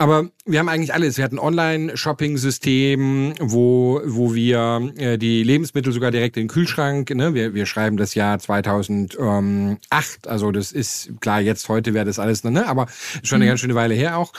Aber 0.00 0.30
wir 0.46 0.58
haben 0.60 0.70
eigentlich 0.70 0.94
alles. 0.94 1.18
Wir 1.18 1.24
hatten 1.24 1.38
Online-Shopping-System, 1.38 3.34
wo, 3.38 4.00
wo 4.02 4.34
wir 4.34 4.94
äh, 4.96 5.18
die 5.18 5.42
Lebensmittel 5.42 5.92
sogar 5.92 6.10
direkt 6.10 6.38
in 6.38 6.44
den 6.44 6.48
Kühlschrank, 6.48 7.10
ne? 7.10 7.34
wir, 7.34 7.52
wir 7.52 7.66
schreiben 7.66 7.98
das 7.98 8.14
Jahr 8.14 8.38
2008, 8.38 10.26
also 10.26 10.52
das 10.52 10.72
ist, 10.72 11.10
klar, 11.20 11.42
jetzt 11.42 11.68
heute 11.68 11.92
wäre 11.92 12.06
das 12.06 12.18
alles, 12.18 12.42
ne? 12.44 12.66
aber 12.66 12.86
schon 13.22 13.36
eine 13.36 13.44
mhm. 13.44 13.48
ganz 13.50 13.60
schöne 13.60 13.74
Weile 13.74 13.92
her 13.92 14.16
auch. 14.16 14.32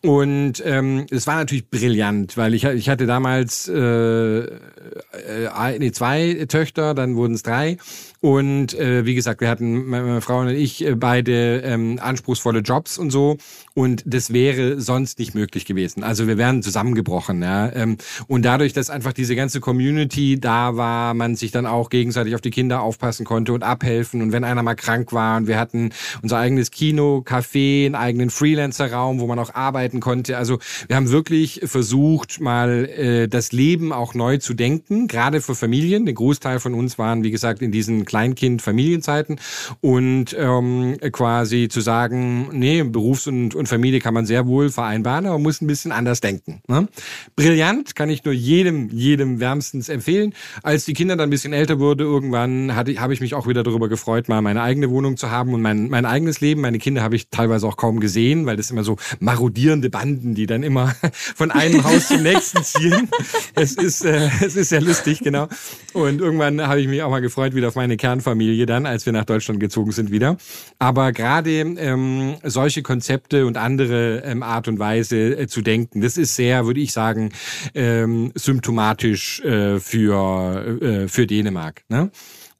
Und 0.00 0.62
ähm, 0.64 1.06
es 1.10 1.26
war 1.26 1.36
natürlich 1.36 1.68
brillant, 1.68 2.38
weil 2.38 2.54
ich, 2.54 2.64
ich 2.64 2.88
hatte 2.88 3.04
damals 3.04 3.68
äh, 3.68 4.38
äh, 4.38 5.78
nee, 5.78 5.92
zwei 5.92 6.46
Töchter, 6.48 6.94
dann 6.94 7.16
wurden 7.16 7.34
es 7.34 7.42
drei. 7.42 7.76
Und 8.22 8.72
äh, 8.74 9.04
wie 9.04 9.16
gesagt, 9.16 9.40
wir 9.40 9.48
hatten, 9.48 9.86
meine 9.86 10.20
Frau 10.20 10.42
und 10.42 10.50
ich, 10.50 10.86
äh, 10.86 10.94
beide 10.94 11.58
ähm, 11.62 11.98
anspruchsvolle 12.00 12.60
Jobs 12.60 12.96
und 12.96 13.10
so. 13.10 13.36
Und 13.74 14.04
das 14.06 14.32
wäre 14.32 14.80
sonst 14.80 15.18
nicht 15.18 15.34
möglich 15.34 15.64
gewesen. 15.64 16.04
Also 16.04 16.28
wir 16.28 16.38
wären 16.38 16.62
zusammengebrochen. 16.62 17.42
Ja? 17.42 17.72
Ähm, 17.72 17.96
und 18.28 18.44
dadurch, 18.44 18.72
dass 18.74 18.90
einfach 18.90 19.12
diese 19.12 19.34
ganze 19.34 19.58
Community 19.58 20.38
da 20.38 20.76
war, 20.76 21.14
man 21.14 21.34
sich 21.34 21.50
dann 21.50 21.66
auch 21.66 21.90
gegenseitig 21.90 22.36
auf 22.36 22.40
die 22.40 22.52
Kinder 22.52 22.82
aufpassen 22.82 23.24
konnte 23.24 23.52
und 23.54 23.64
abhelfen. 23.64 24.22
Und 24.22 24.30
wenn 24.30 24.44
einer 24.44 24.62
mal 24.62 24.76
krank 24.76 25.12
war 25.12 25.38
und 25.38 25.48
wir 25.48 25.58
hatten 25.58 25.90
unser 26.22 26.38
eigenes 26.38 26.70
Kino, 26.70 27.24
Café, 27.26 27.86
einen 27.86 27.96
eigenen 27.96 28.30
Freelancer-Raum, 28.30 29.18
wo 29.18 29.26
man 29.26 29.40
auch 29.40 29.52
arbeiten 29.52 29.98
konnte. 29.98 30.36
Also 30.36 30.60
wir 30.86 30.94
haben 30.94 31.10
wirklich 31.10 31.62
versucht, 31.64 32.40
mal 32.40 32.84
äh, 32.84 33.26
das 33.26 33.50
Leben 33.50 33.92
auch 33.92 34.14
neu 34.14 34.38
zu 34.38 34.54
denken, 34.54 35.08
gerade 35.08 35.40
für 35.40 35.56
Familien. 35.56 36.04
Der 36.04 36.14
Großteil 36.14 36.60
von 36.60 36.74
uns 36.74 36.98
waren, 36.98 37.24
wie 37.24 37.32
gesagt, 37.32 37.62
in 37.62 37.72
diesen 37.72 38.04
Kleinkind-Familienzeiten 38.12 39.40
und 39.80 40.36
ähm, 40.38 40.98
quasi 41.12 41.68
zu 41.68 41.80
sagen, 41.80 42.50
nee, 42.52 42.82
Berufs- 42.82 43.26
und, 43.26 43.54
und 43.54 43.70
Familie 43.70 44.00
kann 44.00 44.12
man 44.12 44.26
sehr 44.26 44.46
wohl 44.46 44.68
vereinbaren, 44.68 45.24
aber 45.24 45.36
man 45.36 45.44
muss 45.44 45.62
ein 45.62 45.66
bisschen 45.66 45.92
anders 45.92 46.20
denken. 46.20 46.60
Ne? 46.68 46.88
Brillant, 47.36 47.94
kann 47.94 48.10
ich 48.10 48.22
nur 48.24 48.34
jedem, 48.34 48.90
jedem 48.90 49.40
wärmstens 49.40 49.88
empfehlen. 49.88 50.34
Als 50.62 50.84
die 50.84 50.92
Kinder 50.92 51.16
dann 51.16 51.28
ein 51.28 51.30
bisschen 51.30 51.54
älter 51.54 51.78
wurde, 51.78 52.04
irgendwann 52.04 52.76
habe 52.76 53.14
ich 53.14 53.20
mich 53.22 53.32
auch 53.32 53.46
wieder 53.46 53.62
darüber 53.62 53.88
gefreut, 53.88 54.28
mal 54.28 54.42
meine 54.42 54.60
eigene 54.60 54.90
Wohnung 54.90 55.16
zu 55.16 55.30
haben 55.30 55.54
und 55.54 55.62
mein, 55.62 55.88
mein 55.88 56.04
eigenes 56.04 56.42
Leben. 56.42 56.60
Meine 56.60 56.78
Kinder 56.78 57.02
habe 57.02 57.16
ich 57.16 57.30
teilweise 57.30 57.66
auch 57.66 57.78
kaum 57.78 57.98
gesehen, 57.98 58.44
weil 58.44 58.58
das 58.58 58.70
immer 58.70 58.84
so 58.84 58.98
marodierende 59.20 59.88
Banden, 59.88 60.34
die 60.34 60.44
dann 60.44 60.62
immer 60.62 60.94
von 61.12 61.50
einem 61.50 61.82
Haus 61.82 62.08
zum 62.08 62.22
nächsten 62.22 62.62
ziehen. 62.62 63.08
Es 63.54 63.72
ist, 63.72 64.04
äh, 64.04 64.28
es 64.44 64.54
ist 64.54 64.68
sehr 64.68 64.82
lustig, 64.82 65.20
genau. 65.20 65.48
Und 65.94 66.20
irgendwann 66.20 66.60
habe 66.60 66.82
ich 66.82 66.88
mich 66.88 67.02
auch 67.02 67.10
mal 67.10 67.22
gefreut 67.22 67.54
wieder 67.54 67.68
auf 67.68 67.76
meine 67.76 67.96
Kernfamilie 68.02 68.66
dann, 68.66 68.84
als 68.84 69.06
wir 69.06 69.12
nach 69.12 69.24
Deutschland 69.24 69.60
gezogen 69.60 69.92
sind 69.92 70.10
wieder. 70.10 70.36
Aber 70.80 71.12
gerade 71.12 71.60
ähm, 71.60 72.34
solche 72.42 72.82
Konzepte 72.82 73.46
und 73.46 73.56
andere 73.56 74.24
ähm, 74.24 74.42
Art 74.42 74.66
und 74.66 74.80
Weise 74.80 75.38
äh, 75.38 75.46
zu 75.46 75.62
denken, 75.62 76.00
das 76.00 76.16
ist 76.16 76.34
sehr, 76.34 76.66
würde 76.66 76.80
ich 76.80 76.92
sagen, 76.92 77.30
ähm, 77.76 78.32
symptomatisch 78.34 79.40
äh, 79.42 79.78
für, 79.78 80.80
äh, 80.82 81.06
für 81.06 81.28
Dänemark. 81.28 81.84
Ne? 81.88 82.10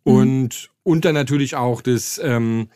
Mhm. 0.05 0.13
Und, 0.13 0.71
mhm. 0.85 0.93
und 0.93 1.05
dann 1.05 1.15
natürlich 1.15 1.57
auch 1.57 1.83
das... 1.83 2.21
Ähm, 2.23 2.69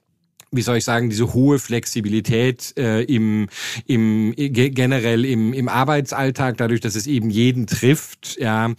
wie 0.52 0.62
soll 0.62 0.78
ich 0.78 0.84
sagen, 0.84 1.10
diese 1.10 1.34
hohe 1.34 1.58
Flexibilität 1.58 2.72
äh, 2.78 3.02
im, 3.02 3.48
im 3.86 4.32
generell 4.36 5.24
im, 5.24 5.52
im 5.52 5.68
Arbeitsalltag, 5.68 6.56
dadurch, 6.56 6.80
dass 6.80 6.94
es 6.94 7.06
eben 7.08 7.30
jeden 7.30 7.66
trifft, 7.66 8.38
ja, 8.40 8.72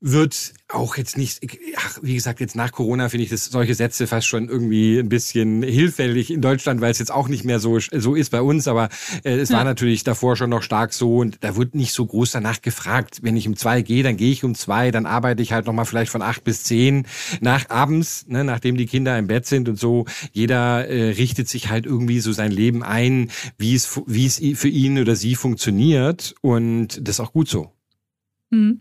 wird 0.00 0.54
auch 0.68 0.96
jetzt 0.96 1.16
nicht, 1.16 1.40
ach, 1.76 1.98
wie 2.02 2.14
gesagt, 2.14 2.40
jetzt 2.40 2.54
nach 2.54 2.72
Corona 2.72 3.08
finde 3.08 3.24
ich 3.24 3.30
das 3.30 3.46
solche 3.46 3.74
Sätze 3.74 4.06
fast 4.06 4.26
schon 4.26 4.48
irgendwie 4.48 4.98
ein 4.98 5.08
bisschen 5.08 5.62
hilfällig 5.62 6.30
in 6.30 6.42
Deutschland, 6.42 6.82
weil 6.82 6.90
es 6.90 6.98
jetzt 6.98 7.10
auch 7.10 7.28
nicht 7.28 7.44
mehr 7.44 7.58
so 7.58 7.78
so 7.78 8.14
ist 8.14 8.30
bei 8.30 8.42
uns, 8.42 8.68
aber 8.68 8.90
äh, 9.24 9.38
es 9.38 9.48
ja. 9.48 9.56
war 9.56 9.64
natürlich 9.64 10.04
davor 10.04 10.36
schon 10.36 10.50
noch 10.50 10.62
stark 10.62 10.92
so 10.92 11.16
und 11.16 11.38
da 11.40 11.56
wird 11.56 11.74
nicht 11.74 11.92
so 11.92 12.04
groß 12.04 12.32
danach 12.32 12.60
gefragt. 12.60 13.20
Wenn 13.22 13.36
ich 13.36 13.48
um 13.48 13.56
zwei 13.56 13.80
gehe, 13.80 14.02
dann 14.02 14.18
gehe 14.18 14.30
ich 14.30 14.44
um 14.44 14.54
zwei, 14.54 14.90
dann 14.90 15.06
arbeite 15.06 15.42
ich 15.42 15.52
halt 15.52 15.64
nochmal 15.64 15.86
vielleicht 15.86 16.12
von 16.12 16.20
acht 16.22 16.44
bis 16.44 16.64
zehn 16.64 17.06
nach 17.40 17.70
abends, 17.70 18.26
ne, 18.28 18.44
nachdem 18.44 18.76
die 18.76 18.86
Kinder 18.86 19.18
im 19.18 19.26
Bett 19.26 19.46
sind 19.46 19.70
und 19.70 19.78
so. 19.78 20.04
Jeder 20.32 20.86
äh, 20.86 21.10
richtet 21.12 21.48
sich 21.48 21.70
halt 21.70 21.86
irgendwie 21.86 22.20
so 22.20 22.32
sein 22.32 22.50
Leben 22.50 22.82
ein, 22.82 23.30
wie 23.56 23.74
es 23.74 24.00
wie 24.06 24.26
es 24.26 24.38
für 24.58 24.68
ihn 24.68 24.98
oder 24.98 25.16
sie 25.16 25.34
funktioniert 25.34 26.34
und 26.42 26.98
das 27.00 27.16
ist 27.16 27.20
auch 27.20 27.32
gut 27.32 27.48
so. 27.48 27.72
Mhm. 28.50 28.80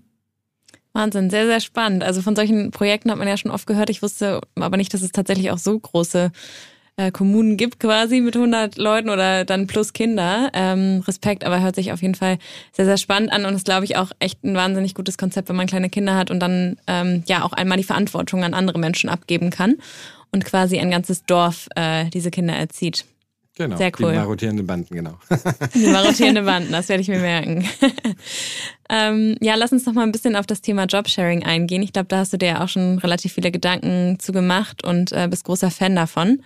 Wahnsinn, 0.97 1.29
sehr, 1.29 1.45
sehr 1.45 1.59
spannend. 1.59 2.03
Also 2.03 2.21
von 2.21 2.35
solchen 2.35 2.71
Projekten 2.71 3.11
hat 3.11 3.19
man 3.19 3.27
ja 3.27 3.37
schon 3.37 3.51
oft 3.51 3.67
gehört. 3.67 3.89
Ich 3.91 4.01
wusste 4.01 4.41
aber 4.55 4.77
nicht, 4.77 4.93
dass 4.93 5.03
es 5.03 5.11
tatsächlich 5.11 5.51
auch 5.51 5.59
so 5.59 5.79
große 5.79 6.31
äh, 6.97 7.11
Kommunen 7.11 7.55
gibt 7.55 7.79
quasi 7.79 8.19
mit 8.19 8.35
100 8.35 8.77
Leuten 8.77 9.11
oder 9.11 9.45
dann 9.45 9.67
plus 9.67 9.93
Kinder. 9.93 10.49
Ähm, 10.53 11.03
Respekt, 11.07 11.43
aber 11.43 11.61
hört 11.61 11.75
sich 11.75 11.91
auf 11.91 12.01
jeden 12.01 12.15
Fall 12.15 12.39
sehr, 12.71 12.85
sehr 12.85 12.97
spannend 12.97 13.31
an 13.31 13.45
und 13.45 13.53
ist, 13.53 13.65
glaube 13.65 13.85
ich, 13.85 13.95
auch 13.95 14.11
echt 14.17 14.43
ein 14.43 14.55
wahnsinnig 14.55 14.95
gutes 14.95 15.19
Konzept, 15.19 15.49
wenn 15.49 15.55
man 15.55 15.67
kleine 15.67 15.89
Kinder 15.89 16.15
hat 16.15 16.31
und 16.31 16.39
dann 16.39 16.77
ähm, 16.87 17.23
ja 17.27 17.43
auch 17.43 17.53
einmal 17.53 17.77
die 17.77 17.83
Verantwortung 17.83 18.43
an 18.43 18.55
andere 18.55 18.79
Menschen 18.79 19.09
abgeben 19.09 19.51
kann 19.51 19.75
und 20.31 20.45
quasi 20.45 20.79
ein 20.79 20.89
ganzes 20.89 21.23
Dorf 21.25 21.67
äh, 21.75 22.05
diese 22.09 22.31
Kinder 22.31 22.55
erzieht. 22.55 23.05
Genau, 23.57 23.75
Sehr 23.75 23.91
cool. 23.99 24.11
die 24.11 24.17
marottierenden 24.17 24.67
Banden, 24.67 24.93
genau. 24.93 25.17
Die 25.73 25.87
marottierenden 25.87 26.45
Banden, 26.45 26.71
das 26.71 26.89
werde 26.89 27.01
ich 27.01 27.07
mir 27.07 27.17
merken. 27.17 27.67
ähm, 28.89 29.35
ja, 29.41 29.55
lass 29.55 29.71
uns 29.71 29.87
noch 29.87 29.93
mal 29.93 30.03
ein 30.03 30.11
bisschen 30.11 30.35
auf 30.35 30.45
das 30.45 30.61
Thema 30.61 30.85
Jobsharing 30.85 31.43
eingehen. 31.43 31.81
Ich 31.81 31.91
glaube, 31.91 32.07
da 32.07 32.19
hast 32.19 32.31
du 32.31 32.37
dir 32.37 32.49
ja 32.49 32.63
auch 32.63 32.69
schon 32.69 32.99
relativ 32.99 33.33
viele 33.33 33.49
Gedanken 33.49 34.19
zu 34.19 34.31
gemacht 34.31 34.83
und 34.83 35.11
äh, 35.11 35.27
bist 35.27 35.43
großer 35.43 35.71
Fan 35.71 35.95
davon. 35.95 36.43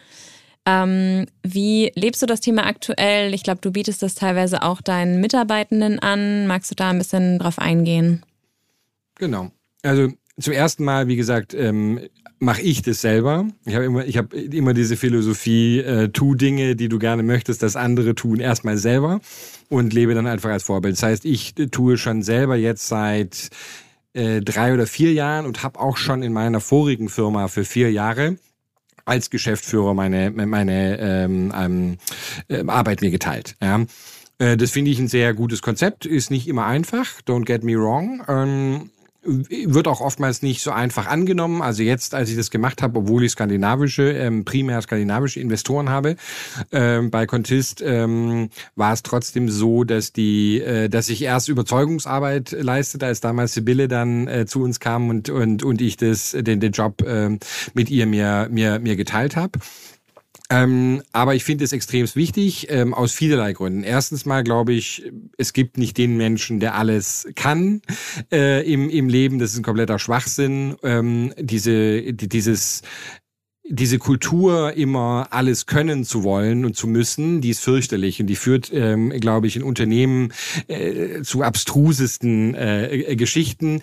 Ähm, 0.65 1.25
wie 1.43 1.91
lebst 1.95 2.21
du 2.21 2.27
das 2.27 2.39
Thema 2.39 2.65
aktuell? 2.65 3.33
Ich 3.33 3.43
glaube, 3.43 3.59
du 3.59 3.71
bietest 3.71 4.01
das 4.03 4.15
teilweise 4.15 4.61
auch 4.63 4.79
deinen 4.81 5.19
Mitarbeitenden 5.19 5.99
an. 5.99 6.47
Magst 6.47 6.71
du 6.71 6.75
da 6.75 6.91
ein 6.91 6.97
bisschen 6.97 7.39
drauf 7.39 7.59
eingehen? 7.59 8.23
Genau. 9.15 9.51
Also 9.83 10.13
zum 10.39 10.53
ersten 10.53 10.85
Mal, 10.85 11.07
wie 11.07 11.17
gesagt, 11.17 11.53
ähm, 11.53 11.99
mache 12.41 12.61
ich 12.61 12.81
das 12.81 13.01
selber. 13.01 13.47
Ich 13.65 13.75
habe 13.75 13.85
immer, 13.85 14.05
ich 14.05 14.17
habe 14.17 14.35
immer 14.35 14.73
diese 14.73 14.97
Philosophie: 14.97 15.79
äh, 15.79 16.09
tu 16.09 16.35
Dinge, 16.35 16.75
die 16.75 16.89
du 16.89 16.99
gerne 16.99 17.23
möchtest, 17.23 17.63
dass 17.63 17.75
andere 17.75 18.15
tun, 18.15 18.39
erstmal 18.39 18.77
selber 18.77 19.21
und 19.69 19.93
lebe 19.93 20.15
dann 20.15 20.27
einfach 20.27 20.49
als 20.49 20.63
Vorbild. 20.63 20.95
Das 20.95 21.03
heißt, 21.03 21.25
ich 21.25 21.53
tue 21.71 21.97
schon 21.97 22.23
selber 22.23 22.55
jetzt 22.55 22.87
seit 22.87 23.49
äh, 24.13 24.41
drei 24.41 24.73
oder 24.73 24.87
vier 24.87 25.13
Jahren 25.13 25.45
und 25.45 25.63
habe 25.63 25.79
auch 25.79 25.97
schon 25.97 26.23
in 26.23 26.33
meiner 26.33 26.59
vorigen 26.59 27.09
Firma 27.09 27.47
für 27.47 27.63
vier 27.63 27.91
Jahre 27.91 28.37
als 29.05 29.29
Geschäftsführer 29.29 29.93
meine 29.93 30.31
meine 30.31 30.99
ähm, 30.99 31.53
ähm, 31.55 31.97
äh, 32.47 32.63
Arbeit 32.67 33.01
mir 33.01 33.11
geteilt. 33.11 33.55
Ja. 33.61 33.85
Äh, 34.39 34.57
das 34.57 34.71
finde 34.71 34.91
ich 34.91 34.99
ein 34.99 35.07
sehr 35.07 35.33
gutes 35.35 35.61
Konzept, 35.61 36.07
ist 36.07 36.31
nicht 36.31 36.47
immer 36.47 36.65
einfach, 36.65 37.21
don't 37.27 37.45
get 37.45 37.63
me 37.63 37.77
wrong. 37.77 38.23
Ähm, 38.27 38.89
wird 39.23 39.87
auch 39.87 40.01
oftmals 40.01 40.41
nicht 40.41 40.63
so 40.63 40.71
einfach 40.71 41.05
angenommen. 41.05 41.61
Also 41.61 41.83
jetzt, 41.83 42.15
als 42.15 42.29
ich 42.29 42.35
das 42.35 42.49
gemacht 42.49 42.81
habe, 42.81 42.99
obwohl 42.99 43.23
ich 43.23 43.31
skandinavische, 43.31 44.11
ähm, 44.11 44.45
primär 44.45 44.81
skandinavische 44.81 45.39
Investoren 45.39 45.89
habe, 45.89 46.15
ähm, 46.71 47.11
bei 47.11 47.27
Contist 47.27 47.83
ähm, 47.85 48.49
war 48.75 48.93
es 48.93 49.03
trotzdem 49.03 49.49
so, 49.49 49.83
dass 49.83 50.11
die, 50.11 50.61
äh, 50.61 50.89
dass 50.89 51.09
ich 51.09 51.21
erst 51.21 51.49
Überzeugungsarbeit 51.49 52.51
leistete, 52.51 53.05
als 53.05 53.21
damals 53.21 53.53
Sibylle 53.53 53.87
dann 53.87 54.27
äh, 54.27 54.45
zu 54.47 54.63
uns 54.63 54.79
kam 54.79 55.09
und 55.09 55.29
und 55.29 55.63
und 55.63 55.81
ich 55.81 55.97
das 55.97 56.31
den 56.31 56.59
den 56.59 56.71
Job 56.71 57.01
äh, 57.03 57.37
mit 57.73 57.89
ihr 57.91 58.07
mir 58.07 58.47
mir 58.51 58.79
mir 58.79 58.95
geteilt 58.95 59.35
habe. 59.35 59.59
Ähm, 60.51 61.01
aber 61.13 61.33
ich 61.33 61.45
finde 61.45 61.63
es 61.63 61.71
extrem 61.71 62.05
wichtig, 62.13 62.67
ähm, 62.69 62.93
aus 62.93 63.13
vielerlei 63.13 63.53
Gründen. 63.53 63.83
Erstens 63.83 64.25
mal 64.25 64.43
glaube 64.43 64.73
ich, 64.73 65.09
es 65.37 65.53
gibt 65.53 65.77
nicht 65.77 65.97
den 65.97 66.17
Menschen, 66.17 66.59
der 66.59 66.75
alles 66.75 67.25
kann 67.35 67.81
äh, 68.33 68.69
im, 68.69 68.89
im 68.89 69.07
Leben. 69.07 69.39
Das 69.39 69.51
ist 69.53 69.59
ein 69.59 69.63
kompletter 69.63 69.97
Schwachsinn. 69.97 70.75
Ähm, 70.83 71.33
diese, 71.39 72.11
die, 72.11 72.27
dieses 72.27 72.81
diese 73.71 73.97
Kultur, 73.99 74.73
immer 74.73 75.27
alles 75.31 75.65
können 75.65 76.03
zu 76.03 76.23
wollen 76.23 76.65
und 76.65 76.75
zu 76.75 76.87
müssen, 76.87 77.39
die 77.41 77.49
ist 77.49 77.63
fürchterlich 77.63 78.19
und 78.19 78.27
die 78.27 78.35
führt, 78.35 78.69
ähm, 78.73 79.09
glaube 79.11 79.47
ich, 79.47 79.55
in 79.55 79.63
Unternehmen 79.63 80.33
äh, 80.67 81.21
zu 81.21 81.41
abstrusesten 81.41 82.53
äh, 82.53 83.15
Geschichten. 83.15 83.81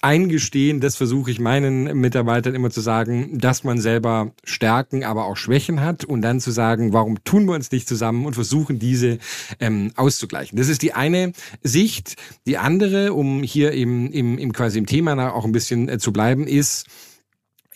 Eingestehen, 0.00 0.80
das 0.80 0.96
versuche 0.96 1.30
ich 1.30 1.38
meinen 1.38 2.00
Mitarbeitern 2.00 2.54
immer 2.54 2.70
zu 2.70 2.80
sagen, 2.80 3.38
dass 3.38 3.62
man 3.62 3.78
selber 3.78 4.32
Stärken, 4.42 5.04
aber 5.04 5.26
auch 5.26 5.36
Schwächen 5.36 5.80
hat 5.80 6.04
und 6.04 6.22
dann 6.22 6.40
zu 6.40 6.50
sagen, 6.50 6.92
warum 6.92 7.22
tun 7.24 7.44
wir 7.46 7.54
uns 7.54 7.70
nicht 7.70 7.86
zusammen 7.86 8.24
und 8.24 8.34
versuchen, 8.34 8.78
diese 8.78 9.18
ähm, 9.60 9.92
auszugleichen. 9.96 10.56
Das 10.56 10.68
ist 10.68 10.82
die 10.82 10.94
eine 10.94 11.32
Sicht. 11.62 12.16
Die 12.46 12.56
andere, 12.56 13.12
um 13.12 13.42
hier 13.42 13.72
im, 13.72 14.10
im, 14.10 14.38
im 14.38 14.52
quasi 14.52 14.78
im 14.78 14.86
Thema 14.86 15.06
auch 15.32 15.44
ein 15.44 15.52
bisschen 15.52 15.88
äh, 15.88 15.98
zu 15.98 16.12
bleiben, 16.12 16.46
ist, 16.46 16.86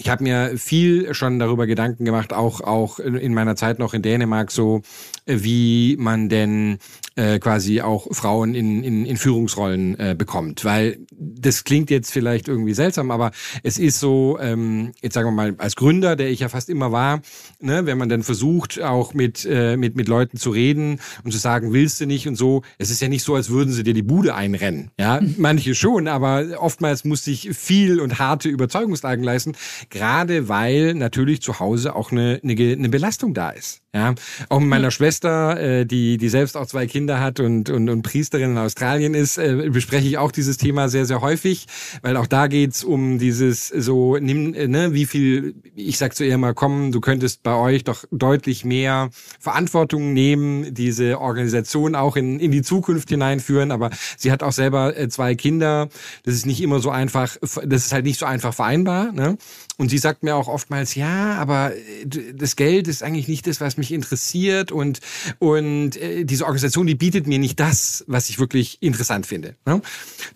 ich 0.01 0.09
habe 0.09 0.23
mir 0.23 0.57
viel 0.57 1.13
schon 1.13 1.39
darüber 1.39 1.67
Gedanken 1.67 2.07
gemacht, 2.07 2.33
auch 2.33 2.63
auch 2.63 2.99
in 2.99 3.35
meiner 3.35 3.55
Zeit 3.55 3.79
noch 3.79 3.93
in 3.93 4.01
Dänemark 4.01 4.51
so, 4.51 4.81
wie 5.27 5.95
man 5.99 6.31
denn 6.31 6.79
äh, 7.17 7.39
quasi 7.39 7.83
auch 7.83 8.07
Frauen 8.11 8.55
in, 8.55 8.83
in, 8.83 9.05
in 9.05 9.17
Führungsrollen 9.19 9.99
äh, 9.99 10.15
bekommt. 10.17 10.65
Weil 10.65 11.01
das 11.13 11.65
klingt 11.65 11.91
jetzt 11.91 12.13
vielleicht 12.13 12.49
irgendwie 12.49 12.73
seltsam, 12.73 13.11
aber 13.11 13.31
es 13.63 13.79
ist 13.79 14.01
so, 14.01 14.39
ähm, 14.41 14.93
jetzt 15.03 15.15
sagen 15.15 15.29
wir 15.29 15.33
mal, 15.33 15.55
als 15.59 15.77
Gründer, 15.77 16.17
der 16.17 16.31
ich 16.31 16.41
ja 16.41 16.49
fast 16.49 16.71
immer 16.71 16.93
war, 16.93 17.21
ne, 17.61 17.85
wenn 17.85 17.99
man 17.99 18.09
dann 18.09 18.23
versucht, 18.23 18.81
auch 18.81 19.13
mit, 19.13 19.45
äh, 19.45 19.77
mit, 19.77 19.97
mit 19.97 20.09
Leuten 20.09 20.39
zu 20.39 20.51
reden 20.51 20.99
und 21.25 21.33
zu 21.33 21.39
sagen, 21.39 21.75
willst 21.75 22.01
du 22.01 22.07
nicht 22.07 22.27
und 22.27 22.37
so, 22.37 22.63
es 22.79 22.91
ist 22.91 23.03
ja 23.03 23.09
nicht 23.09 23.23
so, 23.23 23.35
als 23.35 23.51
würden 23.51 23.73
sie 23.73 23.83
dir 23.83 23.95
die 23.95 24.03
Bude 24.03 24.35
einrennen. 24.35 24.91
Ja, 24.99 25.21
manche 25.37 25.75
schon, 25.75 26.09
aber 26.09 26.47
oftmals 26.59 27.05
muss 27.05 27.27
ich 27.27 27.51
viel 27.51 28.01
und 28.01 28.19
harte 28.19 28.49
Überzeugungslagen 28.49 29.23
leisten, 29.23 29.53
gerade 29.91 30.49
weil 30.49 30.95
natürlich 30.95 31.43
zu 31.43 31.59
Hause 31.59 31.95
auch 31.95 32.13
eine, 32.13 32.41
eine, 32.43 32.73
eine 32.73 32.89
Belastung 32.89 33.35
da 33.35 33.51
ist. 33.51 33.83
Ja, 33.93 34.15
auch 34.49 34.61
mit 34.61 34.69
meiner. 34.69 34.91
Schwester, 34.93 35.61
äh, 35.61 35.85
die 35.87 36.17
die 36.17 36.29
selbst 36.29 36.57
auch 36.57 36.67
zwei 36.67 36.87
Kinder 36.87 37.21
hat 37.21 37.39
und 37.41 37.71
und, 37.71 37.89
und 37.89 38.03
Priesterin 38.03 38.53
in 38.53 38.59
Australien 38.59 39.15
ist, 39.15 39.37
äh, 39.39 39.69
bespreche 39.71 40.07
ich 40.07 40.19
auch 40.19 40.31
dieses 40.33 40.57
Thema 40.59 40.89
sehr 40.89 41.07
sehr 41.07 41.21
häufig, 41.21 41.67
weil 42.03 42.17
auch 42.17 42.27
da 42.27 42.47
geht's 42.49 42.83
um 42.85 43.19
dieses 43.19 43.69
so 43.69 44.17
nimm 44.17 44.55
äh, 44.55 44.69
ne 44.69 44.95
wie 44.95 45.07
viel 45.07 45.55
ich 45.75 45.99
sag 45.99 46.15
zu 46.15 46.25
ihr 46.25 46.39
mal 46.39 46.55
komm, 46.55 46.93
du 46.93 47.01
könntest 47.01 47.43
bei 47.43 47.55
euch 47.55 47.85
doch 47.85 48.05
deutlich 48.11 48.65
mehr 48.65 49.11
Verantwortung 49.39 50.13
nehmen, 50.13 50.75
diese 50.75 51.21
Organisation 51.21 51.95
auch 51.95 52.17
in 52.17 52.41
in 52.41 52.51
die 52.53 52.63
Zukunft 52.63 53.09
hineinführen, 53.09 53.71
aber 53.73 53.91
sie 54.17 54.31
hat 54.31 54.43
auch 54.43 54.53
selber 54.53 54.97
äh, 54.97 55.09
zwei 55.09 55.35
Kinder, 55.35 55.89
das 56.25 56.35
ist 56.35 56.47
nicht 56.47 56.61
immer 56.61 56.81
so 56.81 56.91
einfach, 56.91 57.37
das 57.41 57.87
ist 57.87 57.93
halt 57.93 58.05
nicht 58.05 58.19
so 58.19 58.27
einfach 58.27 58.55
vereinbar, 58.55 59.13
ne? 59.13 59.37
Und 59.79 59.89
sie 59.89 59.97
sagt 59.99 60.23
mir 60.23 60.37
auch 60.37 60.47
oftmals, 60.47 60.95
ja, 60.95 61.35
aber 61.37 61.73
äh, 61.75 62.35
das 62.35 62.55
Geld 62.57 62.87
ist 62.87 63.03
eigentlich 63.03 63.29
nicht 63.29 63.47
das, 63.47 63.61
was 63.63 63.79
mich 63.81 63.93
interessiert 63.93 64.71
und, 64.71 65.01
und 65.39 65.97
äh, 65.97 66.25
diese 66.25 66.45
Organisation, 66.45 66.87
die 66.87 66.95
bietet 66.95 67.27
mir 67.27 67.39
nicht 67.39 67.59
das, 67.59 68.05
was 68.07 68.31
ich 68.31 68.39
wirklich 68.39 68.79
interessant 68.81 69.27
finde. 69.27 69.57
Ne? 69.67 69.83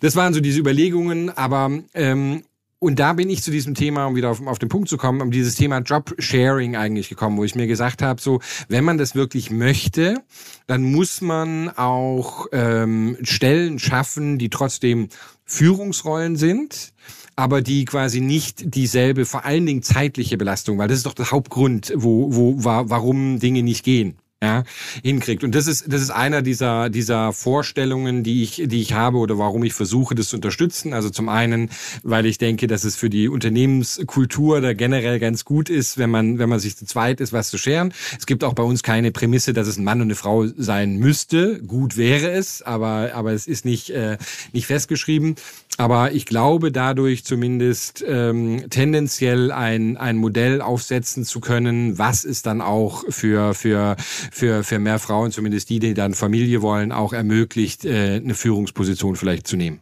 Das 0.01 0.15
waren 0.15 0.33
so 0.33 0.41
diese 0.41 0.59
Überlegungen, 0.59 1.29
aber 1.29 1.71
ähm, 1.93 2.43
und 2.79 2.99
da 2.99 3.13
bin 3.13 3.29
ich 3.29 3.41
zu 3.41 3.51
diesem 3.51 3.73
Thema, 3.73 4.05
um 4.05 4.15
wieder 4.15 4.29
auf, 4.29 4.45
auf 4.45 4.59
den 4.59 4.69
Punkt 4.69 4.89
zu 4.89 4.97
kommen, 4.97 5.21
um 5.21 5.31
dieses 5.31 5.55
Thema 5.55 5.79
Job-Sharing 5.79 6.75
eigentlich 6.75 7.09
gekommen, 7.09 7.37
wo 7.37 7.43
ich 7.43 7.55
mir 7.55 7.67
gesagt 7.67 8.01
habe, 8.01 8.21
so, 8.21 8.41
wenn 8.67 8.83
man 8.83 8.97
das 8.97 9.15
wirklich 9.15 9.49
möchte, 9.49 10.21
dann 10.67 10.83
muss 10.83 11.21
man 11.21 11.69
auch 11.69 12.47
ähm, 12.51 13.17
Stellen 13.23 13.79
schaffen, 13.79 14.37
die 14.37 14.49
trotzdem 14.49 15.07
Führungsrollen 15.45 16.35
sind, 16.35 16.93
aber 17.35 17.61
die 17.61 17.85
quasi 17.85 18.21
nicht 18.21 18.75
dieselbe, 18.75 19.25
vor 19.25 19.45
allen 19.45 19.65
Dingen 19.65 19.83
zeitliche 19.83 20.37
Belastung, 20.37 20.77
weil 20.77 20.87
das 20.87 20.97
ist 20.97 21.05
doch 21.05 21.13
der 21.13 21.31
Hauptgrund, 21.31 21.93
wo, 21.95 22.33
wo, 22.33 22.55
warum 22.63 23.39
Dinge 23.39 23.63
nicht 23.63 23.83
gehen 23.83 24.17
ja, 24.45 24.63
hinkriegt. 25.03 25.43
Und 25.43 25.55
das 25.55 25.67
ist, 25.67 25.91
das 25.91 26.01
ist 26.01 26.11
einer 26.11 26.41
dieser, 26.41 26.89
dieser 26.89 27.33
Vorstellungen, 27.33 28.23
die 28.23 28.43
ich, 28.43 28.61
die 28.65 28.81
ich 28.81 28.93
habe 28.93 29.17
oder 29.17 29.37
warum 29.37 29.63
ich 29.63 29.73
versuche, 29.73 30.13
das 30.13 30.29
zu 30.29 30.35
unterstützen. 30.35 30.93
Also 30.93 31.09
zum 31.09 31.29
einen, 31.29 31.69
weil 32.03 32.25
ich 32.25 32.37
denke, 32.37 32.67
dass 32.67 32.83
es 32.83 32.95
für 32.95 33.09
die 33.09 33.27
Unternehmenskultur 33.27 34.61
da 34.61 34.73
generell 34.73 35.19
ganz 35.19 35.45
gut 35.45 35.69
ist, 35.69 35.97
wenn 35.97 36.09
man, 36.09 36.37
wenn 36.37 36.49
man 36.49 36.59
sich 36.59 36.77
zu 36.77 36.85
zweit 36.85 37.21
ist, 37.21 37.33
was 37.33 37.49
zu 37.49 37.57
scheren. 37.57 37.93
Es 38.17 38.25
gibt 38.25 38.43
auch 38.43 38.53
bei 38.53 38.63
uns 38.63 38.83
keine 38.83 39.11
Prämisse, 39.11 39.53
dass 39.53 39.67
es 39.67 39.77
ein 39.77 39.83
Mann 39.83 40.01
und 40.01 40.07
eine 40.07 40.15
Frau 40.15 40.45
sein 40.45 40.97
müsste. 40.97 41.61
Gut 41.63 41.97
wäre 41.97 42.29
es, 42.31 42.61
aber, 42.61 43.11
aber 43.13 43.33
es 43.33 43.47
ist 43.47 43.65
nicht, 43.65 43.89
äh, 43.89 44.17
nicht 44.53 44.67
festgeschrieben. 44.67 45.35
Aber 45.77 46.13
ich 46.13 46.25
glaube, 46.25 46.71
dadurch 46.71 47.25
zumindest 47.25 48.03
ähm, 48.07 48.69
tendenziell 48.69 49.51
ein, 49.51 49.97
ein 49.97 50.15
Modell 50.15 50.61
aufsetzen 50.61 51.25
zu 51.25 51.41
können, 51.41 51.97
was 51.97 52.23
es 52.23 52.41
dann 52.41 52.61
auch 52.61 53.03
für, 53.09 53.53
für, 53.53 53.97
für, 53.99 54.63
für 54.63 54.79
mehr 54.79 54.99
Frauen, 54.99 55.31
zumindest 55.31 55.69
die, 55.69 55.79
die 55.79 55.93
dann 55.93 56.13
Familie 56.13 56.61
wollen, 56.61 56.91
auch 56.93 57.11
ermöglicht, 57.11 57.83
äh, 57.83 58.15
eine 58.15 58.35
Führungsposition 58.35 59.17
vielleicht 59.17 59.47
zu 59.47 59.57
nehmen. 59.57 59.81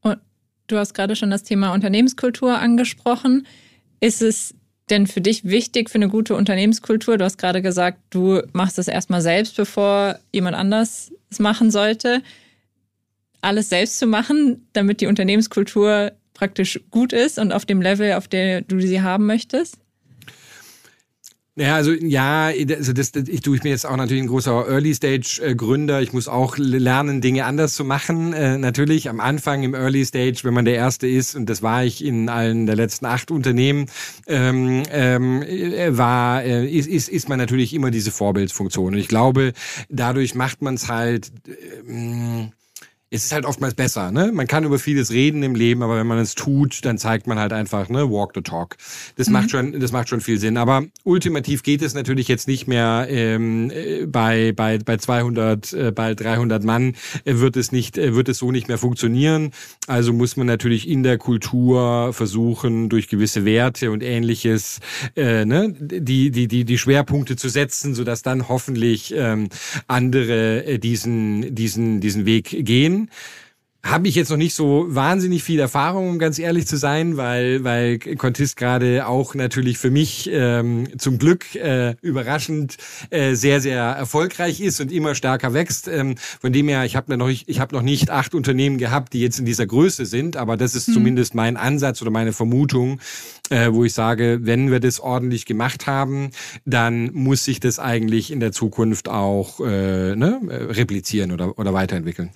Und 0.00 0.18
du 0.68 0.76
hast 0.76 0.94
gerade 0.94 1.16
schon 1.16 1.30
das 1.30 1.42
Thema 1.42 1.74
Unternehmenskultur 1.74 2.56
angesprochen. 2.56 3.48
Ist 3.98 4.22
es 4.22 4.54
denn 4.90 5.08
für 5.08 5.20
dich 5.20 5.44
wichtig 5.44 5.90
für 5.90 5.96
eine 5.96 6.08
gute 6.08 6.36
Unternehmenskultur? 6.36 7.18
Du 7.18 7.24
hast 7.24 7.38
gerade 7.38 7.62
gesagt, 7.62 7.98
du 8.10 8.42
machst 8.52 8.78
es 8.78 8.86
erstmal 8.86 9.22
selbst, 9.22 9.56
bevor 9.56 10.20
jemand 10.32 10.56
anders 10.56 11.10
es 11.30 11.40
machen 11.40 11.72
sollte 11.72 12.22
alles 13.40 13.68
selbst 13.68 13.98
zu 13.98 14.06
machen, 14.06 14.66
damit 14.72 15.00
die 15.00 15.06
Unternehmenskultur 15.06 16.12
praktisch 16.34 16.80
gut 16.90 17.12
ist 17.12 17.38
und 17.38 17.52
auf 17.52 17.66
dem 17.66 17.82
Level, 17.82 18.14
auf 18.14 18.28
der 18.28 18.62
du 18.62 18.80
sie 18.80 19.02
haben 19.02 19.26
möchtest? 19.26 19.78
Ja, 21.56 21.74
also 21.74 21.92
ja, 21.92 22.46
also 22.46 22.92
das, 22.94 23.12
ich 23.14 23.42
tue 23.42 23.56
ich 23.56 23.64
mir 23.64 23.70
jetzt 23.70 23.84
auch 23.84 23.96
natürlich 23.96 24.22
ein 24.22 24.28
großer 24.28 24.66
Early 24.66 24.94
Stage 24.94 25.40
äh, 25.42 25.54
Gründer. 25.54 26.00
Ich 26.00 26.12
muss 26.12 26.26
auch 26.26 26.56
lernen, 26.56 27.20
Dinge 27.20 27.44
anders 27.44 27.74
zu 27.74 27.84
machen. 27.84 28.32
Äh, 28.32 28.56
natürlich 28.56 29.10
am 29.10 29.20
Anfang 29.20 29.62
im 29.62 29.74
Early 29.74 30.04
Stage, 30.06 30.40
wenn 30.44 30.54
man 30.54 30.64
der 30.64 30.76
Erste 30.76 31.06
ist, 31.06 31.34
und 31.34 31.50
das 31.50 31.60
war 31.60 31.84
ich 31.84 32.02
in 32.04 32.30
allen 32.30 32.64
der 32.64 32.76
letzten 32.76 33.04
acht 33.04 33.30
Unternehmen, 33.30 33.86
ähm, 34.26 34.84
ähm, 34.90 35.42
äh, 35.42 35.98
war 35.98 36.42
äh, 36.44 36.66
ist, 36.66 36.88
ist 36.88 37.08
ist 37.10 37.28
man 37.28 37.38
natürlich 37.38 37.74
immer 37.74 37.90
diese 37.90 38.12
Vorbildsfunktion. 38.12 38.94
Und 38.94 38.98
ich 38.98 39.08
glaube, 39.08 39.52
dadurch 39.90 40.34
macht 40.34 40.62
man 40.62 40.74
es 40.74 40.88
halt. 40.88 41.30
Äh, 41.46 42.48
es 43.12 43.24
ist 43.24 43.32
halt 43.32 43.44
oftmals 43.44 43.74
besser, 43.74 44.12
ne? 44.12 44.30
Man 44.32 44.46
kann 44.46 44.62
über 44.62 44.78
vieles 44.78 45.10
reden 45.10 45.42
im 45.42 45.56
Leben, 45.56 45.82
aber 45.82 45.96
wenn 45.96 46.06
man 46.06 46.18
es 46.18 46.36
tut, 46.36 46.84
dann 46.84 46.96
zeigt 46.96 47.26
man 47.26 47.40
halt 47.40 47.52
einfach, 47.52 47.88
ne, 47.88 48.08
walk 48.08 48.30
the 48.36 48.40
talk. 48.40 48.76
Das 49.16 49.26
mhm. 49.26 49.32
macht 49.32 49.50
schon, 49.50 49.80
das 49.80 49.90
macht 49.90 50.08
schon 50.08 50.20
viel 50.20 50.38
Sinn. 50.38 50.56
Aber 50.56 50.84
ultimativ 51.02 51.64
geht 51.64 51.82
es 51.82 51.92
natürlich 51.94 52.28
jetzt 52.28 52.46
nicht 52.46 52.68
mehr 52.68 53.08
ähm, 53.10 53.72
äh, 53.72 54.06
bei 54.06 54.52
bei 54.52 54.78
bei 54.78 54.96
200, 54.96 55.72
äh, 55.72 55.92
bald 55.92 56.20
300 56.20 56.62
Mann 56.62 56.94
äh, 57.24 57.38
wird 57.38 57.56
es 57.56 57.72
nicht, 57.72 57.98
äh, 57.98 58.14
wird 58.14 58.28
es 58.28 58.38
so 58.38 58.52
nicht 58.52 58.68
mehr 58.68 58.78
funktionieren. 58.78 59.50
Also 59.88 60.12
muss 60.12 60.36
man 60.36 60.46
natürlich 60.46 60.88
in 60.88 61.02
der 61.02 61.18
Kultur 61.18 62.12
versuchen, 62.12 62.88
durch 62.88 63.08
gewisse 63.08 63.44
Werte 63.44 63.90
und 63.90 64.04
Ähnliches, 64.04 64.78
äh, 65.16 65.44
ne, 65.44 65.74
die 65.76 66.30
die 66.30 66.46
die 66.46 66.64
die 66.64 66.78
Schwerpunkte 66.78 67.34
zu 67.34 67.48
setzen, 67.48 67.92
so 67.92 68.04
dass 68.04 68.22
dann 68.22 68.48
hoffentlich 68.48 69.12
ähm, 69.16 69.48
andere 69.88 70.64
äh, 70.64 70.78
diesen 70.78 71.56
diesen 71.56 72.00
diesen 72.00 72.24
Weg 72.24 72.64
gehen. 72.64 72.99
Habe 73.82 74.08
ich 74.08 74.14
jetzt 74.14 74.30
noch 74.30 74.36
nicht 74.36 74.54
so 74.54 74.86
wahnsinnig 74.88 75.42
viel 75.42 75.58
Erfahrung, 75.58 76.10
um 76.10 76.18
ganz 76.18 76.38
ehrlich 76.38 76.66
zu 76.66 76.76
sein, 76.76 77.16
weil 77.16 77.64
weil 77.64 77.98
Contist 77.98 78.58
gerade 78.58 79.06
auch 79.06 79.34
natürlich 79.34 79.78
für 79.78 79.90
mich 79.90 80.28
ähm, 80.30 80.86
zum 80.98 81.16
Glück 81.16 81.54
äh, 81.54 81.94
überraschend 82.02 82.76
äh, 83.08 83.34
sehr 83.34 83.60
sehr 83.60 83.82
erfolgreich 83.82 84.60
ist 84.60 84.80
und 84.80 84.92
immer 84.92 85.14
stärker 85.14 85.54
wächst. 85.54 85.88
Ähm, 85.88 86.16
von 86.40 86.52
dem 86.52 86.68
her, 86.68 86.84
ich 86.84 86.94
habe 86.94 87.16
noch 87.16 87.26
nicht, 87.26 87.48
ich 87.48 87.58
habe 87.58 87.74
noch 87.74 87.82
nicht 87.82 88.10
acht 88.10 88.34
Unternehmen 88.34 88.76
gehabt, 88.76 89.14
die 89.14 89.20
jetzt 89.20 89.38
in 89.38 89.46
dieser 89.46 89.66
Größe 89.66 90.04
sind, 90.04 90.36
aber 90.36 90.58
das 90.58 90.74
ist 90.74 90.88
hm. 90.88 90.94
zumindest 90.94 91.34
mein 91.34 91.56
Ansatz 91.56 92.02
oder 92.02 92.10
meine 92.10 92.34
Vermutung, 92.34 93.00
äh, 93.48 93.72
wo 93.72 93.84
ich 93.84 93.94
sage, 93.94 94.40
wenn 94.42 94.70
wir 94.70 94.80
das 94.80 95.00
ordentlich 95.00 95.46
gemacht 95.46 95.86
haben, 95.86 96.32
dann 96.66 97.12
muss 97.14 97.44
sich 97.44 97.60
das 97.60 97.78
eigentlich 97.78 98.30
in 98.30 98.40
der 98.40 98.52
Zukunft 98.52 99.08
auch 99.08 99.60
äh, 99.60 100.14
ne, 100.14 100.38
replizieren 100.68 101.32
oder 101.32 101.58
oder 101.58 101.72
weiterentwickeln. 101.72 102.30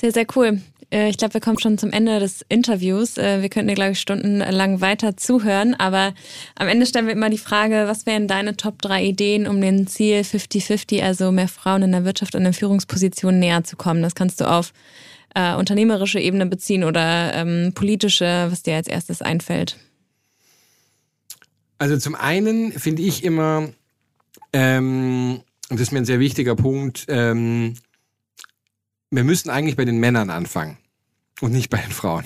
Sehr, 0.00 0.12
sehr 0.12 0.26
cool. 0.36 0.60
Äh, 0.90 1.08
ich 1.08 1.16
glaube, 1.16 1.34
wir 1.34 1.40
kommen 1.40 1.58
schon 1.58 1.78
zum 1.78 1.90
Ende 1.90 2.20
des 2.20 2.44
Interviews. 2.48 3.16
Äh, 3.16 3.42
wir 3.42 3.48
könnten 3.48 3.68
dir, 3.68 3.74
glaube 3.74 3.92
ich, 3.92 4.00
stundenlang 4.00 4.80
weiter 4.80 5.16
zuhören. 5.16 5.74
Aber 5.74 6.14
am 6.54 6.68
Ende 6.68 6.86
stellen 6.86 7.06
wir 7.06 7.14
immer 7.14 7.30
die 7.30 7.38
Frage, 7.38 7.84
was 7.86 8.06
wären 8.06 8.28
deine 8.28 8.56
Top 8.56 8.80
drei 8.82 9.04
Ideen, 9.04 9.46
um 9.46 9.60
dem 9.60 9.86
Ziel 9.86 10.20
50-50, 10.20 11.02
also 11.02 11.32
mehr 11.32 11.48
Frauen 11.48 11.82
in 11.82 11.92
der 11.92 12.04
Wirtschaft 12.04 12.34
und 12.34 12.44
in 12.44 12.52
Führungspositionen 12.52 13.40
näher 13.40 13.64
zu 13.64 13.76
kommen? 13.76 14.02
Das 14.02 14.14
kannst 14.14 14.40
du 14.40 14.48
auf 14.48 14.72
äh, 15.34 15.54
unternehmerische 15.54 16.20
Ebene 16.20 16.46
beziehen 16.46 16.84
oder 16.84 17.34
ähm, 17.34 17.72
politische, 17.74 18.48
was 18.50 18.62
dir 18.62 18.76
als 18.76 18.88
erstes 18.88 19.22
einfällt. 19.22 19.76
Also 21.78 21.98
zum 21.98 22.14
einen 22.14 22.72
finde 22.72 23.02
ich 23.02 23.22
immer, 23.22 23.68
ähm, 24.52 25.40
und 25.68 25.80
das 25.80 25.88
ist 25.88 25.92
mir 25.92 25.98
ein 25.98 26.06
sehr 26.06 26.20
wichtiger 26.20 26.56
Punkt, 26.56 27.04
ähm, 27.08 27.74
wir 29.10 29.24
müssen 29.24 29.50
eigentlich 29.50 29.76
bei 29.76 29.84
den 29.84 29.98
Männern 29.98 30.30
anfangen 30.30 30.78
und 31.40 31.52
nicht 31.52 31.70
bei 31.70 31.78
den 31.78 31.92
Frauen. 31.92 32.24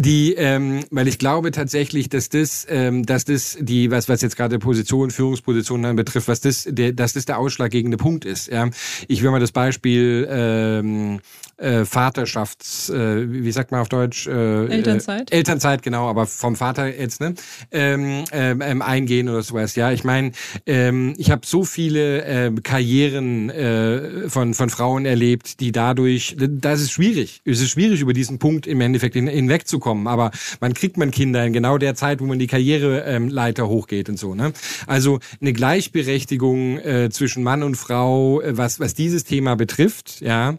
Die, 0.00 0.32
ähm, 0.32 0.80
weil 0.90 1.08
ich 1.08 1.18
glaube 1.18 1.50
tatsächlich, 1.50 2.08
dass 2.08 2.30
das, 2.30 2.66
ähm, 2.70 3.04
dass 3.04 3.26
das 3.26 3.58
die, 3.60 3.90
was 3.90 4.08
was 4.08 4.22
jetzt 4.22 4.34
gerade 4.34 4.58
Position, 4.58 5.10
Führungspositionen 5.10 5.94
betrifft, 5.94 6.26
was 6.26 6.40
das, 6.40 6.66
der, 6.66 6.92
dass 6.92 7.12
das 7.12 7.26
der 7.26 7.38
ausschlaggebende 7.38 7.98
Punkt 7.98 8.24
ist. 8.24 8.48
Ja. 8.48 8.70
Ich 9.08 9.22
will 9.22 9.30
mal 9.30 9.40
das 9.40 9.52
Beispiel 9.52 10.26
ähm, 10.30 11.20
äh, 11.58 11.84
Vaterschafts, 11.84 12.88
äh, 12.88 13.30
wie 13.30 13.52
sagt 13.52 13.72
man 13.72 13.82
auf 13.82 13.90
Deutsch? 13.90 14.26
Äh, 14.26 14.68
Elternzeit. 14.68 15.30
Äh, 15.30 15.36
Elternzeit, 15.36 15.82
genau, 15.82 16.08
aber 16.08 16.24
vom 16.24 16.56
Vater 16.56 16.86
jetzt, 16.98 17.20
ne? 17.20 17.34
Ähm, 17.70 18.24
ähm, 18.32 18.62
ähm 18.62 18.80
eingehen 18.80 19.28
oder 19.28 19.42
sowas. 19.42 19.76
Ja, 19.76 19.92
ich 19.92 20.02
meine, 20.02 20.32
ähm, 20.64 21.12
ich 21.18 21.30
habe 21.30 21.42
so 21.44 21.64
viele 21.64 22.24
äh, 22.24 22.52
Karrieren 22.62 23.50
äh, 23.50 24.30
von, 24.30 24.54
von 24.54 24.70
Frauen 24.70 25.04
erlebt, 25.04 25.60
die 25.60 25.72
dadurch, 25.72 26.36
das 26.38 26.80
ist 26.80 26.92
schwierig. 26.92 27.42
Es 27.44 27.60
ist 27.60 27.68
schwierig, 27.68 28.00
über 28.00 28.14
diesen 28.14 28.38
Punkt 28.38 28.66
im 28.66 28.80
Endeffekt 28.80 29.14
hinwegzukommen. 29.14 29.89
Aber 29.92 30.30
man 30.60 30.74
kriegt 30.74 30.96
man 30.96 31.10
Kinder 31.10 31.44
in 31.44 31.52
genau 31.52 31.78
der 31.78 31.94
Zeit, 31.94 32.20
wo 32.20 32.26
man 32.26 32.38
die 32.38 32.46
Karriereleiter 32.46 33.62
ähm, 33.62 33.68
hochgeht 33.68 34.08
und 34.08 34.18
so. 34.18 34.34
Ne? 34.34 34.52
Also 34.86 35.20
eine 35.40 35.52
Gleichberechtigung 35.52 36.78
äh, 36.78 37.10
zwischen 37.10 37.42
Mann 37.42 37.62
und 37.62 37.76
Frau, 37.76 38.40
äh, 38.40 38.56
was, 38.56 38.80
was 38.80 38.94
dieses 38.94 39.24
Thema 39.24 39.56
betrifft, 39.56 40.20
ja, 40.20 40.58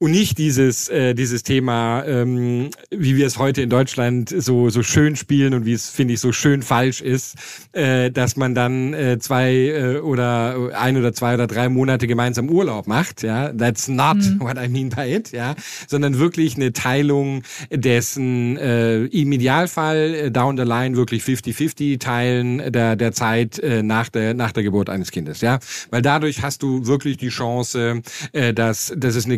und 0.00 0.12
nicht 0.12 0.38
dieses 0.38 0.88
äh, 0.88 1.14
dieses 1.14 1.42
Thema, 1.42 2.02
ähm, 2.06 2.70
wie 2.90 3.16
wir 3.16 3.26
es 3.26 3.36
heute 3.36 3.60
in 3.60 3.68
Deutschland 3.68 4.30
so 4.30 4.70
so 4.70 4.82
schön 4.82 5.14
spielen 5.14 5.52
und 5.52 5.66
wie 5.66 5.74
es 5.74 5.90
finde 5.90 6.14
ich 6.14 6.20
so 6.20 6.32
schön 6.32 6.62
falsch 6.62 7.02
ist, 7.02 7.34
äh, 7.72 8.10
dass 8.10 8.34
man 8.36 8.54
dann 8.54 8.94
äh, 8.94 9.18
zwei 9.18 9.52
äh, 9.52 9.98
oder 9.98 10.70
ein 10.74 10.96
oder 10.96 11.12
zwei 11.12 11.34
oder 11.34 11.46
drei 11.46 11.68
Monate 11.68 12.06
gemeinsam 12.06 12.48
Urlaub 12.48 12.86
macht. 12.86 13.22
Ja, 13.22 13.52
that's 13.52 13.88
not 13.88 14.16
mhm. 14.16 14.40
what 14.40 14.56
I 14.56 14.68
mean 14.68 14.88
by 14.88 15.02
it. 15.02 15.32
Ja, 15.32 15.54
sondern 15.86 16.18
wirklich 16.18 16.56
eine 16.56 16.72
Teilung 16.72 17.42
dessen 17.70 18.56
äh, 18.56 19.04
im 19.04 19.30
Idealfall 19.32 20.14
äh, 20.14 20.30
down 20.30 20.56
the 20.56 20.64
line 20.64 20.96
wirklich 20.96 21.22
50-50 21.24 21.98
teilen 21.98 22.72
der 22.72 22.96
der 22.96 23.12
Zeit 23.12 23.58
äh, 23.58 23.82
nach 23.82 24.08
der 24.08 24.32
nach 24.32 24.52
der 24.52 24.62
Geburt 24.62 24.88
eines 24.88 25.10
Kindes. 25.10 25.42
Ja, 25.42 25.58
weil 25.90 26.00
dadurch 26.00 26.42
hast 26.42 26.62
du 26.62 26.86
wirklich 26.86 27.18
die 27.18 27.28
Chance, 27.28 28.00
äh, 28.32 28.54
dass 28.54 28.94
dass 28.96 29.14
es 29.14 29.26
eine 29.26 29.36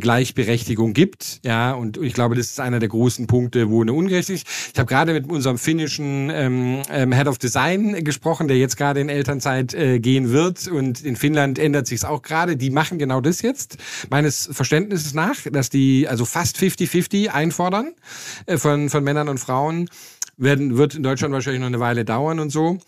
Gleichberechtigung 0.52 0.92
Berechtigung 0.92 0.92
gibt. 0.92 1.40
Ja, 1.44 1.72
und 1.72 1.96
ich 1.96 2.12
glaube, 2.12 2.34
das 2.34 2.46
ist 2.46 2.60
einer 2.60 2.78
der 2.78 2.88
großen 2.88 3.26
Punkte, 3.26 3.70
wo 3.70 3.82
eine 3.82 3.92
Ungerechtigkeit. 3.92 4.46
Ich 4.72 4.78
habe 4.78 4.86
gerade 4.86 5.12
mit 5.14 5.30
unserem 5.30 5.58
finnischen 5.58 6.30
ähm, 6.30 6.82
ähm, 6.90 7.12
Head 7.12 7.26
of 7.26 7.38
Design 7.38 8.04
gesprochen, 8.04 8.48
der 8.48 8.58
jetzt 8.58 8.76
gerade 8.76 9.00
in 9.00 9.08
Elternzeit 9.08 9.72
äh, 9.74 9.98
gehen 9.98 10.30
wird. 10.30 10.68
Und 10.68 11.02
in 11.02 11.16
Finnland 11.16 11.58
ändert 11.58 11.86
sich 11.86 12.00
es 12.00 12.04
auch 12.04 12.22
gerade. 12.22 12.56
Die 12.56 12.70
machen 12.70 12.98
genau 12.98 13.20
das 13.20 13.40
jetzt, 13.42 13.78
meines 14.10 14.48
Verständnisses 14.52 15.14
nach, 15.14 15.36
dass 15.50 15.70
die 15.70 16.06
also 16.08 16.24
fast 16.24 16.58
50-50 16.58 17.28
einfordern 17.28 17.94
äh, 18.46 18.58
von, 18.58 18.90
von 18.90 19.02
Männern 19.02 19.28
und 19.28 19.38
Frauen. 19.38 19.88
Werden, 20.36 20.76
wird 20.76 20.94
in 20.94 21.02
Deutschland 21.02 21.32
wahrscheinlich 21.32 21.60
noch 21.60 21.68
eine 21.68 21.80
Weile 21.80 22.04
dauern 22.04 22.40
und 22.40 22.50
so. 22.50 22.78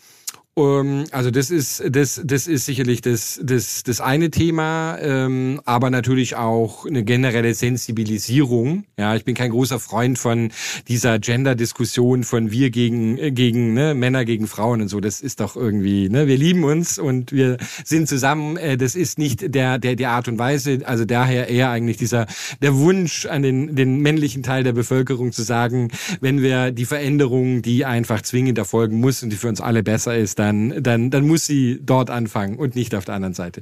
Um, 0.57 1.03
also 1.11 1.31
das 1.31 1.51
ist 1.51 1.83
das 1.89 2.21
das 2.23 2.47
ist 2.47 2.63
sicherlich 2.65 3.01
das 3.01 3.41
das 3.43 3.83
das 3.83 3.99
eine 3.99 4.31
Thema, 4.31 4.97
ähm, 5.01 5.59
aber 5.65 5.89
natürlich 5.89 6.37
auch 6.37 6.85
eine 6.85 7.03
generelle 7.03 7.53
Sensibilisierung. 7.53 8.85
Ja, 8.97 9.17
ich 9.17 9.25
bin 9.25 9.35
kein 9.35 9.51
großer 9.51 9.81
Freund 9.81 10.17
von 10.17 10.53
dieser 10.87 11.19
Gender-Diskussion 11.19 12.23
von 12.23 12.51
wir 12.51 12.69
gegen 12.69 13.35
gegen 13.35 13.73
ne, 13.73 13.95
Männer 13.95 14.23
gegen 14.23 14.47
Frauen 14.47 14.79
und 14.79 14.87
so. 14.87 15.01
Das 15.01 15.19
ist 15.19 15.41
doch 15.41 15.57
irgendwie 15.57 16.07
ne, 16.07 16.25
wir 16.27 16.37
lieben 16.37 16.63
uns 16.63 16.99
und 16.99 17.33
wir 17.33 17.57
sind 17.83 18.07
zusammen. 18.07 18.55
Äh, 18.55 18.77
das 18.77 18.95
ist 18.95 19.19
nicht 19.19 19.53
der 19.53 19.77
der 19.77 19.97
die 19.97 20.05
Art 20.05 20.29
und 20.29 20.39
Weise. 20.39 20.79
Also 20.85 21.03
daher 21.03 21.49
eher 21.49 21.69
eigentlich 21.69 21.97
dieser 21.97 22.27
der 22.61 22.75
Wunsch 22.77 23.25
an 23.25 23.41
den 23.41 23.75
den 23.75 23.99
männlichen 23.99 24.41
Teil 24.41 24.63
der 24.63 24.71
Bevölkerung 24.71 25.33
zu 25.33 25.43
sagen, 25.43 25.89
wenn 26.21 26.41
wir 26.41 26.71
die 26.71 26.85
Veränderung, 26.85 27.61
die 27.61 27.83
einfach 27.83 28.21
zwingend 28.21 28.57
erfolgen 28.57 29.01
muss 29.01 29.21
und 29.21 29.31
die 29.31 29.35
für 29.35 29.49
uns 29.49 29.59
alle 29.59 29.83
besser 29.83 30.15
ist, 30.17 30.44
dann, 30.45 30.83
dann, 30.83 31.11
dann 31.11 31.27
muss 31.27 31.45
sie 31.45 31.79
dort 31.83 32.09
anfangen 32.09 32.57
und 32.57 32.75
nicht 32.75 32.95
auf 32.95 33.05
der 33.05 33.15
anderen 33.15 33.33
Seite. 33.33 33.61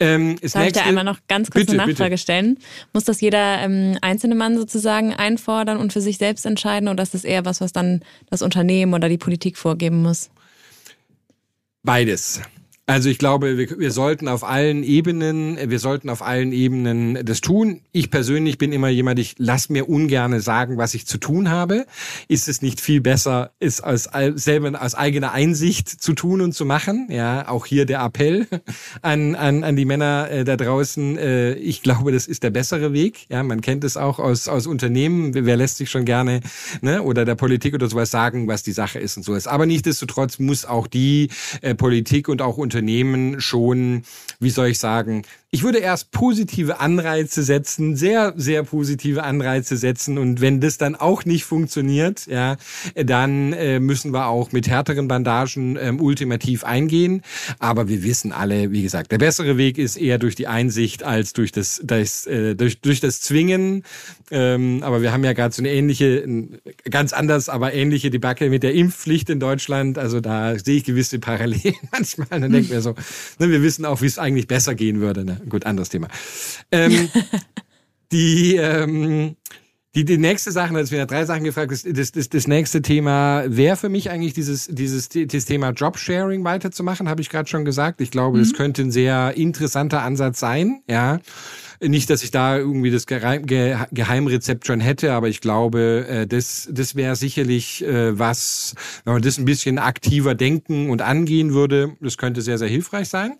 Ähm, 0.00 0.36
Darf 0.40 0.66
ich 0.66 0.72
da 0.72 0.82
einmal 0.82 1.04
noch 1.04 1.18
ganz 1.28 1.50
kurz 1.50 1.66
bitte, 1.66 1.80
eine 1.80 1.90
Nachfrage 1.90 2.10
bitte. 2.10 2.22
stellen? 2.22 2.58
Muss 2.92 3.04
das 3.04 3.20
jeder 3.20 3.60
ähm, 3.60 3.96
einzelne 4.00 4.34
Mann 4.34 4.56
sozusagen 4.56 5.14
einfordern 5.14 5.78
und 5.78 5.92
für 5.92 6.00
sich 6.00 6.18
selbst 6.18 6.44
entscheiden 6.46 6.88
oder 6.88 7.02
ist 7.02 7.14
das 7.14 7.24
eher 7.24 7.44
was, 7.44 7.60
was 7.60 7.72
dann 7.72 8.02
das 8.30 8.42
Unternehmen 8.42 8.94
oder 8.94 9.08
die 9.08 9.18
Politik 9.18 9.56
vorgeben 9.56 10.02
muss? 10.02 10.30
Beides. 11.82 12.42
Also 12.88 13.10
ich 13.10 13.18
glaube, 13.18 13.58
wir, 13.58 13.78
wir 13.78 13.90
sollten 13.90 14.28
auf 14.28 14.44
allen 14.44 14.82
Ebenen, 14.82 15.58
wir 15.62 15.78
sollten 15.78 16.08
auf 16.08 16.22
allen 16.22 16.52
Ebenen 16.52 17.18
das 17.22 17.42
tun. 17.42 17.82
Ich 17.92 18.10
persönlich 18.10 18.56
bin 18.56 18.72
immer 18.72 18.88
jemand, 18.88 19.18
ich 19.18 19.34
lass 19.36 19.68
mir 19.68 19.90
ungerne 19.90 20.40
sagen, 20.40 20.78
was 20.78 20.94
ich 20.94 21.06
zu 21.06 21.18
tun 21.18 21.50
habe. 21.50 21.84
Ist 22.28 22.48
es 22.48 22.62
nicht 22.62 22.80
viel 22.80 23.02
besser, 23.02 23.50
es 23.60 23.82
als 23.82 24.04
selber 24.36 24.82
aus 24.82 24.94
eigener 24.94 25.32
Einsicht 25.32 25.86
zu 25.90 26.14
tun 26.14 26.40
und 26.40 26.54
zu 26.54 26.64
machen? 26.64 27.08
Ja, 27.10 27.46
auch 27.48 27.66
hier 27.66 27.84
der 27.84 28.00
Appell 28.00 28.46
an 29.02 29.34
an, 29.34 29.64
an 29.64 29.76
die 29.76 29.84
Männer 29.84 30.30
äh, 30.30 30.44
da 30.44 30.56
draußen. 30.56 31.18
Äh, 31.18 31.52
ich 31.56 31.82
glaube, 31.82 32.10
das 32.10 32.26
ist 32.26 32.42
der 32.42 32.50
bessere 32.50 32.94
Weg. 32.94 33.26
Ja, 33.28 33.42
man 33.42 33.60
kennt 33.60 33.84
es 33.84 33.98
auch 33.98 34.18
aus 34.18 34.48
aus 34.48 34.66
Unternehmen. 34.66 35.34
Wer 35.34 35.58
lässt 35.58 35.76
sich 35.76 35.90
schon 35.90 36.06
gerne 36.06 36.40
ne, 36.80 37.02
oder 37.02 37.26
der 37.26 37.34
Politik 37.34 37.74
oder 37.74 37.90
sowas 37.90 38.10
sagen, 38.10 38.48
was 38.48 38.62
die 38.62 38.72
Sache 38.72 38.98
ist 38.98 39.18
und 39.18 39.24
so 39.24 39.34
ist. 39.34 39.46
Aber 39.46 39.66
nichtsdestotrotz 39.66 40.38
muss 40.38 40.64
auch 40.64 40.86
die 40.86 41.28
äh, 41.60 41.74
Politik 41.74 42.30
und 42.30 42.40
auch 42.40 42.56
Unternehmen 42.56 42.77
Unternehmen 42.78 43.40
schon, 43.40 44.04
wie 44.38 44.50
soll 44.50 44.68
ich 44.68 44.78
sagen, 44.78 45.24
ich 45.50 45.62
würde 45.62 45.78
erst 45.78 46.10
positive 46.10 46.78
Anreize 46.78 47.42
setzen, 47.42 47.96
sehr, 47.96 48.34
sehr 48.36 48.64
positive 48.64 49.22
Anreize 49.22 49.78
setzen. 49.78 50.18
Und 50.18 50.42
wenn 50.42 50.60
das 50.60 50.76
dann 50.76 50.94
auch 50.94 51.24
nicht 51.24 51.44
funktioniert, 51.44 52.26
ja, 52.26 52.58
dann 52.94 53.54
äh, 53.54 53.80
müssen 53.80 54.12
wir 54.12 54.26
auch 54.26 54.52
mit 54.52 54.68
härteren 54.68 55.08
Bandagen 55.08 55.78
ähm, 55.80 56.02
ultimativ 56.02 56.64
eingehen. 56.64 57.22
Aber 57.60 57.88
wir 57.88 58.02
wissen 58.02 58.30
alle, 58.30 58.72
wie 58.72 58.82
gesagt, 58.82 59.10
der 59.10 59.16
bessere 59.16 59.56
Weg 59.56 59.78
ist 59.78 59.96
eher 59.96 60.18
durch 60.18 60.34
die 60.34 60.48
Einsicht 60.48 61.02
als 61.02 61.32
durch 61.32 61.50
das, 61.50 61.80
das 61.82 62.26
äh, 62.26 62.54
durch, 62.54 62.82
durch 62.82 63.00
das 63.00 63.22
Zwingen. 63.22 63.84
Ähm, 64.30 64.82
aber 64.82 65.00
wir 65.00 65.12
haben 65.12 65.24
ja 65.24 65.32
gerade 65.32 65.54
so 65.54 65.62
eine 65.62 65.70
ähnliche, 65.70 66.28
ganz 66.90 67.14
anders, 67.14 67.48
aber 67.48 67.72
ähnliche 67.72 68.10
Debatte 68.10 68.50
mit 68.50 68.62
der 68.62 68.74
Impfpflicht 68.74 69.30
in 69.30 69.40
Deutschland. 69.40 69.96
Also 69.96 70.20
da 70.20 70.58
sehe 70.58 70.76
ich 70.76 70.84
gewisse 70.84 71.18
Parallelen 71.18 71.74
manchmal. 71.90 72.28
Dann 72.28 72.67
denken 72.68 72.72
wir 72.72 72.82
so, 72.82 72.94
ne, 73.38 73.50
wir 73.50 73.62
wissen 73.62 73.84
auch, 73.84 74.00
wie 74.02 74.06
es 74.06 74.18
eigentlich 74.18 74.46
besser 74.46 74.74
gehen 74.74 75.00
würde. 75.00 75.24
Ne? 75.24 75.40
gut, 75.48 75.66
anderes 75.66 75.88
Thema. 75.88 76.08
Ähm, 76.70 77.08
die, 78.12 78.56
ähm, 78.56 79.36
die, 79.94 80.04
die 80.04 80.18
nächste 80.18 80.52
Sache, 80.52 80.74
das 80.74 80.90
mir 80.90 81.06
drei 81.06 81.24
Sachen 81.24 81.44
gefragt, 81.44 81.72
das, 81.72 81.82
das, 81.82 82.12
das, 82.12 82.28
das 82.28 82.46
nächste 82.46 82.82
Thema 82.82 83.44
wäre 83.46 83.76
für 83.76 83.88
mich 83.88 84.10
eigentlich 84.10 84.34
dieses, 84.34 84.66
dieses, 84.66 85.08
dieses 85.08 85.46
Thema 85.46 85.70
Jobsharing 85.70 86.44
weiterzumachen, 86.44 87.08
habe 87.08 87.22
ich 87.22 87.30
gerade 87.30 87.48
schon 87.48 87.64
gesagt. 87.64 88.00
Ich 88.02 88.10
glaube, 88.10 88.36
mhm. 88.36 88.42
das 88.42 88.52
könnte 88.52 88.82
ein 88.82 88.90
sehr 88.90 89.34
interessanter 89.36 90.02
Ansatz 90.02 90.40
sein, 90.40 90.82
ja. 90.88 91.20
Nicht, 91.80 92.10
dass 92.10 92.24
ich 92.24 92.32
da 92.32 92.58
irgendwie 92.58 92.90
das 92.90 93.06
Geheim, 93.06 93.46
Geheimrezept 93.46 94.66
schon 94.66 94.80
hätte, 94.80 95.12
aber 95.12 95.28
ich 95.28 95.40
glaube, 95.40 96.06
äh, 96.08 96.26
das, 96.26 96.68
das 96.70 96.96
wäre 96.96 97.14
sicherlich 97.14 97.84
äh, 97.84 98.18
was, 98.18 98.74
wenn 99.04 99.14
man 99.14 99.22
das 99.22 99.38
ein 99.38 99.44
bisschen 99.44 99.78
aktiver 99.78 100.34
denken 100.34 100.90
und 100.90 101.02
angehen 101.02 101.54
würde, 101.54 101.96
das 102.00 102.18
könnte 102.18 102.42
sehr, 102.42 102.58
sehr 102.58 102.68
hilfreich 102.68 103.08
sein. 103.08 103.38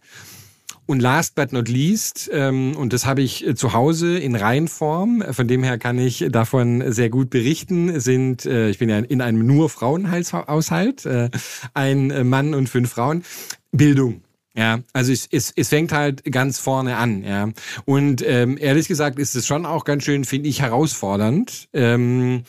Und 0.89 1.01
last 1.01 1.35
but 1.35 1.53
not 1.53 1.69
least, 1.69 2.31
ähm, 2.33 2.75
und 2.75 2.95
das 2.95 3.05
habe 3.05 3.21
ich 3.21 3.47
äh, 3.47 3.55
zu 3.55 3.75
Hause 3.75 4.19
in 4.19 4.35
Reihenform, 4.35 5.23
von 5.33 5.47
dem 5.47 5.63
her 5.63 5.77
kann 5.77 5.99
ich 5.99 6.25
davon 6.31 6.83
sehr 6.91 7.11
gut 7.11 7.29
berichten, 7.29 8.01
sind, 8.01 8.47
äh, 8.47 8.71
ich 8.71 8.79
bin 8.79 8.89
ja 8.89 8.97
in 8.97 9.21
einem 9.21 9.47
nur 9.47 9.69
Frauenhaushalt, 9.69 11.05
äh, 11.05 11.29
ein 11.75 12.11
äh, 12.11 12.25
Mann 12.25 12.55
und 12.55 12.71
fünf 12.71 12.89
Frauen, 12.89 13.23
Bildung. 13.71 14.23
Ja, 14.57 14.81
also 14.95 15.13
es, 15.13 15.29
es, 15.31 15.53
es 15.55 15.69
fängt 15.69 15.93
halt 15.93 16.25
ganz 16.33 16.59
vorne 16.59 16.97
an, 16.97 17.23
ja. 17.23 17.51
Und 17.85 18.25
ähm, 18.27 18.57
ehrlich 18.59 18.89
gesagt 18.89 19.19
ist 19.19 19.37
es 19.37 19.47
schon 19.47 19.67
auch 19.67 19.85
ganz 19.85 20.05
schön, 20.05 20.25
finde 20.25 20.49
ich, 20.49 20.63
herausfordernd. 20.63 21.69
Ähm, 21.75 22.45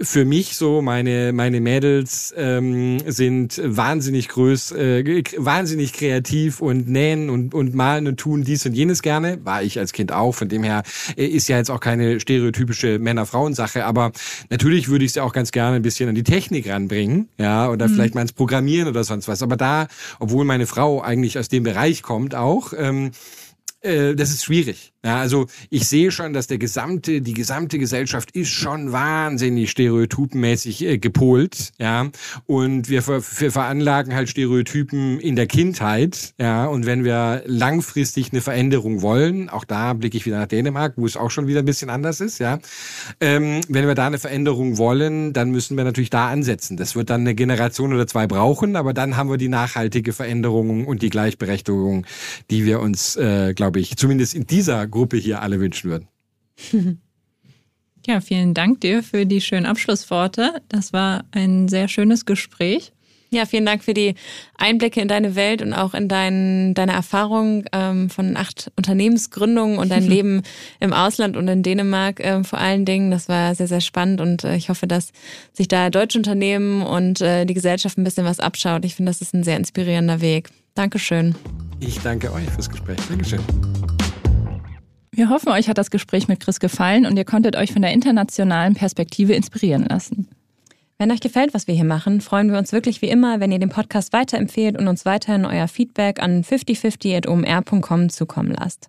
für 0.00 0.24
mich 0.24 0.56
so, 0.56 0.80
meine, 0.80 1.32
meine 1.32 1.60
Mädels 1.60 2.32
ähm, 2.36 2.98
sind 3.06 3.60
wahnsinnig 3.64 4.28
groß, 4.28 4.72
äh, 4.72 5.22
wahnsinnig 5.36 5.92
kreativ 5.92 6.60
und 6.60 6.88
nähen 6.88 7.30
und, 7.30 7.52
und 7.52 7.74
malen 7.74 8.06
und 8.06 8.18
tun 8.18 8.44
dies 8.44 8.64
und 8.64 8.74
jenes 8.74 9.02
gerne. 9.02 9.44
War 9.44 9.62
ich 9.62 9.78
als 9.78 9.92
Kind 9.92 10.12
auch. 10.12 10.32
Von 10.32 10.48
dem 10.48 10.62
her 10.62 10.84
äh, 11.16 11.26
ist 11.26 11.48
ja 11.48 11.56
jetzt 11.56 11.70
auch 11.70 11.80
keine 11.80 12.20
stereotypische 12.20 12.98
Männer-Frauen-Sache. 13.00 13.84
Aber 13.84 14.12
natürlich 14.50 14.88
würde 14.88 15.04
ich 15.04 15.14
sie 15.14 15.20
auch 15.20 15.32
ganz 15.32 15.50
gerne 15.50 15.76
ein 15.76 15.82
bisschen 15.82 16.08
an 16.08 16.14
die 16.14 16.24
Technik 16.24 16.68
ranbringen. 16.68 17.28
Ja, 17.38 17.68
oder 17.68 17.88
mhm. 17.88 17.94
vielleicht 17.94 18.14
mal 18.14 18.22
ins 18.22 18.32
Programmieren 18.32 18.88
oder 18.88 19.02
sonst 19.02 19.26
was. 19.26 19.42
Aber 19.42 19.56
da, 19.56 19.88
obwohl 20.20 20.44
meine 20.44 20.66
Frau 20.66 21.02
eigentlich 21.02 21.38
aus 21.38 21.48
dem 21.48 21.64
Bereich 21.64 22.02
kommt 22.02 22.36
auch, 22.36 22.72
ähm, 22.76 23.10
äh, 23.80 24.14
das 24.14 24.30
ist 24.30 24.44
schwierig. 24.44 24.92
Ja, 25.04 25.20
also 25.20 25.46
ich 25.70 25.88
sehe 25.88 26.10
schon, 26.10 26.32
dass 26.32 26.48
der 26.48 26.58
gesamte, 26.58 27.22
die 27.22 27.32
gesamte 27.32 27.78
Gesellschaft 27.78 28.32
ist 28.32 28.50
schon 28.50 28.90
wahnsinnig 28.90 29.70
stereotypenmäßig 29.70 30.84
äh, 30.84 30.98
gepolt, 30.98 31.70
ja. 31.78 32.10
Und 32.46 32.88
wir, 32.88 33.06
wir 33.06 33.22
veranlagen 33.22 34.14
halt 34.14 34.28
Stereotypen 34.28 35.20
in 35.20 35.36
der 35.36 35.46
Kindheit, 35.46 36.34
ja. 36.40 36.66
Und 36.66 36.84
wenn 36.84 37.04
wir 37.04 37.44
langfristig 37.46 38.32
eine 38.32 38.40
Veränderung 38.40 39.00
wollen, 39.00 39.48
auch 39.48 39.64
da 39.64 39.92
blicke 39.92 40.16
ich 40.16 40.26
wieder 40.26 40.40
nach 40.40 40.48
Dänemark, 40.48 40.94
wo 40.96 41.06
es 41.06 41.16
auch 41.16 41.30
schon 41.30 41.46
wieder 41.46 41.60
ein 41.60 41.64
bisschen 41.64 41.90
anders 41.90 42.20
ist, 42.20 42.40
ja. 42.40 42.58
Ähm, 43.20 43.60
wenn 43.68 43.86
wir 43.86 43.94
da 43.94 44.08
eine 44.08 44.18
Veränderung 44.18 44.78
wollen, 44.78 45.32
dann 45.32 45.50
müssen 45.52 45.76
wir 45.76 45.84
natürlich 45.84 46.10
da 46.10 46.28
ansetzen. 46.28 46.76
Das 46.76 46.96
wird 46.96 47.08
dann 47.08 47.20
eine 47.20 47.36
Generation 47.36 47.92
oder 47.94 48.08
zwei 48.08 48.26
brauchen, 48.26 48.74
aber 48.74 48.92
dann 48.94 49.16
haben 49.16 49.30
wir 49.30 49.38
die 49.38 49.48
nachhaltige 49.48 50.12
Veränderung 50.12 50.86
und 50.88 51.02
die 51.02 51.10
Gleichberechtigung, 51.10 52.04
die 52.50 52.64
wir 52.64 52.80
uns, 52.80 53.14
äh, 53.14 53.54
glaube 53.68 53.80
ich, 53.80 53.96
zumindest 53.98 54.34
in 54.34 54.46
dieser 54.46 54.86
Gruppe 54.86 55.18
hier 55.18 55.42
alle 55.42 55.60
wünschen 55.60 55.90
würden. 55.90 56.08
Ja, 58.06 58.22
vielen 58.22 58.54
Dank 58.54 58.80
dir 58.80 59.02
für 59.02 59.26
die 59.26 59.42
schönen 59.42 59.66
Abschlussworte. 59.66 60.62
Das 60.70 60.94
war 60.94 61.26
ein 61.32 61.68
sehr 61.68 61.88
schönes 61.88 62.24
Gespräch. 62.24 62.92
Ja, 63.30 63.44
vielen 63.44 63.66
Dank 63.66 63.84
für 63.84 63.92
die 63.92 64.14
Einblicke 64.56 65.02
in 65.02 65.08
deine 65.08 65.34
Welt 65.34 65.60
und 65.60 65.74
auch 65.74 65.92
in 65.92 66.08
dein, 66.08 66.72
deine 66.72 66.92
Erfahrung 66.92 67.66
ähm, 67.72 68.08
von 68.08 68.38
acht 68.38 68.72
Unternehmensgründungen 68.76 69.76
und 69.76 69.90
dein 69.90 70.04
Leben 70.08 70.40
im 70.80 70.94
Ausland 70.94 71.36
und 71.36 71.46
in 71.48 71.62
Dänemark 71.62 72.20
äh, 72.20 72.42
vor 72.44 72.58
allen 72.58 72.86
Dingen. 72.86 73.10
Das 73.10 73.28
war 73.28 73.54
sehr, 73.54 73.68
sehr 73.68 73.82
spannend 73.82 74.22
und 74.22 74.44
äh, 74.44 74.56
ich 74.56 74.70
hoffe, 74.70 74.86
dass 74.86 75.12
sich 75.52 75.68
da 75.68 75.90
deutsche 75.90 76.16
Unternehmen 76.16 76.80
und 76.80 77.20
äh, 77.20 77.44
die 77.44 77.52
Gesellschaft 77.52 77.98
ein 77.98 78.04
bisschen 78.04 78.24
was 78.24 78.40
abschaut. 78.40 78.86
Ich 78.86 78.94
finde, 78.94 79.10
das 79.10 79.20
ist 79.20 79.34
ein 79.34 79.44
sehr 79.44 79.58
inspirierender 79.58 80.22
Weg. 80.22 80.48
Dankeschön. 80.78 81.34
Ich 81.80 81.98
danke 82.02 82.32
euch 82.32 82.48
fürs 82.50 82.70
Gespräch. 82.70 82.98
Dankeschön. 83.08 83.40
Wir 85.10 85.28
hoffen, 85.28 85.48
euch 85.48 85.68
hat 85.68 85.76
das 85.76 85.90
Gespräch 85.90 86.28
mit 86.28 86.38
Chris 86.38 86.60
gefallen 86.60 87.04
und 87.04 87.16
ihr 87.16 87.24
konntet 87.24 87.56
euch 87.56 87.72
von 87.72 87.82
der 87.82 87.92
internationalen 87.92 88.74
Perspektive 88.74 89.32
inspirieren 89.32 89.86
lassen. 89.86 90.28
Wenn 90.96 91.10
euch 91.10 91.18
gefällt, 91.18 91.52
was 91.52 91.66
wir 91.66 91.74
hier 91.74 91.84
machen, 91.84 92.20
freuen 92.20 92.52
wir 92.52 92.58
uns 92.58 92.70
wirklich 92.70 93.02
wie 93.02 93.08
immer, 93.08 93.40
wenn 93.40 93.50
ihr 93.50 93.58
den 93.58 93.70
Podcast 93.70 94.12
weiterempfehlt 94.12 94.78
und 94.78 94.86
uns 94.86 95.04
weiterhin 95.04 95.46
euer 95.46 95.66
Feedback 95.66 96.22
an 96.22 96.44
5050.omr.com 96.44 98.08
zukommen 98.08 98.54
lasst. 98.56 98.88